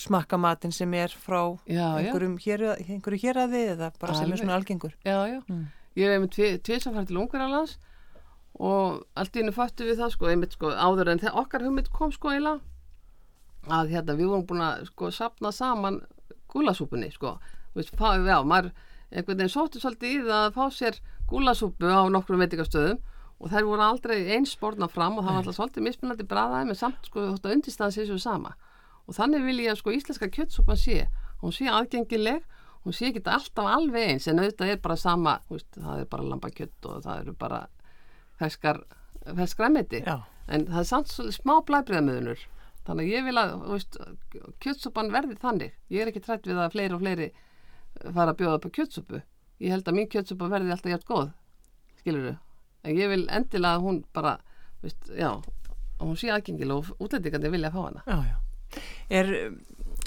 smakka 0.00 0.38
matinn 0.40 0.74
sem 0.74 0.92
er 0.94 1.12
frá 1.16 1.40
já, 1.64 1.86
einhverjum, 1.96 2.36
hér, 2.44 2.64
einhverju 2.76 3.20
héraði 3.22 3.62
eða 3.72 3.90
bara 4.00 4.16
sem 4.18 4.32
er 4.32 4.40
svona 4.40 4.56
algengur. 4.58 4.92
já, 5.04 5.16
já. 5.30 5.40
Mm. 5.48 5.66
ég 5.96 6.06
hef 6.06 6.16
einmitt 6.16 6.64
tvið 6.66 6.82
sem 6.82 6.96
fært 6.96 7.08
til 7.08 7.20
Ungverjalands 7.22 7.78
og 8.56 9.06
allt 9.16 9.36
í 9.36 9.42
hennu 9.42 9.54
föttu 9.56 9.88
við 9.88 10.00
það 10.00 10.12
sko, 10.14 10.28
einmitt 10.32 10.56
sko 10.56 10.72
áður 10.72 11.12
en 11.12 11.22
þegar 11.22 11.40
okkar 11.42 11.64
hugmynd 11.64 11.90
kom 11.92 12.12
sko 12.12 12.32
eiginlega 12.32 12.60
að 13.72 13.92
hérna 13.96 14.16
við 14.16 14.30
vorum 14.30 14.46
búin 14.48 14.64
að 14.64 14.86
sko 14.90 15.10
sapna 15.10 15.52
saman 15.52 16.02
gúlasúpunni 16.52 17.10
sko, 17.12 17.38
Þú 17.72 17.82
veist, 17.82 17.96
fá, 17.98 18.14
já, 18.16 18.38
maður 18.40 18.70
einhvern 19.10 19.36
veginn 19.36 19.52
sótti 19.52 19.80
svolítið 19.82 20.14
í 20.14 20.20
það 20.24 20.44
að 20.46 20.54
fá 20.56 20.64
sér 20.72 21.00
gúlasúpu 21.28 21.90
á 21.92 22.00
nokkrum 22.08 22.40
veitingastöðum 22.40 23.02
og 23.36 23.52
þær 23.52 23.68
voru 23.68 23.84
aldrei 23.84 24.18
eins 24.36 24.54
spórna 24.56 24.88
fram 24.88 25.18
og 25.18 25.26
það 25.26 25.32
var 25.32 25.42
alltaf 25.42 25.58
svolítið 25.58 25.86
mismunandi 25.86 26.26
bræðaði 26.28 26.70
með 26.70 26.80
samt 26.80 27.08
sko 27.08 27.26
undirstaðan 27.36 27.94
sé 27.94 28.06
svo 28.08 28.18
sama. 28.20 28.54
Og 29.06 29.14
þannig 29.14 29.44
vil 29.46 29.58
ég 29.62 29.74
að 29.74 29.80
sko 29.82 29.92
íslenska 29.94 30.30
kjötsúpan 30.32 30.80
sé. 30.80 31.06
Hún 31.42 31.52
sé 31.54 31.68
aðgengileg 31.70 32.46
hún 32.86 32.94
sé 32.94 33.10
ekki 33.10 33.24
alltaf 33.26 33.66
alveg 33.66 34.12
eins 34.12 34.28
en 34.30 34.38
auðvitað 34.38 34.72
er 34.72 34.82
bara 34.82 34.96
sama 35.00 35.32
veist, 35.50 35.68
það 35.74 36.04
er 36.04 36.10
bara 36.12 36.28
lambakjött 36.30 36.86
og 36.86 37.00
það 37.02 37.22
eru 37.24 37.34
bara 37.40 37.58
ferskar 38.38 38.78
ferskræmiti 39.26 40.04
en 40.06 40.68
það 40.70 40.78
er 40.78 40.86
samt 40.86 41.10
smá 41.34 41.56
blæbriðamöðunur 41.66 42.44
þannig 42.86 43.10
ég 43.10 43.26
vil 43.26 43.40
að 43.40 43.56
kjötsúpan 44.62 45.10
verði 45.10 45.34
þannig. 45.42 45.74
Ég 45.90 46.04
er 46.04 46.12
ekki 46.12 46.22
trætt 46.22 46.46
við 46.46 46.62
að 46.62 46.76
fleiri 46.76 46.94
og 46.94 47.02
fleiri 47.02 47.30
fara 48.14 48.30
að 48.30 48.38
bjóða 48.38 48.60
upp 48.60 48.68
á 48.70 48.76
kjötsúpu. 48.78 49.22
Ég 49.58 49.74
held 49.74 49.88
að 49.90 49.98
mín 49.98 50.10
kjötsúpa 50.12 50.52
verði 50.52 50.70
alltaf 50.70 50.92
hjátt 50.92 51.08
góð. 51.10 51.32
Skilur 51.98 52.36
en 52.86 52.98
ég 52.98 53.12
vil 53.12 53.22
endilega 53.26 53.78
að 53.78 53.86
hún 53.86 54.02
bara 54.16 54.36
veist, 54.82 55.08
já, 55.10 55.30
að 55.36 56.04
hún 56.04 56.18
sé 56.20 56.32
aðgengileg 56.32 56.76
og 56.76 57.06
útlendingandi 57.06 57.52
vilja 57.52 57.72
fá 57.74 57.80
hana 57.84 58.04
já, 58.06 58.18
já. 58.32 58.36
Er, 59.18 59.32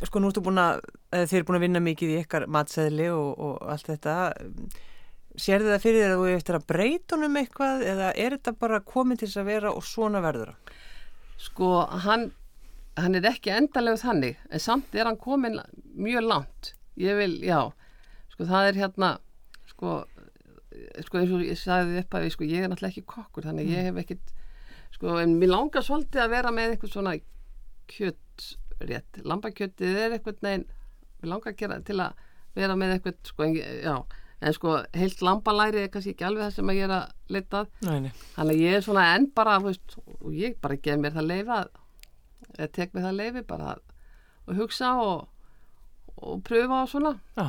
sko 0.05 0.21
nú 0.21 0.29
ertu 0.31 0.43
búin 0.45 0.61
að, 0.61 0.83
eða 1.11 1.29
þið 1.31 1.39
eru 1.39 1.49
búin 1.49 1.59
að 1.59 1.65
vinna 1.65 1.83
mikið 1.83 2.13
í 2.13 2.19
ykkar 2.23 2.47
matseðli 2.51 3.09
og, 3.13 3.29
og 3.39 3.71
allt 3.73 3.89
þetta, 3.89 4.17
um, 4.45 4.69
sérðu 5.39 5.73
það 5.73 5.85
fyrir 5.85 6.03
þér 6.03 6.13
að 6.13 6.21
þú 6.21 6.33
eftir 6.35 6.59
að 6.59 6.67
breyta 6.73 7.17
honum 7.17 7.39
eitthvað 7.39 7.87
eða 7.93 8.11
er 8.13 8.35
þetta 8.37 8.55
bara 8.59 8.83
komið 8.83 9.21
til 9.21 9.29
þess 9.29 9.41
að 9.43 9.51
vera 9.53 9.73
og 9.75 9.87
svona 9.87 10.23
verður 10.23 10.53
það? 10.53 10.77
sko 11.39 11.69
hann 12.03 12.29
hann 12.99 13.15
er 13.15 13.29
ekki 13.29 13.53
endalegu 13.55 13.99
þannig 14.01 14.39
en 14.51 14.63
samt 14.63 14.95
er 14.95 15.07
hann 15.07 15.19
komin 15.19 15.59
mjög 15.95 16.25
langt 16.27 16.73
ég 16.99 17.15
vil, 17.19 17.37
já 17.39 17.71
sko 18.33 18.47
það 18.49 18.71
er 18.71 18.79
hérna 18.83 19.11
sko, 19.71 20.03
sko 21.05 21.17
eins 21.19 21.31
og 21.33 21.41
ég 21.45 21.57
sagði 21.59 22.03
upp 22.03 22.15
að 22.19 22.27
sko, 22.35 22.45
ég 22.45 22.63
er 22.65 22.69
náttúrulega 22.71 22.93
ekki 22.93 23.05
kokkur 23.09 23.47
þannig 23.47 23.71
ég 23.73 23.87
hef 23.89 23.99
ekkit 24.03 24.33
sko 24.95 25.17
en 25.21 25.35
mér 25.41 25.51
langar 25.53 25.85
svolítið 25.85 26.23
að 26.23 26.33
vera 26.35 26.53
með 26.53 26.75
eitthvað 26.75 26.93
svona 26.93 27.15
kjöttrétt 27.89 29.19
lambakjöttið 29.25 29.99
er 30.05 30.15
eitthvað 30.17 30.43
neginn 30.45 30.65
mér 31.19 31.31
langar 31.33 31.53
að 31.53 31.59
gera 31.63 31.79
til 31.85 31.99
að 32.03 32.25
vera 32.57 32.77
með 32.79 32.95
eitthvað 32.95 33.19
sko, 33.31 33.45
en, 33.47 33.57
já, 33.57 33.95
en 34.39 34.55
sko 34.57 34.75
heilt 34.97 35.21
lambalæri 35.25 35.83
er 35.83 35.91
kannski 35.93 36.13
ekki 36.15 36.27
alveg 36.29 36.47
það 36.47 36.55
sem 36.57 36.71
að 36.71 36.79
ég 36.79 36.87
er 36.87 36.95
að 36.95 37.35
leita 37.35 37.63
að 37.63 37.89
Nei, 37.89 37.99
nei. 38.05 38.11
Þannig 38.35 38.55
að 38.55 38.63
ég 38.65 38.77
er 38.77 38.85
svona 38.85 39.05
enn 39.15 39.29
bara, 39.35 39.59
veist, 39.63 39.97
og 40.19 40.31
ég 40.37 40.57
bara 40.63 40.79
gef 40.79 41.01
mér 41.01 41.15
það 41.17 41.29
leifa, 41.33 41.59
eða 42.55 42.71
tek 42.77 42.95
mér 42.95 43.07
það 43.09 43.19
leifi 43.23 43.45
bara 43.49 43.73
að 43.75 43.85
að 44.49 44.63
hugsa 44.63 44.93
og, 44.97 45.27
og 46.17 46.39
pröfa 46.47 46.83
og 46.83 46.89
svona. 46.89 47.11
Já. 47.37 47.47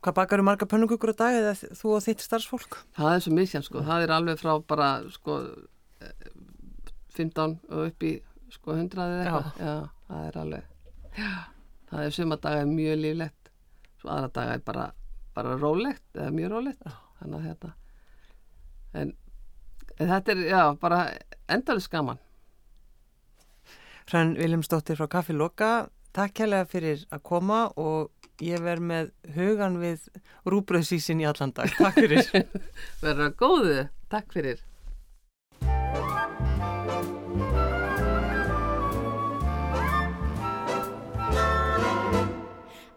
Hvað 0.00 0.16
bakar 0.16 0.40
marga 0.40 0.64
pönnugukur 0.64 1.12
á 1.12 1.16
dag 1.16 1.34
eða 1.36 1.52
þú 1.76 1.90
og 1.92 2.04
þitt 2.06 2.22
starfsfólk? 2.24 2.78
Það 2.96 3.14
er 3.14 3.24
svo 3.24 3.32
misjans, 3.36 3.66
sko. 3.68 3.82
Það 3.84 4.04
er 4.06 4.12
alveg 4.16 4.38
frá 4.40 4.54
bara, 4.64 4.88
sko, 5.12 5.36
eh, 6.00 6.30
15 7.16 7.58
og 7.68 7.82
upp 7.90 8.06
í, 8.08 8.14
sko, 8.48 8.78
100 8.78 9.04
eða 9.04 9.26
eitthvað. 9.26 9.50
Já. 9.60 9.74
það 10.08 10.24
er 10.30 10.38
alveg, 10.40 10.64
já, 11.18 11.34
það 11.90 12.06
er 12.06 12.16
suma 12.16 12.40
daga 12.40 12.64
mjög 12.70 12.96
líflegt, 13.02 13.52
svo 14.00 14.14
aðra 14.14 14.32
daga 14.40 14.56
er 14.56 14.64
bara, 14.70 14.86
bara 15.36 15.58
rólegt, 15.60 16.06
eða 16.16 16.32
mjög 16.32 16.56
rólegt. 16.56 16.80
Já. 16.80 16.96
Þannig 17.20 17.36
að 17.36 17.46
þetta, 17.50 17.72
en, 18.94 19.14
en 19.98 20.12
þetta 20.14 20.32
er, 20.32 20.44
já, 20.48 20.62
bara 20.80 21.04
endalist 21.46 21.92
gaman. 21.92 22.24
Hrann 24.10 24.32
Viljámsdóttir 24.40 24.96
frá 24.96 25.12
Kaffi 25.12 25.36
Loka, 25.36 25.90
Takk 26.10 26.40
hérlega 26.42 26.66
fyrir 26.66 27.02
að 27.14 27.20
koma 27.22 27.58
og 27.78 28.19
ég 28.40 28.62
verð 28.64 28.84
með 28.90 29.10
hugan 29.36 29.78
við 29.82 30.06
rúbröðsísin 30.48 31.20
í 31.22 31.28
allan 31.28 31.52
dag. 31.56 31.72
Takk 31.76 32.00
fyrir. 32.00 32.24
Verður 33.04 33.26
að 33.28 33.36
góðu. 33.44 33.78
Takk 34.10 34.32
fyrir. 34.36 34.62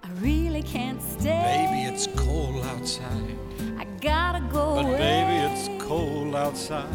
I 0.03 0.09
really 0.19 0.61
can't 0.63 1.01
stay. 1.01 1.67
Baby, 1.69 1.93
it's 1.93 2.07
cold 2.15 2.63
outside. 2.65 3.37
I 3.77 3.85
gotta 4.01 4.39
go 4.51 4.75
But 4.75 4.85
away. 4.85 4.97
baby, 4.97 5.53
it's 5.53 5.83
cold 5.83 6.35
outside. 6.35 6.87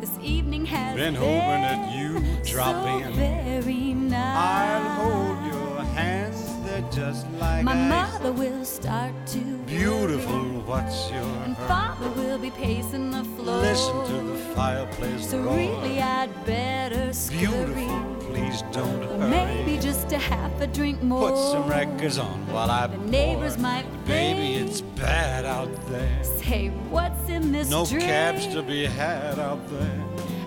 This 0.00 0.18
evening 0.20 0.66
has 0.66 0.96
Been 0.96 1.14
been 1.14 1.22
hoping 1.22 1.62
that 1.62 1.94
you 1.96 2.20
drop 2.44 2.82
so 2.84 2.98
in. 2.98 3.12
very 3.14 3.94
nice. 3.94 4.36
I'll 4.36 4.88
hold 5.00 5.46
your 5.52 5.82
hands, 5.94 6.36
they're 6.41 6.41
just 6.90 7.26
like 7.40 7.64
My 7.64 7.74
mother 7.74 8.32
will 8.32 8.64
start 8.64 9.12
to 9.28 9.38
Beautiful, 9.66 10.42
what's 10.66 11.10
your 11.10 11.20
and 11.44 11.54
hurry? 11.56 11.68
father 11.68 12.10
will 12.10 12.38
be 12.38 12.50
pacing 12.50 13.10
the 13.10 13.24
floor. 13.24 13.56
Listen 13.58 14.04
to 14.06 14.30
the 14.32 14.38
fireplace 14.54 15.30
So 15.30 15.38
roar. 15.38 15.56
really, 15.56 16.00
I'd 16.00 16.30
better 16.46 17.12
scurry. 17.12 17.46
Beautiful, 17.46 18.16
please 18.30 18.62
don't 18.72 19.02
Or 19.04 19.18
hurry. 19.18 19.30
maybe 19.30 19.78
just 19.78 20.12
a 20.12 20.18
half 20.18 20.60
a 20.60 20.66
drink 20.66 21.02
more. 21.02 21.30
Put 21.30 21.38
some 21.52 21.68
records 21.68 22.18
on 22.18 22.46
while 22.52 22.70
I 22.70 22.86
The 22.88 22.98
neighbors 22.98 23.54
pour. 23.54 23.62
might 23.62 23.86
Baby, 24.06 24.54
think- 24.58 24.68
it's 24.70 24.80
bad 24.80 25.44
out 25.44 25.70
there. 25.88 26.24
Say 26.44 26.68
what's 26.90 27.28
in 27.28 27.52
this 27.52 27.70
No 27.70 27.84
drink? 27.86 28.04
cabs 28.04 28.46
to 28.48 28.62
be 28.62 28.86
had 28.86 29.38
out 29.38 29.60
there. 29.70 30.00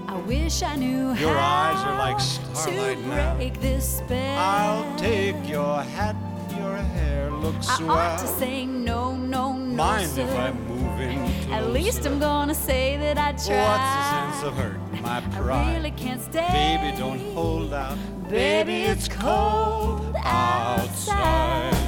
I 0.07 0.17
wish 0.19 0.61
I 0.63 0.75
knew 0.77 1.13
Your 1.15 1.33
how 1.35 1.73
eyes 1.73 1.83
are 1.87 1.97
like 1.97 2.19
starlight 2.21 2.97
to 2.97 3.07
now. 3.09 3.35
break 3.35 3.59
this 3.59 3.97
spell. 3.97 4.39
I'll 4.39 4.95
take 4.97 5.35
your 5.49 5.81
hat, 5.81 6.14
looks 7.45 7.69
I 7.69 7.75
swell. 7.77 7.91
ought 7.91 8.19
to 8.19 8.27
say 8.27 8.65
no, 8.65 9.15
no, 9.15 9.53
no, 9.53 9.75
Mind 9.83 10.09
sir. 10.09 10.21
if 10.21 10.35
I 10.35 10.51
move 10.51 10.99
in 11.01 11.53
At 11.53 11.67
least 11.71 12.05
I'm 12.05 12.19
gonna 12.19 12.55
say 12.55 12.97
that 12.97 13.17
I 13.17 13.31
tried. 13.33 13.67
What's 13.69 13.91
the 13.97 14.03
sense 14.15 14.43
of 14.47 14.53
hurting 14.61 15.01
my 15.01 15.17
I 15.17 15.21
pride? 15.39 15.75
really 15.75 15.91
can't 15.91 16.21
stay. 16.21 16.47
Baby, 16.51 16.97
don't 16.97 17.19
hold 17.33 17.73
out. 17.73 17.97
Baby, 18.29 18.83
it's 18.91 19.07
cold 19.07 20.15
outside. 20.23 21.73
I 21.73 21.84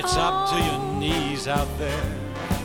It's 0.00 0.14
up 0.16 0.48
to 0.50 0.56
your 0.56 0.94
knees 1.00 1.48
out 1.48 1.66
there. 1.76 2.04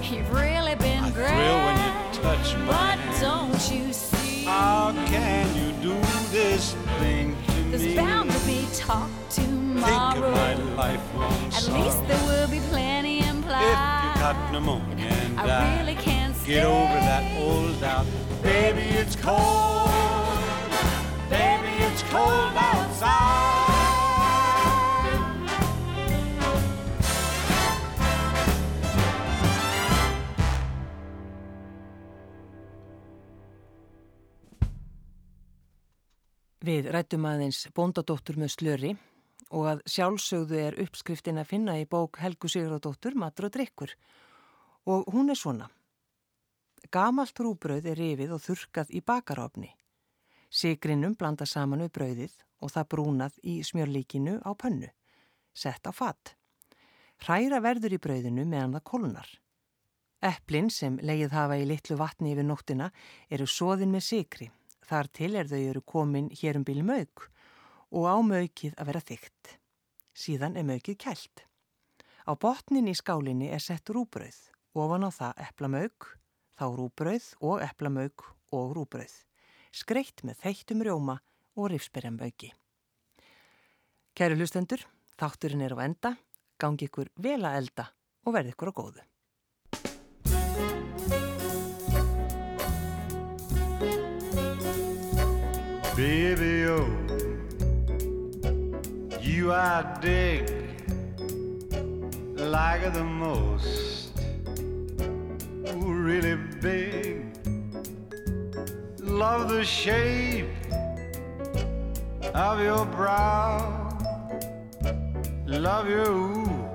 You've 0.03 0.31
really 0.31 0.75
been 0.75 1.03
I 1.05 1.09
great. 1.09 1.27
thrill 1.29 1.57
when 1.65 1.77
you 1.77 2.21
touch 2.21 2.55
my 2.57 2.95
But 2.95 3.21
don't 3.21 3.71
you 3.71 3.91
see? 3.91 4.43
How 4.45 4.91
can 5.07 5.47
you 5.55 5.71
do 5.81 5.95
this 6.31 6.73
thing 6.99 7.35
to 7.47 7.53
There's 7.71 7.83
me? 7.85 7.95
bound 7.95 8.29
to 8.31 8.39
be 8.45 8.67
talk 8.75 9.09
Think 9.29 9.47
tomorrow. 9.47 10.27
of 10.27 10.33
my 10.35 10.53
lifelong 10.75 11.45
At 11.47 11.53
sorrow. 11.53 11.83
least 11.83 12.07
there 12.07 12.23
will 12.27 12.47
be 12.49 12.59
plenty 12.69 13.25
implied. 13.25 13.63
If 13.63 14.15
you 14.15 14.21
got 14.21 14.51
pneumonia 14.51 15.05
and 15.07 15.39
I 15.39 15.47
die, 15.47 15.79
really 15.79 15.95
can't 15.95 16.35
stay. 16.35 16.53
get 16.53 16.65
over 16.65 16.99
that 17.09 17.23
old 17.41 17.81
doubt. 17.81 18.05
Baby, 18.43 18.81
it's 19.01 19.15
cold. 19.15 19.89
Baby, 21.31 21.71
it's 21.87 22.03
cold 22.03 22.53
outside. 22.55 23.42
Við 36.63 36.85
rættum 36.95 37.25
aðeins 37.27 37.65
bóndadóttur 37.75 38.37
með 38.39 38.53
slöri 38.53 38.89
og 39.51 39.65
að 39.67 39.81
sjálfsögðu 39.91 40.59
er 40.61 40.77
uppskriftin 40.79 41.41
að 41.41 41.49
finna 41.49 41.73
í 41.75 41.83
bók 41.83 42.21
Helgu 42.23 42.47
Sigurðardóttur 42.47 43.17
Matur 43.19 43.49
og 43.49 43.51
drikkur. 43.57 43.91
Og 44.87 45.09
hún 45.11 45.33
er 45.33 45.35
svona. 45.35 45.67
Gamalt 46.87 47.35
rúbröð 47.35 47.89
er 47.91 47.99
rifið 47.99 48.31
og 48.37 48.41
þurkað 48.45 48.95
í 48.95 49.03
bakarofni. 49.03 49.73
Sigrinum 50.47 51.17
blanda 51.19 51.43
saman 51.43 51.83
við 51.83 51.93
brauðið 51.99 52.39
og 52.63 52.71
það 52.71 52.89
brúnað 52.95 53.43
í 53.43 53.59
smjörlíkinu 53.67 54.39
á 54.47 54.55
pönnu. 54.55 54.87
Sett 55.51 55.83
á 55.83 55.91
fatt. 55.91 56.37
Hræra 57.27 57.59
verður 57.59 57.99
í 57.99 58.03
brauðinu 58.07 58.47
meðan 58.47 58.79
það 58.79 58.87
kolunar. 58.87 59.29
Eplin 60.23 60.71
sem 60.71 60.95
leið 61.03 61.35
hafa 61.35 61.59
í 61.59 61.67
litlu 61.67 61.99
vatni 61.99 62.31
yfir 62.31 62.47
nóttina 62.47 62.93
eru 63.27 63.51
soðin 63.51 63.91
með 63.91 64.07
sigri. 64.13 64.53
Þar 64.83 65.09
til 65.15 65.31
er 65.39 65.47
þau 65.47 65.61
eru 65.61 65.81
komin 65.87 66.29
hér 66.35 66.59
um 66.59 66.65
bíl 66.67 66.83
mög 66.83 67.27
og 67.93 68.07
á 68.09 68.17
mögið 68.25 68.75
að 68.77 68.89
vera 68.89 69.03
þygt. 69.07 69.53
Síðan 70.13 70.57
er 70.59 70.67
mögið 70.67 70.97
kælt. 71.05 71.45
Á 72.27 72.31
botnin 72.39 72.89
í 72.91 72.95
skálinni 72.95 73.49
er 73.51 73.63
sett 73.63 73.89
rúbröð, 73.91 74.35
ofan 74.75 75.07
á 75.07 75.09
það 75.11 75.41
eplamög, 75.47 76.09
þá 76.57 76.65
rúbröð 76.77 77.29
og 77.43 77.63
eplamög 77.65 78.25
og 78.53 78.75
rúbröð. 78.77 79.13
Skreitt 79.73 80.23
með 80.23 80.43
þeittum 80.43 80.83
rjóma 80.85 81.17
og 81.57 81.71
rifsberjambögi. 81.73 82.51
Kæru 84.13 84.37
hlustendur, 84.37 84.83
þátturinn 85.17 85.65
er 85.65 85.73
á 85.73 85.79
enda, 85.85 86.13
gangi 86.61 86.89
ykkur 86.89 87.09
vel 87.17 87.41
að 87.41 87.57
elda 87.63 87.89
og 88.23 88.37
verði 88.37 88.53
ykkur 88.53 88.71
á 88.71 88.77
góðu. 88.77 89.12
Baby, 96.03 96.65
oh, 96.65 96.85
you 99.21 99.53
I 99.53 99.97
dig 100.01 100.49
like 102.35 102.93
the 102.93 103.05
most. 103.05 104.11
Ooh, 105.69 105.93
really 105.93 106.35
big. 106.59 107.23
Love 108.99 109.47
the 109.47 109.63
shape 109.63 110.49
of 112.33 112.59
your 112.59 112.85
brow. 112.85 113.87
Love 115.47 115.87
your 115.87 116.11
ooh, 116.11 116.67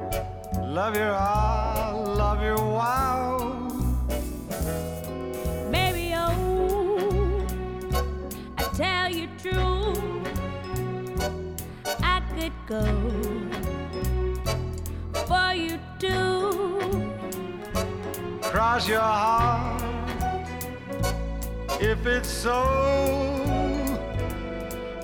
love 0.62 0.97
your 0.97 1.12
ah, 1.12 1.93
love 1.95 2.41
your 2.43 2.57
wow. 2.57 3.38
Go 12.68 12.84
for 15.26 15.54
you 15.54 15.78
too. 15.98 17.10
cross 18.42 18.86
your 18.86 19.00
heart 19.00 19.82
if 21.80 22.04
it's 22.06 22.28
so 22.28 22.62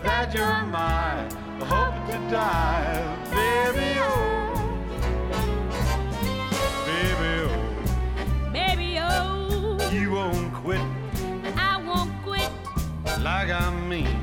that 0.03 0.35
you're 0.35 0.63
mine. 0.67 1.31
Hope 1.61 1.95
to 2.11 2.19
die, 2.31 3.01
baby. 3.31 3.99
Oh, 4.01 4.53
baby. 6.85 7.33
Oh, 7.49 8.51
Baby, 8.53 8.99
oh, 9.01 9.91
you 9.91 10.11
won't 10.11 10.53
quit. 10.53 10.81
I 11.57 11.81
won't 11.87 12.13
quit. 12.23 12.51
like 13.23 13.49
I 13.51 13.71
mean. 13.89 14.21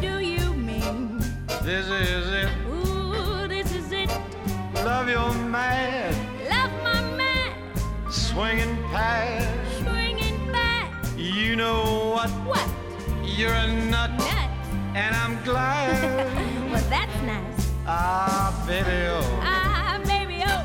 Do 0.00 0.20
you 0.20 0.52
mean? 0.54 1.18
This 1.62 1.86
is 1.88 2.28
it. 2.44 2.57
Love 4.98 5.10
your 5.10 5.32
mad, 5.48 6.12
Love 6.50 6.72
my 6.82 7.00
man, 7.16 7.52
swinging 8.10 8.76
past. 8.90 9.78
swinging 9.84 10.50
back. 10.50 10.92
You 11.16 11.54
know 11.54 12.10
what? 12.16 12.28
What? 12.50 12.68
You're 13.22 13.52
a 13.54 13.68
nut, 13.92 14.10
Nuts. 14.10 14.32
and 14.96 15.14
I'm 15.14 15.38
glad. 15.44 16.72
well, 16.72 16.82
that's 16.90 17.16
nice. 17.22 17.70
ah, 17.86 18.50
baby, 18.66 19.06
oh, 19.06 19.40
Ah, 19.44 20.00
baby, 20.04 20.42
oh, 20.44 20.64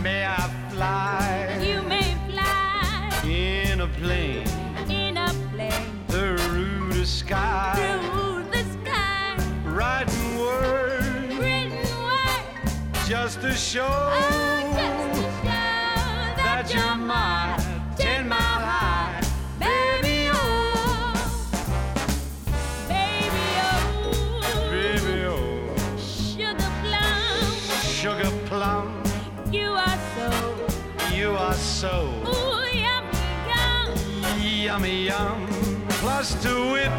may 0.00 0.24
I 0.24 0.48
fly 0.70 1.58
you 1.60 1.82
may 1.82 2.14
fly 2.30 3.10
in 3.28 3.80
a 3.80 3.88
plane 3.98 4.25
just 13.26 13.40
to 13.40 13.52
show 13.54 13.84
Oh, 13.88 14.72
just 14.76 15.18
to 15.18 15.22
show 15.22 15.42
that, 15.42 16.34
that 16.36 16.72
you're 16.72 16.94
mine, 16.94 17.58
ten 17.96 18.28
mile 18.28 18.38
high, 18.38 19.20
Baby, 19.58 20.30
oh, 20.30 21.12
baby, 22.86 23.46
oh, 23.66 24.70
baby, 24.70 25.24
oh, 25.26 25.98
sugar 25.98 26.70
plum, 26.84 27.50
sugar 27.82 28.32
plum. 28.46 29.02
you 29.50 29.70
are 29.70 29.98
so, 30.14 30.28
You 31.12 31.30
are 31.30 31.54
so. 31.54 32.08
Ooh, 32.28 32.62
yummy, 32.78 33.18
yum, 33.50 33.90
yummy, 34.38 35.06
yum. 35.06 35.48
Plus 35.98 36.40
to 36.44 36.76
it, 36.76 36.92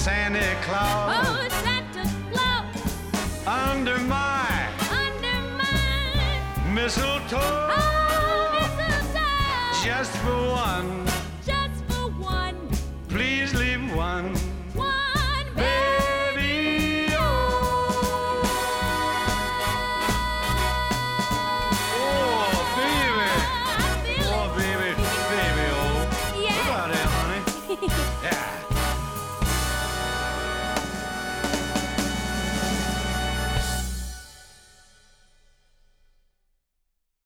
Santa 0.00 0.56
Claus 0.62 1.26
oh, 1.26 1.48
Santa 1.62 2.08
Claus, 2.32 3.46
under 3.46 3.98
my 3.98 4.68
under 4.90 5.40
my, 5.58 6.72
mistletoe. 6.72 7.36
oh, 7.38 8.48
mistletoe. 8.56 9.84
Just 9.84 10.12
for 10.22 10.38
one 10.52 11.09